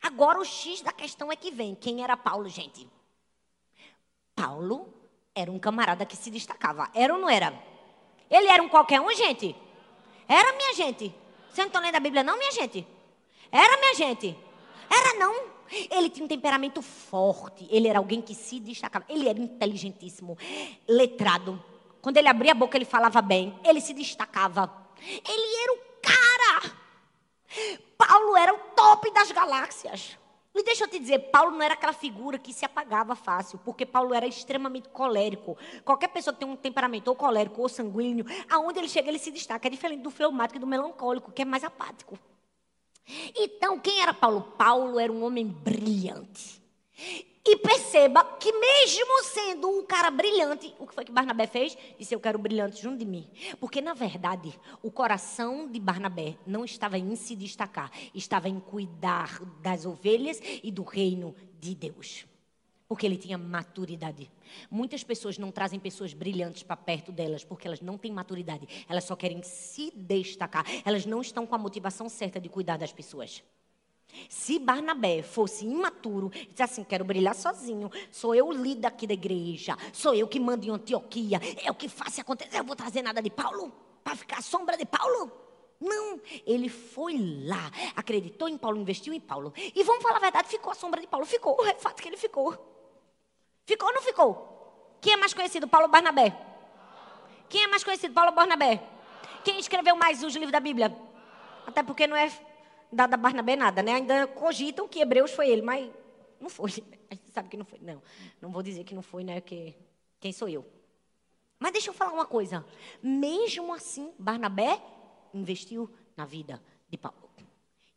Agora 0.02 0.38
o 0.38 0.44
X 0.44 0.80
da 0.80 0.92
questão 0.92 1.30
é 1.30 1.36
que 1.36 1.50
vem. 1.50 1.74
Quem 1.74 2.02
era 2.02 2.16
Paulo, 2.16 2.48
gente? 2.48 2.88
Paulo 4.34 4.92
era 5.34 5.50
um 5.50 5.58
camarada 5.58 6.06
que 6.06 6.16
se 6.16 6.30
destacava. 6.30 6.90
Era 6.94 7.14
ou 7.14 7.20
não 7.20 7.28
era? 7.28 7.52
Ele 8.30 8.48
era 8.48 8.62
um 8.62 8.68
qualquer 8.68 9.00
um, 9.00 9.12
gente? 9.14 9.54
Era, 10.28 10.52
minha 10.52 10.74
gente. 10.74 11.14
Vocês 11.46 11.58
não 11.58 11.66
estão 11.66 11.82
lendo 11.82 11.96
a 11.96 12.00
Bíblia, 12.00 12.22
não, 12.22 12.36
minha 12.36 12.52
gente? 12.52 12.86
Era, 13.50 13.76
minha 13.78 13.94
gente? 13.94 14.36
Era, 14.90 15.18
não. 15.18 15.48
Ele 15.90 16.08
tinha 16.10 16.24
um 16.24 16.28
temperamento 16.28 16.80
forte. 16.82 17.66
Ele 17.70 17.88
era 17.88 17.98
alguém 17.98 18.22
que 18.22 18.34
se 18.34 18.60
destacava. 18.60 19.04
Ele 19.08 19.28
era 19.28 19.38
inteligentíssimo, 19.38 20.36
letrado. 20.86 21.62
Quando 22.00 22.16
ele 22.16 22.28
abria 22.28 22.52
a 22.52 22.54
boca, 22.54 22.76
ele 22.76 22.84
falava 22.84 23.20
bem. 23.20 23.58
Ele 23.64 23.80
se 23.80 23.92
destacava. 23.92 24.70
Ele 25.00 25.62
era 25.62 25.72
o 25.72 25.78
cara. 26.02 26.76
Paulo 28.08 28.34
era 28.38 28.54
o 28.54 28.58
top 28.74 29.10
das 29.12 29.30
galáxias. 29.30 30.16
E 30.54 30.62
deixa 30.62 30.84
eu 30.84 30.88
te 30.88 30.98
dizer, 30.98 31.30
Paulo 31.30 31.50
não 31.50 31.62
era 31.62 31.74
aquela 31.74 31.92
figura 31.92 32.38
que 32.38 32.54
se 32.54 32.64
apagava 32.64 33.14
fácil, 33.14 33.60
porque 33.62 33.84
Paulo 33.84 34.14
era 34.14 34.26
extremamente 34.26 34.88
colérico. 34.88 35.58
Qualquer 35.84 36.08
pessoa 36.08 36.32
que 36.32 36.40
tem 36.40 36.48
um 36.48 36.56
temperamento 36.56 37.08
ou 37.08 37.14
colérico 37.14 37.60
ou 37.60 37.68
sanguíneo, 37.68 38.24
aonde 38.48 38.78
ele 38.78 38.88
chega, 38.88 39.10
ele 39.10 39.18
se 39.18 39.30
destaca. 39.30 39.68
É 39.68 39.70
diferente 39.70 40.00
do 40.00 40.10
fleumático 40.10 40.56
e 40.56 40.58
do 40.58 40.66
melancólico, 40.66 41.30
que 41.30 41.42
é 41.42 41.44
mais 41.44 41.62
apático. 41.62 42.18
Então, 43.36 43.78
quem 43.78 44.00
era 44.00 44.14
Paulo? 44.14 44.40
Paulo 44.56 44.98
era 44.98 45.12
um 45.12 45.22
homem 45.22 45.46
brilhante. 45.46 46.62
E 47.44 47.56
perceba 47.58 48.24
que 48.38 48.52
mesmo 48.52 49.24
sendo 49.24 49.68
um 49.68 49.84
cara 49.84 50.10
brilhante, 50.10 50.74
o 50.78 50.86
que 50.86 50.94
foi 50.94 51.04
que 51.04 51.12
Barnabé 51.12 51.46
fez? 51.46 51.76
Disse, 51.98 52.14
eu 52.14 52.20
quero 52.20 52.38
brilhante 52.38 52.80
junto 52.80 52.98
de 52.98 53.04
mim. 53.04 53.28
Porque, 53.60 53.80
na 53.80 53.94
verdade, 53.94 54.58
o 54.82 54.90
coração 54.90 55.70
de 55.70 55.80
Barnabé 55.80 56.36
não 56.46 56.64
estava 56.64 56.98
em 56.98 57.14
se 57.16 57.34
destacar, 57.34 57.90
estava 58.14 58.48
em 58.48 58.60
cuidar 58.60 59.42
das 59.60 59.84
ovelhas 59.84 60.40
e 60.62 60.70
do 60.70 60.82
reino 60.82 61.34
de 61.60 61.74
Deus. 61.74 62.24
Porque 62.86 63.04
ele 63.04 63.18
tinha 63.18 63.36
maturidade. 63.36 64.30
Muitas 64.70 65.04
pessoas 65.04 65.36
não 65.36 65.50
trazem 65.50 65.78
pessoas 65.78 66.14
brilhantes 66.14 66.62
para 66.62 66.76
perto 66.76 67.12
delas 67.12 67.44
porque 67.44 67.66
elas 67.66 67.82
não 67.82 67.98
têm 67.98 68.10
maturidade. 68.10 68.86
Elas 68.88 69.04
só 69.04 69.14
querem 69.14 69.42
se 69.42 69.90
destacar. 69.94 70.64
Elas 70.84 71.04
não 71.04 71.20
estão 71.20 71.46
com 71.46 71.54
a 71.54 71.58
motivação 71.58 72.08
certa 72.08 72.40
de 72.40 72.48
cuidar 72.48 72.78
das 72.78 72.92
pessoas. 72.92 73.42
Se 74.28 74.58
Barnabé 74.58 75.22
fosse 75.22 75.64
imaturo, 75.66 76.30
disse 76.30 76.62
assim: 76.62 76.84
quero 76.84 77.04
brilhar 77.04 77.34
sozinho, 77.34 77.90
sou 78.10 78.34
eu 78.34 78.48
o 78.48 78.52
líder 78.52 78.88
aqui 78.88 79.06
da 79.06 79.14
igreja, 79.14 79.76
sou 79.92 80.14
eu 80.14 80.26
que 80.26 80.40
mando 80.40 80.66
em 80.66 80.70
Antioquia, 80.70 81.40
é 81.62 81.70
o 81.70 81.74
que 81.74 81.88
faço 81.88 82.20
acontecer, 82.20 82.58
eu 82.58 82.64
vou 82.64 82.74
trazer 82.74 83.02
nada 83.02 83.22
de 83.22 83.30
Paulo 83.30 83.72
para 84.02 84.16
ficar 84.16 84.38
à 84.38 84.42
sombra 84.42 84.76
de 84.76 84.86
Paulo. 84.86 85.30
Não, 85.80 86.20
ele 86.44 86.68
foi 86.68 87.16
lá, 87.46 87.70
acreditou 87.94 88.48
em 88.48 88.58
Paulo, 88.58 88.78
investiu 88.78 89.12
em 89.12 89.20
Paulo. 89.20 89.52
E 89.56 89.84
vamos 89.84 90.02
falar 90.02 90.16
a 90.16 90.20
verdade, 90.20 90.48
ficou 90.48 90.72
à 90.72 90.74
sombra 90.74 91.00
de 91.00 91.06
Paulo. 91.06 91.24
Ficou, 91.24 91.64
é 91.64 91.74
fato 91.74 92.02
que 92.02 92.08
ele 92.08 92.16
ficou. 92.16 92.52
Ficou 93.64 93.88
ou 93.88 93.94
não 93.94 94.02
ficou? 94.02 94.96
Quem 95.00 95.12
é 95.12 95.16
mais 95.16 95.32
conhecido, 95.32 95.68
Paulo 95.68 95.86
Barnabé? 95.86 96.36
Quem 97.48 97.62
é 97.62 97.66
mais 97.68 97.84
conhecido, 97.84 98.12
Paulo 98.12 98.32
Barnabé? 98.32 98.82
Quem 99.44 99.58
escreveu 99.58 99.94
mais 99.94 100.22
os 100.22 100.34
livros 100.34 100.50
da 100.50 100.58
Bíblia? 100.58 100.96
Até 101.64 101.82
porque 101.82 102.06
não 102.06 102.16
é 102.16 102.28
dada 102.92 103.14
a 103.14 103.18
Barnabé 103.18 103.56
nada, 103.56 103.82
né? 103.82 103.94
Ainda 103.94 104.26
cogitam 104.26 104.88
que 104.88 105.00
Hebreus 105.00 105.32
foi 105.32 105.48
ele, 105.48 105.62
mas 105.62 105.90
não 106.40 106.48
foi. 106.48 106.70
A 107.10 107.14
gente 107.14 107.30
sabe 107.30 107.48
que 107.48 107.56
não 107.56 107.64
foi. 107.64 107.78
Não, 107.80 108.02
não 108.40 108.50
vou 108.50 108.62
dizer 108.62 108.84
que 108.84 108.94
não 108.94 109.02
foi, 109.02 109.24
né? 109.24 109.40
Que 109.40 109.74
quem 110.20 110.32
sou 110.32 110.48
eu? 110.48 110.66
Mas 111.58 111.72
deixa 111.72 111.90
eu 111.90 111.94
falar 111.94 112.12
uma 112.12 112.26
coisa. 112.26 112.64
Mesmo 113.02 113.72
assim, 113.72 114.12
Barnabé 114.18 114.80
investiu 115.34 115.90
na 116.16 116.24
vida 116.24 116.62
de 116.88 116.96
Paulo. 116.96 117.28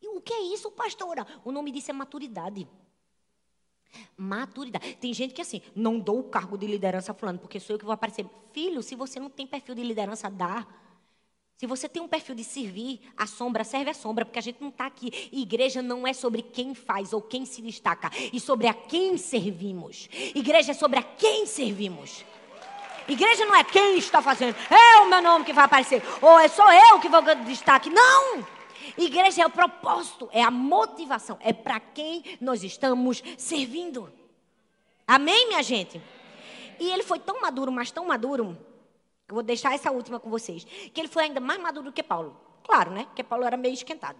E 0.01 0.07
o 0.07 0.19
que 0.19 0.33
é 0.33 0.41
isso, 0.53 0.71
pastora? 0.71 1.25
O 1.43 1.51
nome 1.51 1.71
disso 1.71 1.91
é 1.91 1.93
maturidade. 1.93 2.67
Maturidade. 4.17 4.95
Tem 4.95 5.13
gente 5.13 5.33
que 5.33 5.41
assim, 5.41 5.61
não 5.75 5.99
dou 5.99 6.19
o 6.19 6.23
cargo 6.23 6.57
de 6.57 6.65
liderança 6.65 7.13
fulano, 7.13 7.37
porque 7.37 7.59
sou 7.59 7.75
eu 7.75 7.79
que 7.79 7.85
vou 7.85 7.93
aparecer. 7.93 8.25
Filho, 8.51 8.81
se 8.81 8.95
você 8.95 9.19
não 9.19 9.29
tem 9.29 9.45
perfil 9.45 9.75
de 9.75 9.83
liderança, 9.83 10.29
dá. 10.29 10.65
Se 11.61 11.67
você 11.67 11.87
tem 11.87 12.01
um 12.01 12.07
perfil 12.07 12.33
de 12.33 12.43
servir, 12.43 12.99
a 13.15 13.27
sombra 13.27 13.63
serve 13.63 13.91
a 13.91 13.93
sombra, 13.93 14.25
porque 14.25 14.39
a 14.39 14.41
gente 14.41 14.59
não 14.59 14.69
está 14.69 14.87
aqui. 14.87 15.29
Igreja 15.31 15.79
não 15.79 16.07
é 16.07 16.11
sobre 16.11 16.41
quem 16.41 16.73
faz 16.73 17.13
ou 17.13 17.21
quem 17.21 17.45
se 17.45 17.61
destaca, 17.61 18.09
e 18.33 18.39
sobre 18.39 18.65
a 18.65 18.73
quem 18.73 19.15
servimos. 19.15 20.09
Igreja 20.33 20.71
é 20.71 20.73
sobre 20.73 20.97
a 20.97 21.03
quem 21.03 21.45
servimos. 21.45 22.25
Igreja 23.07 23.45
não 23.45 23.55
é 23.55 23.63
quem 23.63 23.99
está 23.99 24.23
fazendo, 24.23 24.55
é 24.71 25.01
o 25.01 25.09
meu 25.11 25.21
nome 25.21 25.45
que 25.45 25.53
vai 25.53 25.65
aparecer, 25.65 26.01
ou 26.19 26.39
é 26.39 26.47
só 26.47 26.65
eu 26.73 26.99
que 26.99 27.07
vou 27.07 27.21
ganhar 27.21 27.45
destaque. 27.45 27.91
Não! 27.91 28.43
Igreja 28.97 29.43
é 29.43 29.45
o 29.45 29.51
propósito, 29.51 30.27
é 30.33 30.41
a 30.41 30.49
motivação, 30.49 31.37
é 31.41 31.53
para 31.53 31.79
quem 31.79 32.23
nós 32.41 32.63
estamos 32.63 33.21
servindo. 33.37 34.11
Amém, 35.05 35.49
minha 35.49 35.61
gente? 35.61 36.01
E 36.79 36.89
ele 36.89 37.03
foi 37.03 37.19
tão 37.19 37.39
maduro, 37.39 37.71
mas 37.71 37.91
tão 37.91 38.07
maduro, 38.07 38.57
eu 39.31 39.35
vou 39.35 39.43
deixar 39.43 39.73
essa 39.73 39.89
última 39.91 40.19
com 40.19 40.29
vocês. 40.29 40.63
Que 40.63 40.99
ele 40.99 41.07
foi 41.07 41.23
ainda 41.23 41.39
mais 41.39 41.59
maduro 41.59 41.85
do 41.85 41.93
que 41.93 42.03
Paulo. 42.03 42.37
Claro, 42.63 42.91
né? 42.91 43.05
Porque 43.05 43.23
Paulo 43.23 43.45
era 43.45 43.55
meio 43.55 43.73
esquentado. 43.73 44.19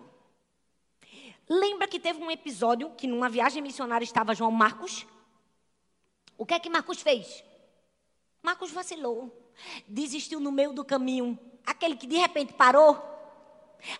Lembra 1.49 1.87
que 1.87 1.99
teve 1.99 2.23
um 2.23 2.31
episódio 2.31 2.91
que 2.91 3.07
numa 3.07 3.27
viagem 3.27 3.61
missionária 3.61 4.05
estava 4.05 4.33
João 4.33 4.51
Marcos? 4.51 5.05
O 6.37 6.45
que 6.45 6.53
é 6.53 6.59
que 6.59 6.69
Marcos 6.69 7.01
fez? 7.01 7.43
Marcos 8.41 8.71
vacilou. 8.71 9.53
Desistiu 9.85 10.39
no 10.39 10.51
meio 10.51 10.71
do 10.71 10.85
caminho. 10.85 11.37
Aquele 11.65 11.97
que 11.97 12.07
de 12.07 12.15
repente 12.15 12.53
parou. 12.53 13.09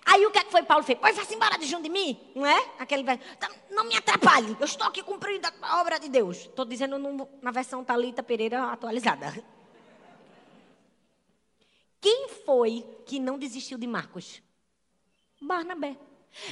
Aí 0.06 0.26
o 0.26 0.32
que 0.32 0.40
é 0.40 0.44
que 0.46 0.52
foi 0.52 0.64
Paulo 0.64 0.84
fez? 0.84 0.98
Pois 0.98 1.18
vá-se 1.18 1.36
embora 1.36 1.58
de 1.58 1.66
junto 1.66 1.84
de 1.84 1.90
mim, 1.90 2.18
não 2.34 2.46
é? 2.46 2.72
Aquele 2.80 3.04
tá, 3.04 3.50
não 3.70 3.84
me 3.84 3.98
atrapalhe, 3.98 4.56
eu 4.60 4.66
estou 4.66 4.88
aqui 4.88 5.02
cumprindo 5.02 5.48
a 5.62 5.82
obra 5.82 6.00
de 6.00 6.08
Deus. 6.08 6.38
Estou 6.38 6.66
dizendo 6.66 6.98
na 7.42 7.52
versão 7.52 7.84
Talita 7.84 8.24
Pereira 8.24 8.72
atualizada. 8.72 9.44
Quem 12.02 12.30
foi 12.30 12.84
que 13.06 13.20
não 13.20 13.38
desistiu 13.38 13.78
de 13.78 13.86
Marcos? 13.86 14.42
Barnabé. 15.40 15.96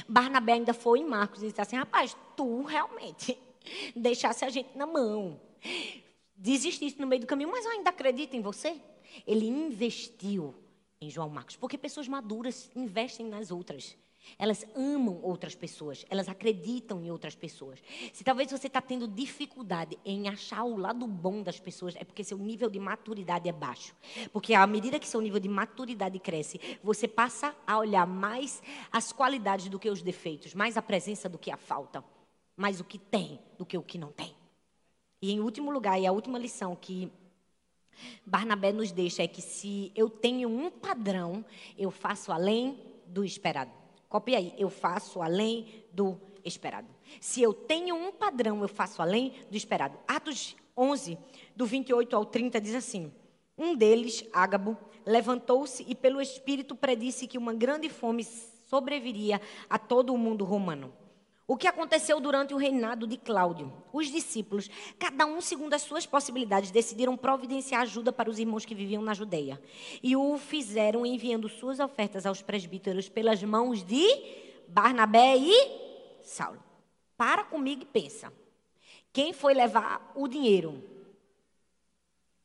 Barnabé 0.08 0.52
ainda 0.54 0.72
foi 0.72 1.00
em 1.00 1.04
Marcos 1.04 1.42
e 1.42 1.48
disse 1.48 1.60
assim: 1.60 1.76
rapaz, 1.76 2.16
tu 2.36 2.62
realmente 2.62 3.36
deixasse 3.94 4.44
a 4.44 4.48
gente 4.48 4.78
na 4.78 4.86
mão. 4.86 5.40
Desististe 6.36 7.00
no 7.00 7.06
meio 7.06 7.20
do 7.20 7.26
caminho, 7.26 7.50
mas 7.50 7.64
eu 7.64 7.72
ainda 7.72 7.90
acredito 7.90 8.34
em 8.34 8.40
você. 8.40 8.80
Ele 9.26 9.46
investiu 9.46 10.54
em 11.00 11.10
João 11.10 11.28
Marcos, 11.28 11.56
porque 11.56 11.76
pessoas 11.76 12.06
maduras 12.06 12.70
investem 12.76 13.26
nas 13.26 13.50
outras. 13.50 13.96
Elas 14.38 14.64
amam 14.74 15.20
outras 15.22 15.54
pessoas, 15.54 16.04
elas 16.08 16.28
acreditam 16.28 17.02
em 17.02 17.10
outras 17.10 17.34
pessoas. 17.34 17.82
Se 18.12 18.22
talvez 18.22 18.50
você 18.50 18.66
está 18.66 18.80
tendo 18.80 19.08
dificuldade 19.08 19.98
em 20.04 20.28
achar 20.28 20.64
o 20.64 20.76
lado 20.76 21.06
bom 21.06 21.42
das 21.42 21.58
pessoas, 21.58 21.96
é 21.96 22.04
porque 22.04 22.24
seu 22.24 22.38
nível 22.38 22.70
de 22.70 22.78
maturidade 22.78 23.48
é 23.48 23.52
baixo. 23.52 23.94
Porque 24.32 24.54
à 24.54 24.66
medida 24.66 24.98
que 24.98 25.08
seu 25.08 25.20
nível 25.20 25.40
de 25.40 25.48
maturidade 25.48 26.18
cresce, 26.18 26.60
você 26.82 27.08
passa 27.08 27.54
a 27.66 27.78
olhar 27.78 28.06
mais 28.06 28.62
as 28.92 29.12
qualidades 29.12 29.68
do 29.68 29.78
que 29.78 29.90
os 29.90 30.02
defeitos, 30.02 30.54
mais 30.54 30.76
a 30.76 30.82
presença 30.82 31.28
do 31.28 31.38
que 31.38 31.50
a 31.50 31.56
falta, 31.56 32.04
mais 32.56 32.80
o 32.80 32.84
que 32.84 32.98
tem 32.98 33.38
do 33.58 33.66
que 33.66 33.76
o 33.76 33.82
que 33.82 33.98
não 33.98 34.12
tem. 34.12 34.34
E 35.22 35.32
em 35.32 35.40
último 35.40 35.70
lugar, 35.70 36.00
e 36.00 36.06
a 36.06 36.12
última 36.12 36.38
lição 36.38 36.74
que 36.74 37.10
Barnabé 38.24 38.72
nos 38.72 38.92
deixa 38.92 39.22
é 39.22 39.28
que 39.28 39.42
se 39.42 39.92
eu 39.94 40.08
tenho 40.08 40.48
um 40.48 40.70
padrão, 40.70 41.44
eu 41.76 41.90
faço 41.90 42.32
além 42.32 42.78
do 43.06 43.24
esperado. 43.24 43.79
Copia 44.10 44.38
aí. 44.38 44.52
Eu 44.58 44.68
faço 44.68 45.22
além 45.22 45.84
do 45.92 46.20
esperado. 46.44 46.88
Se 47.20 47.40
eu 47.40 47.54
tenho 47.54 47.94
um 47.94 48.10
padrão, 48.10 48.60
eu 48.60 48.68
faço 48.68 49.00
além 49.00 49.32
do 49.48 49.56
esperado. 49.56 49.96
Atos 50.06 50.56
11, 50.76 51.16
do 51.54 51.64
28 51.64 52.16
ao 52.16 52.24
30, 52.24 52.60
diz 52.60 52.74
assim: 52.74 53.12
Um 53.56 53.76
deles, 53.76 54.24
Ágabo, 54.32 54.76
levantou-se 55.06 55.86
e, 55.88 55.94
pelo 55.94 56.20
Espírito, 56.20 56.74
predisse 56.74 57.28
que 57.28 57.38
uma 57.38 57.54
grande 57.54 57.88
fome 57.88 58.24
sobreviria 58.24 59.40
a 59.68 59.78
todo 59.78 60.12
o 60.12 60.18
mundo 60.18 60.44
romano. 60.44 60.92
O 61.50 61.56
que 61.56 61.66
aconteceu 61.66 62.20
durante 62.20 62.54
o 62.54 62.56
reinado 62.56 63.08
de 63.08 63.16
Cláudio? 63.16 63.72
Os 63.92 64.06
discípulos, 64.06 64.70
cada 65.00 65.26
um 65.26 65.40
segundo 65.40 65.74
as 65.74 65.82
suas 65.82 66.06
possibilidades, 66.06 66.70
decidiram 66.70 67.16
providenciar 67.16 67.82
ajuda 67.82 68.12
para 68.12 68.30
os 68.30 68.38
irmãos 68.38 68.64
que 68.64 68.72
viviam 68.72 69.02
na 69.02 69.14
Judeia. 69.14 69.60
E 70.00 70.14
o 70.14 70.38
fizeram 70.38 71.04
enviando 71.04 71.48
suas 71.48 71.80
ofertas 71.80 72.24
aos 72.24 72.40
presbíteros 72.40 73.08
pelas 73.08 73.42
mãos 73.42 73.82
de 73.82 74.06
Barnabé 74.68 75.38
e 75.38 76.20
Saulo. 76.22 76.62
Para 77.16 77.42
comigo 77.42 77.82
e 77.82 77.86
pensa. 77.86 78.32
Quem 79.12 79.32
foi 79.32 79.52
levar 79.52 80.12
o 80.14 80.28
dinheiro? 80.28 80.80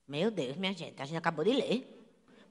Meu 0.08 0.32
Deus, 0.32 0.58
minha 0.58 0.74
gente, 0.74 1.00
a 1.00 1.06
gente 1.06 1.18
acabou 1.18 1.46
de 1.46 1.52
ler. 1.54 1.95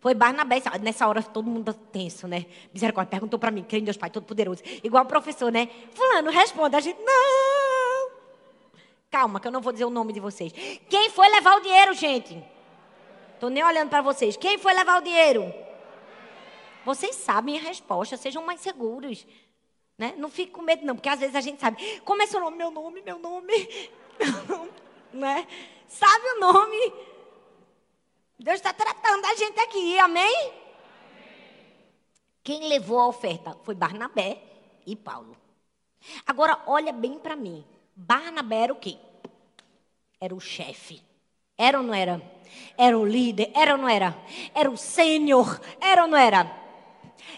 Foi 0.04 0.12
Barnabé. 0.12 0.62
Nessa 0.82 1.08
hora 1.08 1.22
todo 1.22 1.48
mundo 1.48 1.72
tenso, 1.72 2.28
né? 2.28 2.44
Misericórdia 2.74 3.10
perguntou 3.10 3.38
para 3.38 3.50
mim, 3.50 3.62
creio 3.62 3.80
em 3.80 3.84
Deus 3.86 3.96
Pai 3.96 4.10
Todo-Poderoso. 4.10 4.62
Igual 4.82 5.04
o 5.04 5.06
professor, 5.06 5.50
né? 5.50 5.66
Fulano, 5.94 6.30
responde. 6.30 6.76
A 6.76 6.80
gente, 6.80 7.00
não. 7.00 8.10
Calma, 9.10 9.40
que 9.40 9.48
eu 9.48 9.50
não 9.50 9.62
vou 9.62 9.72
dizer 9.72 9.86
o 9.86 9.90
nome 9.90 10.12
de 10.12 10.20
vocês. 10.20 10.52
Quem 10.90 11.08
foi 11.08 11.26
levar 11.30 11.56
o 11.56 11.60
dinheiro, 11.60 11.94
gente? 11.94 12.44
Estou 13.32 13.48
nem 13.48 13.64
olhando 13.64 13.88
para 13.88 14.02
vocês. 14.02 14.36
Quem 14.36 14.58
foi 14.58 14.74
levar 14.74 15.00
o 15.00 15.02
dinheiro? 15.02 15.50
Vocês 16.84 17.16
sabem 17.16 17.56
a 17.56 17.62
resposta, 17.62 18.18
sejam 18.18 18.44
mais 18.44 18.60
seguros. 18.60 19.26
Né? 19.96 20.12
Não 20.18 20.28
fique 20.28 20.52
com 20.52 20.60
medo, 20.60 20.84
não, 20.84 20.96
porque 20.96 21.08
às 21.08 21.20
vezes 21.20 21.34
a 21.34 21.40
gente 21.40 21.58
sabe. 21.62 21.82
Como 22.04 22.20
é 22.20 22.26
seu 22.26 22.40
nome? 22.40 22.58
Meu 22.58 22.70
nome, 22.70 23.00
meu 23.00 23.18
nome. 23.18 23.54
Meu 24.20 24.58
nome 24.58 24.70
né? 25.14 25.46
Sabe 25.88 26.24
o 26.36 26.40
nome? 26.40 26.92
Deus 28.38 28.56
está 28.56 28.72
tratando 28.72 29.24
a 29.26 29.34
gente 29.36 29.60
aqui, 29.60 29.98
amém? 29.98 30.24
amém? 30.24 30.52
Quem 32.42 32.68
levou 32.68 32.98
a 32.98 33.06
oferta 33.06 33.56
foi 33.62 33.74
Barnabé 33.74 34.42
e 34.86 34.96
Paulo. 34.96 35.36
Agora, 36.26 36.60
olha 36.66 36.92
bem 36.92 37.18
para 37.18 37.36
mim. 37.36 37.64
Barnabé 37.96 38.64
era 38.64 38.72
o 38.72 38.76
quê? 38.76 38.98
Era 40.20 40.34
o 40.34 40.40
chefe. 40.40 41.00
Era 41.56 41.78
ou 41.78 41.84
não 41.84 41.94
era? 41.94 42.20
Era 42.76 42.98
o 42.98 43.06
líder? 43.06 43.50
Era 43.54 43.72
ou 43.72 43.78
não 43.78 43.88
era? 43.88 44.16
Era 44.54 44.70
o 44.70 44.76
sênior? 44.76 45.60
Era 45.80 46.02
ou 46.02 46.08
não 46.08 46.18
era? 46.18 46.63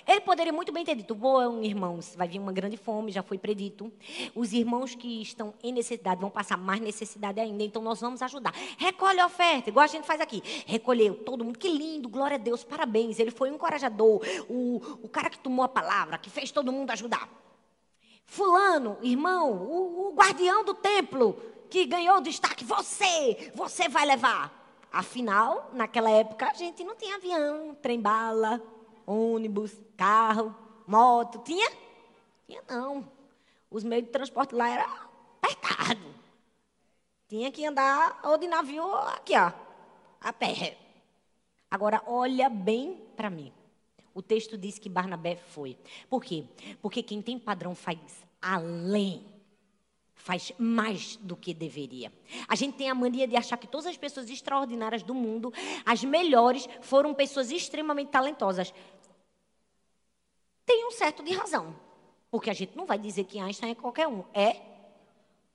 Ele 0.07 0.21
poderia 0.21 0.53
muito 0.53 0.73
bem 0.73 0.85
ter 0.85 0.95
dito: 0.95 1.15
Bom, 1.15 1.63
irmãos, 1.63 2.15
vai 2.17 2.29
vir 2.29 2.39
uma 2.39 2.53
grande 2.53 2.77
fome, 2.77 3.13
já 3.13 3.23
foi 3.23 3.39
predito. 3.39 3.93
Os 4.35 4.53
irmãos 4.53 4.95
que 4.95 5.23
estão 5.23 5.55
em 5.63 5.73
necessidade 5.73 6.21
vão 6.21 6.31
passar 6.31 6.57
mais 6.57 6.81
necessidade 6.81 7.41
ainda, 7.41 7.63
então 7.63 7.83
nós 7.83 8.01
vamos 8.01 8.23
ajudar. 8.23 8.55
Recolhe 8.79 9.21
a 9.21 9.27
oferta, 9.27 9.71
igual 9.71 9.85
a 9.85 9.89
gente 9.89 10.07
faz 10.07 10.21
aqui. 10.21 10.43
Recolheu 10.67 11.15
todo 11.15 11.45
mundo, 11.45 11.59
que 11.59 11.69
lindo, 11.69 12.09
glória 12.09 12.37
a 12.37 12.39
Deus, 12.39 12.65
parabéns. 12.65 13.19
Ele 13.19 13.31
foi 13.31 13.51
um 13.51 13.55
encorajador, 13.55 14.21
o, 14.49 14.81
o 15.03 15.09
cara 15.09 15.31
que 15.31 15.39
tomou 15.39 15.65
a 15.65 15.69
palavra, 15.69 16.19
que 16.19 16.31
fez 16.31 16.51
todo 16.51 16.73
mundo 16.73 16.91
ajudar. 16.91 17.29
Fulano, 18.25 18.99
irmão, 19.03 19.53
o, 19.53 20.09
o 20.09 20.15
guardião 20.15 20.65
do 20.65 20.75
templo, 20.75 21.41
que 21.71 21.85
ganhou 21.87 22.21
destaque, 22.21 22.65
você, 22.65 23.53
você 23.55 23.89
vai 23.89 24.05
levar. 24.05 24.65
Afinal, 24.93 25.71
naquela 25.73 26.11
época 26.11 26.49
a 26.49 26.55
gente 26.55 26.83
não 26.83 26.97
tinha 26.97 27.17
avião, 27.17 27.77
trem-bala, 27.81 28.63
ônibus, 29.07 29.73
carro, 29.97 30.55
moto. 30.87 31.39
Tinha? 31.45 31.71
Tinha 32.47 32.63
não. 32.69 33.09
Os 33.71 33.85
meios 33.85 34.07
de 34.07 34.13
transporte 34.13 34.55
lá 34.55 34.69
eram 34.69 34.91
apertados. 35.41 36.15
Tinha 37.29 37.51
que 37.51 37.65
andar 37.65 38.21
ou 38.25 38.39
de 38.39 38.47
navio 38.47 38.85
aqui, 38.95 39.35
ó, 39.37 39.53
a 40.21 40.33
pé. 40.33 40.77
Agora, 41.71 42.03
olha 42.07 42.49
bem 42.49 43.03
para 43.17 43.29
mim. 43.29 43.53
O 44.15 44.23
texto 44.23 44.57
diz 44.57 44.79
que 44.79 44.89
Barnabé 44.89 45.37
foi. 45.37 45.77
Por 46.09 46.25
quê? 46.25 46.45
Porque 46.81 47.03
quem 47.03 47.21
tem 47.21 47.39
padrão 47.39 47.75
faz 47.75 47.99
além. 48.41 49.25
Faz 50.15 50.53
mais 50.59 51.17
do 51.17 51.37
que 51.37 51.53
deveria. 51.53 52.11
A 52.49 52.55
gente 52.55 52.79
tem 52.79 52.89
a 52.89 52.95
mania 52.95 53.29
de 53.29 53.37
achar 53.37 53.59
que 53.59 53.67
todas 53.67 53.87
as 53.87 53.97
pessoas 53.97 54.31
extraordinárias 54.31 55.03
do 55.03 55.13
mundo, 55.13 55.53
as 55.85 56.03
melhores, 56.03 56.67
foram 56.81 57.13
pessoas 57.13 57.51
extremamente 57.51 58.09
talentosas. 58.09 58.73
Tem 60.67 60.85
um 60.85 60.91
certo 60.91 61.23
de 61.23 61.33
razão. 61.33 61.75
Porque 62.31 62.51
a 62.51 62.55
gente 62.55 62.77
não 62.77 62.85
vai 62.85 62.99
dizer 62.99 63.25
que 63.25 63.39
Einstein 63.39 63.71
é 63.71 63.75
qualquer 63.75 64.09
um. 64.09 64.25
É? 64.35 64.61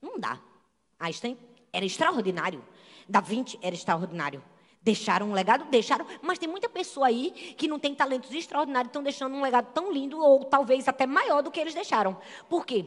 Não 0.01 0.17
dá. 0.17 0.39
Einstein 0.97 1.37
era 1.71 1.85
extraordinário. 1.85 2.65
Da 3.07 3.19
Vinci 3.19 3.59
era 3.61 3.75
extraordinário. 3.75 4.41
Deixaram 4.81 5.29
um 5.29 5.33
legado? 5.33 5.65
Deixaram. 5.65 6.07
Mas 6.21 6.39
tem 6.39 6.49
muita 6.49 6.67
pessoa 6.67 7.07
aí 7.07 7.31
que 7.57 7.67
não 7.67 7.77
tem 7.77 7.93
talentos 7.93 8.31
extraordinários, 8.33 8.89
estão 8.89 9.03
deixando 9.03 9.35
um 9.35 9.41
legado 9.41 9.71
tão 9.73 9.91
lindo, 9.91 10.17
ou 10.19 10.45
talvez 10.45 10.87
até 10.87 11.05
maior 11.05 11.43
do 11.43 11.51
que 11.51 11.59
eles 11.59 11.75
deixaram. 11.75 12.19
Por 12.49 12.65
quê? 12.65 12.85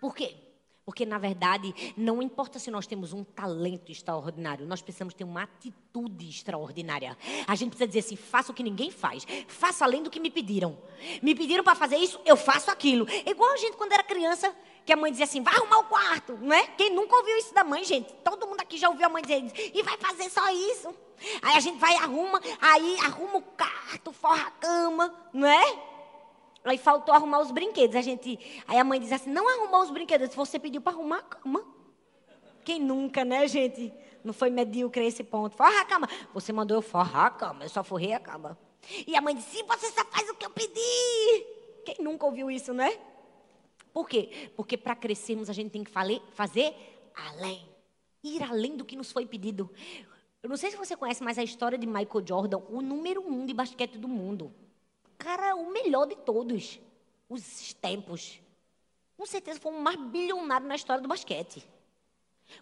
Por 0.00 0.14
quê? 0.14 0.36
Porque, 0.84 1.06
na 1.06 1.16
verdade, 1.16 1.94
não 1.96 2.22
importa 2.22 2.58
se 2.58 2.70
nós 2.70 2.86
temos 2.86 3.14
um 3.14 3.24
talento 3.24 3.90
extraordinário, 3.90 4.66
nós 4.66 4.82
precisamos 4.82 5.14
ter 5.14 5.24
uma 5.24 5.44
atitude 5.44 6.28
extraordinária. 6.28 7.16
A 7.46 7.54
gente 7.54 7.70
precisa 7.70 7.86
dizer 7.86 8.00
assim: 8.00 8.16
faça 8.16 8.52
o 8.52 8.54
que 8.54 8.62
ninguém 8.62 8.90
faz, 8.90 9.26
faça 9.48 9.84
além 9.84 10.02
do 10.02 10.10
que 10.10 10.20
me 10.20 10.30
pediram. 10.30 10.76
Me 11.22 11.34
pediram 11.34 11.64
para 11.64 11.74
fazer 11.74 11.96
isso, 11.96 12.20
eu 12.26 12.36
faço 12.36 12.70
aquilo. 12.70 13.06
Igual 13.24 13.52
a 13.52 13.56
gente 13.56 13.78
quando 13.78 13.92
era 13.92 14.02
criança, 14.02 14.54
que 14.84 14.92
a 14.92 14.96
mãe 14.96 15.10
dizia 15.10 15.24
assim: 15.24 15.42
vai 15.42 15.54
arrumar 15.54 15.78
o 15.78 15.84
quarto, 15.84 16.36
não 16.36 16.54
é? 16.54 16.66
Quem 16.76 16.94
nunca 16.94 17.16
ouviu 17.16 17.38
isso 17.38 17.54
da 17.54 17.64
mãe, 17.64 17.82
gente? 17.82 18.12
Todo 18.22 18.46
mundo 18.46 18.60
aqui 18.60 18.76
já 18.76 18.90
ouviu 18.90 19.06
a 19.06 19.08
mãe 19.08 19.22
dizer. 19.22 19.72
E 19.74 19.82
vai 19.82 19.96
fazer 19.96 20.28
só 20.28 20.46
isso. 20.50 20.94
Aí 21.40 21.56
a 21.56 21.60
gente 21.60 21.78
vai 21.78 21.94
arruma, 21.94 22.42
aí 22.60 22.98
arruma 23.00 23.38
o 23.38 23.42
quarto, 23.42 24.12
forra 24.12 24.48
a 24.48 24.50
cama, 24.50 25.14
não 25.32 25.48
é? 25.48 25.93
Aí 26.64 26.78
faltou 26.78 27.14
arrumar 27.14 27.40
os 27.40 27.50
brinquedos. 27.50 27.94
A 27.94 28.00
gente, 28.00 28.38
aí 28.66 28.78
a 28.78 28.84
mãe 28.84 28.98
diz 28.98 29.12
assim: 29.12 29.30
não 29.30 29.46
arrumou 29.48 29.82
os 29.82 29.90
brinquedos, 29.90 30.34
você 30.34 30.58
pediu 30.58 30.80
para 30.80 30.94
arrumar 30.94 31.18
a 31.18 31.22
cama. 31.22 31.64
Quem 32.64 32.80
nunca, 32.80 33.24
né, 33.24 33.46
gente? 33.46 33.92
Não 34.24 34.32
foi 34.32 34.48
medíocre 34.48 35.06
esse 35.06 35.22
ponto. 35.22 35.54
Forra 35.54 35.82
a 35.82 35.84
cama. 35.84 36.08
Você 36.32 36.50
mandou 36.52 36.78
eu 36.78 36.82
forrar 36.82 37.26
a 37.26 37.30
cama, 37.30 37.64
eu 37.64 37.68
só 37.68 37.84
forrei 37.84 38.14
a 38.14 38.18
cama. 38.18 38.58
E 39.06 39.14
a 39.14 39.20
mãe 39.20 39.34
disse: 39.34 39.62
você 39.62 39.90
só 39.90 40.04
faz 40.06 40.28
o 40.30 40.34
que 40.34 40.46
eu 40.46 40.50
pedi. 40.50 41.46
Quem 41.84 41.96
nunca 42.00 42.24
ouviu 42.24 42.50
isso, 42.50 42.72
né? 42.72 42.98
Por 43.92 44.08
quê? 44.08 44.50
Porque 44.56 44.78
para 44.78 44.96
crescermos 44.96 45.50
a 45.50 45.52
gente 45.52 45.70
tem 45.70 45.84
que 45.84 45.90
fazer 46.32 46.74
além. 47.14 47.68
Ir 48.22 48.42
além 48.42 48.74
do 48.74 48.86
que 48.86 48.96
nos 48.96 49.12
foi 49.12 49.26
pedido. 49.26 49.70
Eu 50.42 50.48
não 50.48 50.56
sei 50.56 50.70
se 50.70 50.76
você 50.78 50.96
conhece, 50.96 51.22
mas 51.22 51.38
a 51.38 51.42
história 51.42 51.76
de 51.76 51.86
Michael 51.86 52.26
Jordan, 52.26 52.58
o 52.70 52.80
número 52.80 53.22
um 53.26 53.44
de 53.44 53.52
basquete 53.52 53.98
do 53.98 54.08
mundo 54.08 54.52
cara, 55.24 55.56
o 55.56 55.70
melhor 55.70 56.06
de 56.06 56.16
todos 56.16 56.78
os 57.28 57.72
tempos. 57.72 58.38
Com 59.16 59.24
certeza 59.24 59.58
foi 59.58 59.72
o 59.72 59.80
mais 59.80 59.96
bilionário 59.96 60.66
na 60.66 60.74
história 60.74 61.00
do 61.00 61.08
basquete. 61.08 61.66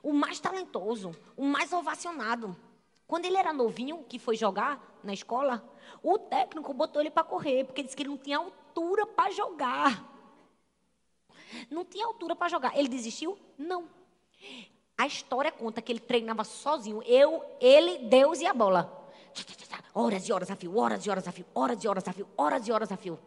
O 0.01 0.13
mais 0.13 0.39
talentoso, 0.39 1.15
o 1.37 1.45
mais 1.45 1.73
ovacionado. 1.73 2.57
Quando 3.05 3.25
ele 3.25 3.37
era 3.37 3.53
novinho, 3.53 4.05
que 4.05 4.19
foi 4.19 4.37
jogar 4.37 5.01
na 5.03 5.13
escola, 5.13 5.69
o 6.03 6.19
técnico 6.19 6.73
botou 6.73 7.03
ele 7.03 7.11
para 7.11 7.25
correr, 7.25 7.65
porque 7.65 7.83
disse 7.83 7.97
que 7.97 8.05
ele 8.05 8.11
não 8.11 8.17
tinha 8.17 8.39
altura 8.39 9.07
para 9.07 9.33
jogar. 9.33 10.09
Não 11.69 11.85
tinha 11.85 12.07
altura 12.07 12.37
para 12.37 12.49
jogar. 12.49 12.79
Ele 12.79 12.89
desistiu? 12.89 13.37
Não. 13.59 13.89
A 14.97 15.07
história 15.07 15.51
conta 15.51 15.83
que 15.83 15.91
ele 15.91 16.01
treinava 16.01 16.45
sozinho. 16.45 17.03
Eu, 17.03 17.45
ele, 17.61 17.99
Deus 18.07 18.41
e 18.41 18.47
a 18.47 18.55
bola. 18.55 19.11
Horas 19.95 20.29
e 20.29 20.33
horas 20.33 20.51
a 20.51 20.57
fio, 20.57 20.77
horas 20.77 21.05
e 21.05 21.11
horas 21.11 21.29
a 21.29 21.33
fio, 21.33 21.47
horas 21.55 21.85
e 21.85 21.89
horas 21.89 22.09
a 22.09 22.13
fio, 22.13 22.29
horas 22.37 22.67
e 22.67 22.73
horas 22.73 22.93
a 22.93 22.97
fio. 22.97 23.19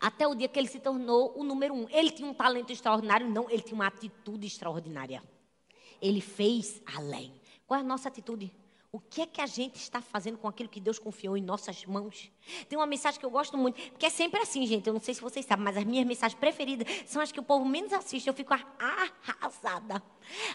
Até 0.00 0.26
o 0.26 0.34
dia 0.34 0.48
que 0.48 0.58
ele 0.58 0.68
se 0.68 0.80
tornou 0.80 1.38
o 1.38 1.44
número 1.44 1.74
um. 1.74 1.88
Ele 1.90 2.10
tinha 2.10 2.28
um 2.28 2.34
talento 2.34 2.72
extraordinário? 2.72 3.28
Não, 3.28 3.48
ele 3.50 3.62
tinha 3.62 3.74
uma 3.74 3.86
atitude 3.86 4.46
extraordinária. 4.46 5.22
Ele 6.00 6.20
fez 6.20 6.82
além. 6.94 7.32
Qual 7.66 7.78
é 7.78 7.82
a 7.82 7.86
nossa 7.86 8.08
atitude? 8.08 8.52
O 8.92 9.00
que 9.00 9.22
é 9.22 9.26
que 9.26 9.40
a 9.40 9.46
gente 9.46 9.76
está 9.76 10.00
fazendo 10.00 10.38
com 10.38 10.48
aquilo 10.48 10.68
que 10.68 10.80
Deus 10.80 10.98
confiou 10.98 11.36
em 11.36 11.42
nossas 11.42 11.84
mãos? 11.84 12.30
Tem 12.68 12.78
uma 12.78 12.86
mensagem 12.86 13.18
que 13.18 13.26
eu 13.26 13.30
gosto 13.30 13.58
muito, 13.58 13.80
porque 13.90 14.06
é 14.06 14.10
sempre 14.10 14.40
assim, 14.40 14.66
gente. 14.66 14.86
Eu 14.86 14.92
não 14.94 15.00
sei 15.00 15.12
se 15.12 15.20
vocês 15.20 15.44
sabem, 15.44 15.64
mas 15.64 15.76
as 15.76 15.84
minhas 15.84 16.06
mensagens 16.06 16.38
preferidas 16.38 16.86
são 17.06 17.20
as 17.20 17.32
que 17.32 17.40
o 17.40 17.42
povo 17.42 17.64
menos 17.64 17.92
assiste. 17.92 18.26
Eu 18.26 18.34
fico 18.34 18.54
arrasada. 18.54 20.02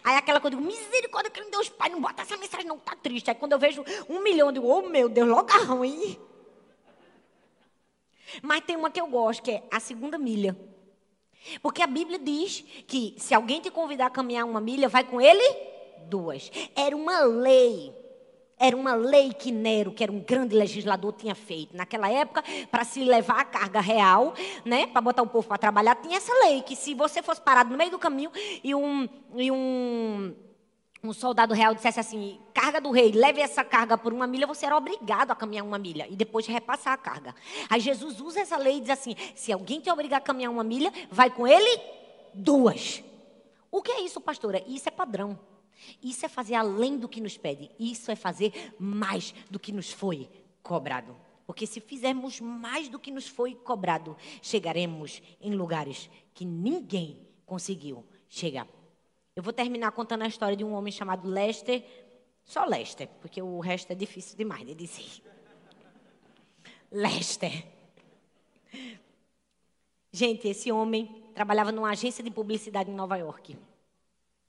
Aí 0.03 0.15
aquela 0.15 0.39
coisa, 0.39 0.55
eu 0.55 0.61
digo, 0.61 0.71
misericórdia, 0.71 1.29
que 1.29 1.43
Deus 1.49 1.69
Pai, 1.69 1.89
não 1.89 2.01
bota 2.01 2.21
essa 2.21 2.37
mensagem, 2.37 2.65
não, 2.65 2.79
tá 2.79 2.95
triste. 2.95 3.29
Aí 3.29 3.35
quando 3.35 3.51
eu 3.51 3.59
vejo 3.59 3.83
um 4.09 4.23
milhão, 4.23 4.47
eu 4.47 4.53
digo, 4.53 4.67
oh 4.67 4.81
meu 4.89 5.09
Deus, 5.09 5.27
logo 5.27 5.51
ruim. 5.65 6.17
Mas 8.41 8.61
tem 8.61 8.77
uma 8.77 8.89
que 8.89 8.99
eu 8.99 9.07
gosto, 9.07 9.43
que 9.43 9.51
é 9.51 9.63
a 9.69 9.79
segunda 9.79 10.17
milha. 10.17 10.57
Porque 11.61 11.81
a 11.81 11.87
Bíblia 11.87 12.17
diz 12.17 12.61
que 12.87 13.15
se 13.17 13.33
alguém 13.33 13.59
te 13.59 13.69
convidar 13.69 14.05
a 14.05 14.09
caminhar 14.09 14.45
uma 14.45 14.61
milha, 14.61 14.87
vai 14.87 15.03
com 15.03 15.19
ele 15.19 15.43
duas. 16.07 16.51
Era 16.75 16.95
uma 16.95 17.21
lei 17.23 18.00
era 18.61 18.77
uma 18.77 18.93
lei 18.93 19.33
que 19.33 19.51
Nero, 19.51 19.91
que 19.91 20.03
era 20.03 20.11
um 20.11 20.19
grande 20.19 20.55
legislador, 20.55 21.11
tinha 21.13 21.33
feito. 21.33 21.75
Naquela 21.75 22.09
época, 22.11 22.43
para 22.69 22.83
se 22.83 23.03
levar 23.03 23.39
a 23.39 23.43
carga 23.43 23.81
real, 23.81 24.35
né, 24.63 24.85
para 24.85 25.01
botar 25.01 25.23
o 25.23 25.27
povo 25.27 25.47
para 25.47 25.57
trabalhar, 25.57 25.95
tinha 25.95 26.17
essa 26.17 26.31
lei 26.45 26.61
que 26.61 26.75
se 26.75 26.93
você 26.93 27.23
fosse 27.23 27.41
parado 27.41 27.71
no 27.71 27.77
meio 27.77 27.89
do 27.89 27.97
caminho 27.97 28.31
e 28.63 28.75
um, 28.75 29.09
e 29.35 29.51
um, 29.51 30.35
um 31.03 31.11
soldado 31.11 31.55
real 31.55 31.73
dissesse 31.73 31.99
assim: 31.99 32.39
carga 32.53 32.79
do 32.79 32.91
rei, 32.91 33.11
leve 33.11 33.41
essa 33.41 33.63
carga 33.63 33.97
por 33.97 34.13
uma 34.13 34.27
milha, 34.27 34.45
você 34.45 34.67
era 34.67 34.77
obrigado 34.77 35.31
a 35.31 35.35
caminhar 35.35 35.65
uma 35.65 35.79
milha 35.79 36.07
e 36.07 36.15
depois 36.15 36.45
repassar 36.45 36.93
a 36.93 36.97
carga. 36.97 37.33
Aí 37.67 37.79
Jesus 37.79 38.21
usa 38.21 38.41
essa 38.41 38.57
lei 38.57 38.77
e 38.77 38.81
diz 38.81 38.91
assim: 38.91 39.15
se 39.33 39.51
alguém 39.51 39.79
te 39.79 39.89
obrigar 39.89 40.19
a 40.19 40.23
caminhar 40.23 40.51
uma 40.51 40.63
milha, 40.63 40.93
vai 41.09 41.31
com 41.31 41.47
ele 41.47 41.81
duas. 42.31 43.03
O 43.71 43.81
que 43.81 43.91
é 43.91 44.01
isso, 44.01 44.21
pastora? 44.21 44.63
Isso 44.67 44.87
é 44.87 44.91
padrão. 44.91 45.39
Isso 46.01 46.25
é 46.25 46.29
fazer 46.29 46.55
além 46.55 46.97
do 46.97 47.09
que 47.09 47.21
nos 47.21 47.37
pede. 47.37 47.69
Isso 47.79 48.11
é 48.11 48.15
fazer 48.15 48.73
mais 48.79 49.33
do 49.49 49.59
que 49.59 49.71
nos 49.71 49.91
foi 49.91 50.29
cobrado. 50.61 51.15
Porque 51.45 51.67
se 51.67 51.79
fizermos 51.79 52.39
mais 52.39 52.87
do 52.87 52.99
que 52.99 53.11
nos 53.11 53.27
foi 53.27 53.55
cobrado, 53.55 54.15
chegaremos 54.41 55.21
em 55.41 55.53
lugares 55.53 56.09
que 56.33 56.45
ninguém 56.45 57.27
conseguiu 57.45 58.05
chegar. 58.29 58.67
Eu 59.35 59.43
vou 59.43 59.51
terminar 59.51 59.91
contando 59.91 60.23
a 60.23 60.27
história 60.27 60.55
de 60.55 60.63
um 60.63 60.73
homem 60.73 60.91
chamado 60.91 61.27
Lester. 61.27 61.83
Só 62.43 62.65
Lester, 62.65 63.07
porque 63.21 63.41
o 63.41 63.59
resto 63.59 63.91
é 63.91 63.95
difícil 63.95 64.37
demais 64.37 64.65
de 64.65 64.73
dizer. 64.73 65.21
Lester. 66.91 67.65
Gente, 70.11 70.47
esse 70.47 70.71
homem 70.71 71.23
trabalhava 71.33 71.71
numa 71.71 71.89
agência 71.89 72.23
de 72.23 72.29
publicidade 72.29 72.91
em 72.91 72.93
Nova 72.93 73.17
York 73.17 73.57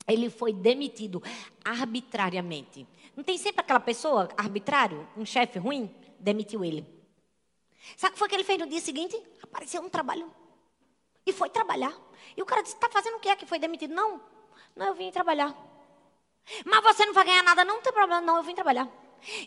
ele 0.07 0.31
foi 0.31 0.53
demitido 0.53 1.23
arbitrariamente. 1.65 2.87
Não 3.17 3.23
tem 3.23 3.37
sempre 3.39 3.61
aquela 3.61 3.81
pessoa 3.81 4.29
arbitrário, 4.37 5.07
um 5.17 5.25
chefe 5.25 5.59
ruim, 5.59 5.95
demitiu 6.19 6.65
ele. 6.65 6.87
Sabe 7.97 8.11
o 8.11 8.13
que 8.13 8.19
foi 8.19 8.29
que 8.29 8.35
ele 8.35 8.45
fez 8.45 8.59
no 8.59 8.67
dia 8.67 8.81
seguinte? 8.81 9.21
Apareceu 9.43 9.83
um 9.83 9.89
trabalho. 9.89 10.33
E 11.27 11.33
foi 11.33 11.51
trabalhar. 11.51 11.95
E 12.37 12.43
o 12.43 12.47
cara 12.47 12.63
disse: 12.63 12.75
Está 12.75 12.89
fazendo 12.89 13.17
o 13.17 13.21
que 13.21 13.29
é 13.29 13.37
que 13.37 13.47
foi 13.47 13.59
demitido? 13.59 13.95
Não, 13.95 14.21
não, 14.75 14.87
eu 14.87 14.95
vim 14.95 15.11
trabalhar. 15.11 15.55
Mas 16.65 16.83
você 16.83 17.07
não 17.07 17.13
vai 17.13 17.25
ganhar 17.25 17.43
nada, 17.43 17.65
não, 17.65 17.77
não 17.77 17.83
tem 17.83 17.93
problema, 17.93 18.21
não, 18.21 18.37
eu 18.37 18.43
vim 18.43 18.55
trabalhar. 18.55 18.89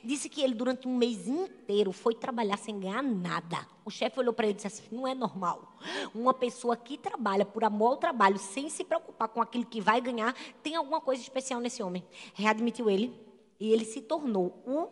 Disse 0.04 0.30
que 0.30 0.42
ele, 0.42 0.54
durante 0.54 0.88
um 0.88 0.96
mês 0.96 1.28
inteiro, 1.28 1.92
foi 1.92 2.16
trabalhar 2.16 2.58
sem 2.58 2.80
ganhar 2.80 3.04
nada. 3.04 3.68
O 3.84 3.90
chefe 3.90 4.20
olhou 4.20 4.34
para 4.34 4.46
ele 4.46 4.54
e 4.54 4.56
disse 4.56 4.68
assim: 4.68 4.84
não 4.92 5.08
é 5.08 5.14
normal. 5.14 5.78
Uma 6.14 6.34
pessoa 6.34 6.76
que 6.76 6.98
trabalha 6.98 7.46
por 7.46 7.64
amor 7.64 7.88
ao 7.88 7.98
trabalho, 7.98 8.38
sem 8.38 8.70
se 8.70 8.84
preocupar 8.84 9.28
com 9.28 9.42
aquilo 9.42 9.66
que 9.66 9.82
vai 9.82 10.00
ganhar, 10.00 10.34
tem 10.64 10.76
alguma 10.76 11.02
coisa 11.02 11.22
especial 11.22 11.60
nesse 11.60 11.84
homem. 11.84 12.04
Readmitiu 12.34 12.90
ele 12.90 13.14
e 13.60 13.72
ele 13.72 13.86
se 13.86 14.02
tornou 14.02 14.62
o 14.66 14.88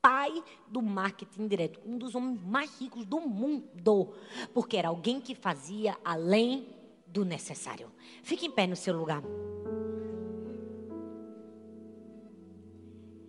pai 0.00 0.42
do 0.66 0.80
marketing 0.80 1.46
direto, 1.46 1.80
um 1.84 1.98
dos 1.98 2.14
homens 2.14 2.42
mais 2.42 2.80
ricos 2.80 3.04
do 3.04 3.20
mundo, 3.20 4.14
porque 4.54 4.76
era 4.76 4.88
alguém 4.88 5.20
que 5.20 5.34
fazia 5.34 5.96
além 6.02 6.66
do 7.06 7.24
necessário. 7.24 7.90
Fique 8.22 8.46
em 8.46 8.50
pé 8.50 8.66
no 8.66 8.76
seu 8.76 8.96
lugar. 8.96 9.22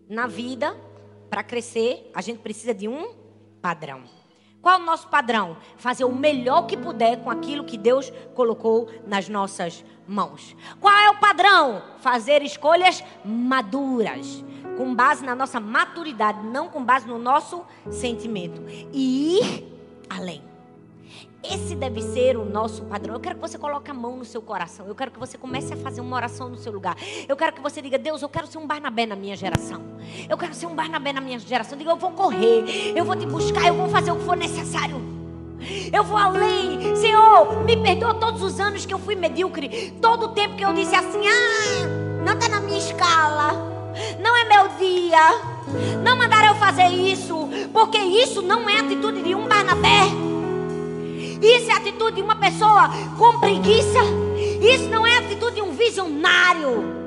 Na 0.07 0.27
vida, 0.27 0.75
para 1.31 1.43
crescer, 1.43 2.11
a 2.13 2.21
gente 2.21 2.39
precisa 2.39 2.73
de 2.73 2.89
um 2.89 3.13
padrão. 3.61 4.03
Qual 4.61 4.75
é 4.75 4.77
o 4.77 4.85
nosso 4.85 5.07
padrão? 5.07 5.55
Fazer 5.77 6.03
o 6.03 6.13
melhor 6.13 6.67
que 6.67 6.75
puder 6.75 7.23
com 7.23 7.31
aquilo 7.31 7.63
que 7.63 7.77
Deus 7.77 8.11
colocou 8.35 8.89
nas 9.07 9.29
nossas 9.29 9.83
mãos. 10.05 10.53
Qual 10.81 10.93
é 10.93 11.09
o 11.09 11.19
padrão? 11.19 11.81
Fazer 11.99 12.41
escolhas 12.43 13.01
maduras, 13.23 14.43
com 14.77 14.93
base 14.93 15.25
na 15.25 15.33
nossa 15.33 15.59
maturidade, 15.59 16.45
não 16.45 16.67
com 16.67 16.83
base 16.83 17.07
no 17.07 17.17
nosso 17.17 17.65
sentimento. 17.89 18.61
E 18.91 19.39
ir 19.39 19.77
além. 20.09 20.50
Esse 21.43 21.75
deve 21.75 22.01
ser 22.01 22.37
o 22.37 22.45
nosso 22.45 22.83
padrão. 22.83 23.15
Eu 23.15 23.19
quero 23.19 23.35
que 23.35 23.41
você 23.41 23.57
coloque 23.57 23.89
a 23.89 23.93
mão 23.93 24.15
no 24.15 24.25
seu 24.25 24.41
coração. 24.41 24.85
Eu 24.85 24.93
quero 24.93 25.09
que 25.09 25.19
você 25.19 25.37
comece 25.37 25.73
a 25.73 25.77
fazer 25.77 25.99
uma 25.99 26.15
oração 26.15 26.47
no 26.47 26.57
seu 26.57 26.71
lugar. 26.71 26.95
Eu 27.27 27.35
quero 27.35 27.53
que 27.53 27.61
você 27.61 27.81
diga: 27.81 27.97
Deus, 27.97 28.21
eu 28.21 28.29
quero 28.29 28.45
ser 28.45 28.59
um 28.59 28.67
Barnabé 28.67 29.07
na 29.07 29.15
minha 29.15 29.35
geração. 29.35 29.81
Eu 30.29 30.37
quero 30.37 30.53
ser 30.53 30.67
um 30.67 30.75
Barnabé 30.75 31.11
na 31.11 31.19
minha 31.19 31.39
geração. 31.39 31.77
Diga: 31.77 31.89
Eu 31.91 31.97
vou 31.97 32.11
correr. 32.11 32.93
Eu 32.95 33.03
vou 33.03 33.15
te 33.15 33.25
buscar. 33.25 33.65
Eu 33.65 33.73
vou 33.73 33.89
fazer 33.89 34.11
o 34.11 34.17
que 34.17 34.25
for 34.25 34.37
necessário. 34.37 35.01
Eu 35.91 36.03
vou 36.03 36.17
além. 36.17 36.95
Senhor, 36.95 37.63
me 37.63 37.75
perdoa 37.77 38.13
todos 38.13 38.43
os 38.43 38.59
anos 38.59 38.85
que 38.85 38.93
eu 38.93 38.99
fui 38.99 39.15
medíocre. 39.15 39.91
Todo 39.99 40.25
o 40.25 40.29
tempo 40.29 40.55
que 40.55 40.63
eu 40.63 40.73
disse 40.73 40.95
assim: 40.95 41.27
Ah, 41.27 42.23
não 42.23 42.33
está 42.33 42.49
na 42.49 42.61
minha 42.61 42.77
escala. 42.77 43.53
Não 44.19 44.37
é 44.37 44.43
meu 44.43 44.67
dia. 44.77 45.41
Não 46.03 46.17
mandaram 46.17 46.49
eu 46.49 46.55
fazer 46.55 46.87
isso. 46.87 47.49
Porque 47.73 47.97
isso 47.97 48.43
não 48.43 48.69
é 48.69 48.79
atitude 48.79 49.23
de 49.23 49.33
um 49.33 49.47
Barnabé. 49.47 50.30
Isso 51.41 51.71
é 51.71 51.73
atitude 51.73 52.17
de 52.17 52.21
uma 52.21 52.35
pessoa 52.35 52.89
com 53.17 53.39
preguiça. 53.39 53.99
Isso 54.61 54.89
não 54.89 55.05
é 55.05 55.17
atitude 55.17 55.55
de 55.55 55.61
um 55.61 55.71
visionário. 55.71 57.01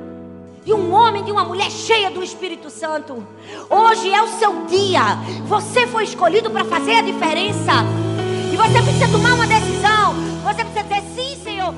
De 0.65 0.73
um 0.73 0.93
homem, 0.93 1.23
de 1.23 1.31
uma 1.31 1.43
mulher 1.43 1.69
cheia 1.69 2.09
do 2.11 2.23
Espírito 2.23 2.69
Santo. 2.69 3.25
Hoje 3.69 4.11
é 4.13 4.21
o 4.21 4.27
seu 4.39 4.65
dia. 4.65 5.01
Você 5.45 5.87
foi 5.87 6.03
escolhido 6.03 6.49
para 6.49 6.65
fazer 6.65 6.95
a 6.95 7.01
diferença. 7.01 7.71
E 8.51 8.57
você 8.57 8.81
precisa 8.81 9.07
tomar 9.09 9.33
uma 9.35 9.47
decisão. 9.47 10.15
Você 10.43 10.65
precisa 10.65 10.83
dizer: 10.83 11.03
sim, 11.15 11.43
Senhor. 11.43 11.73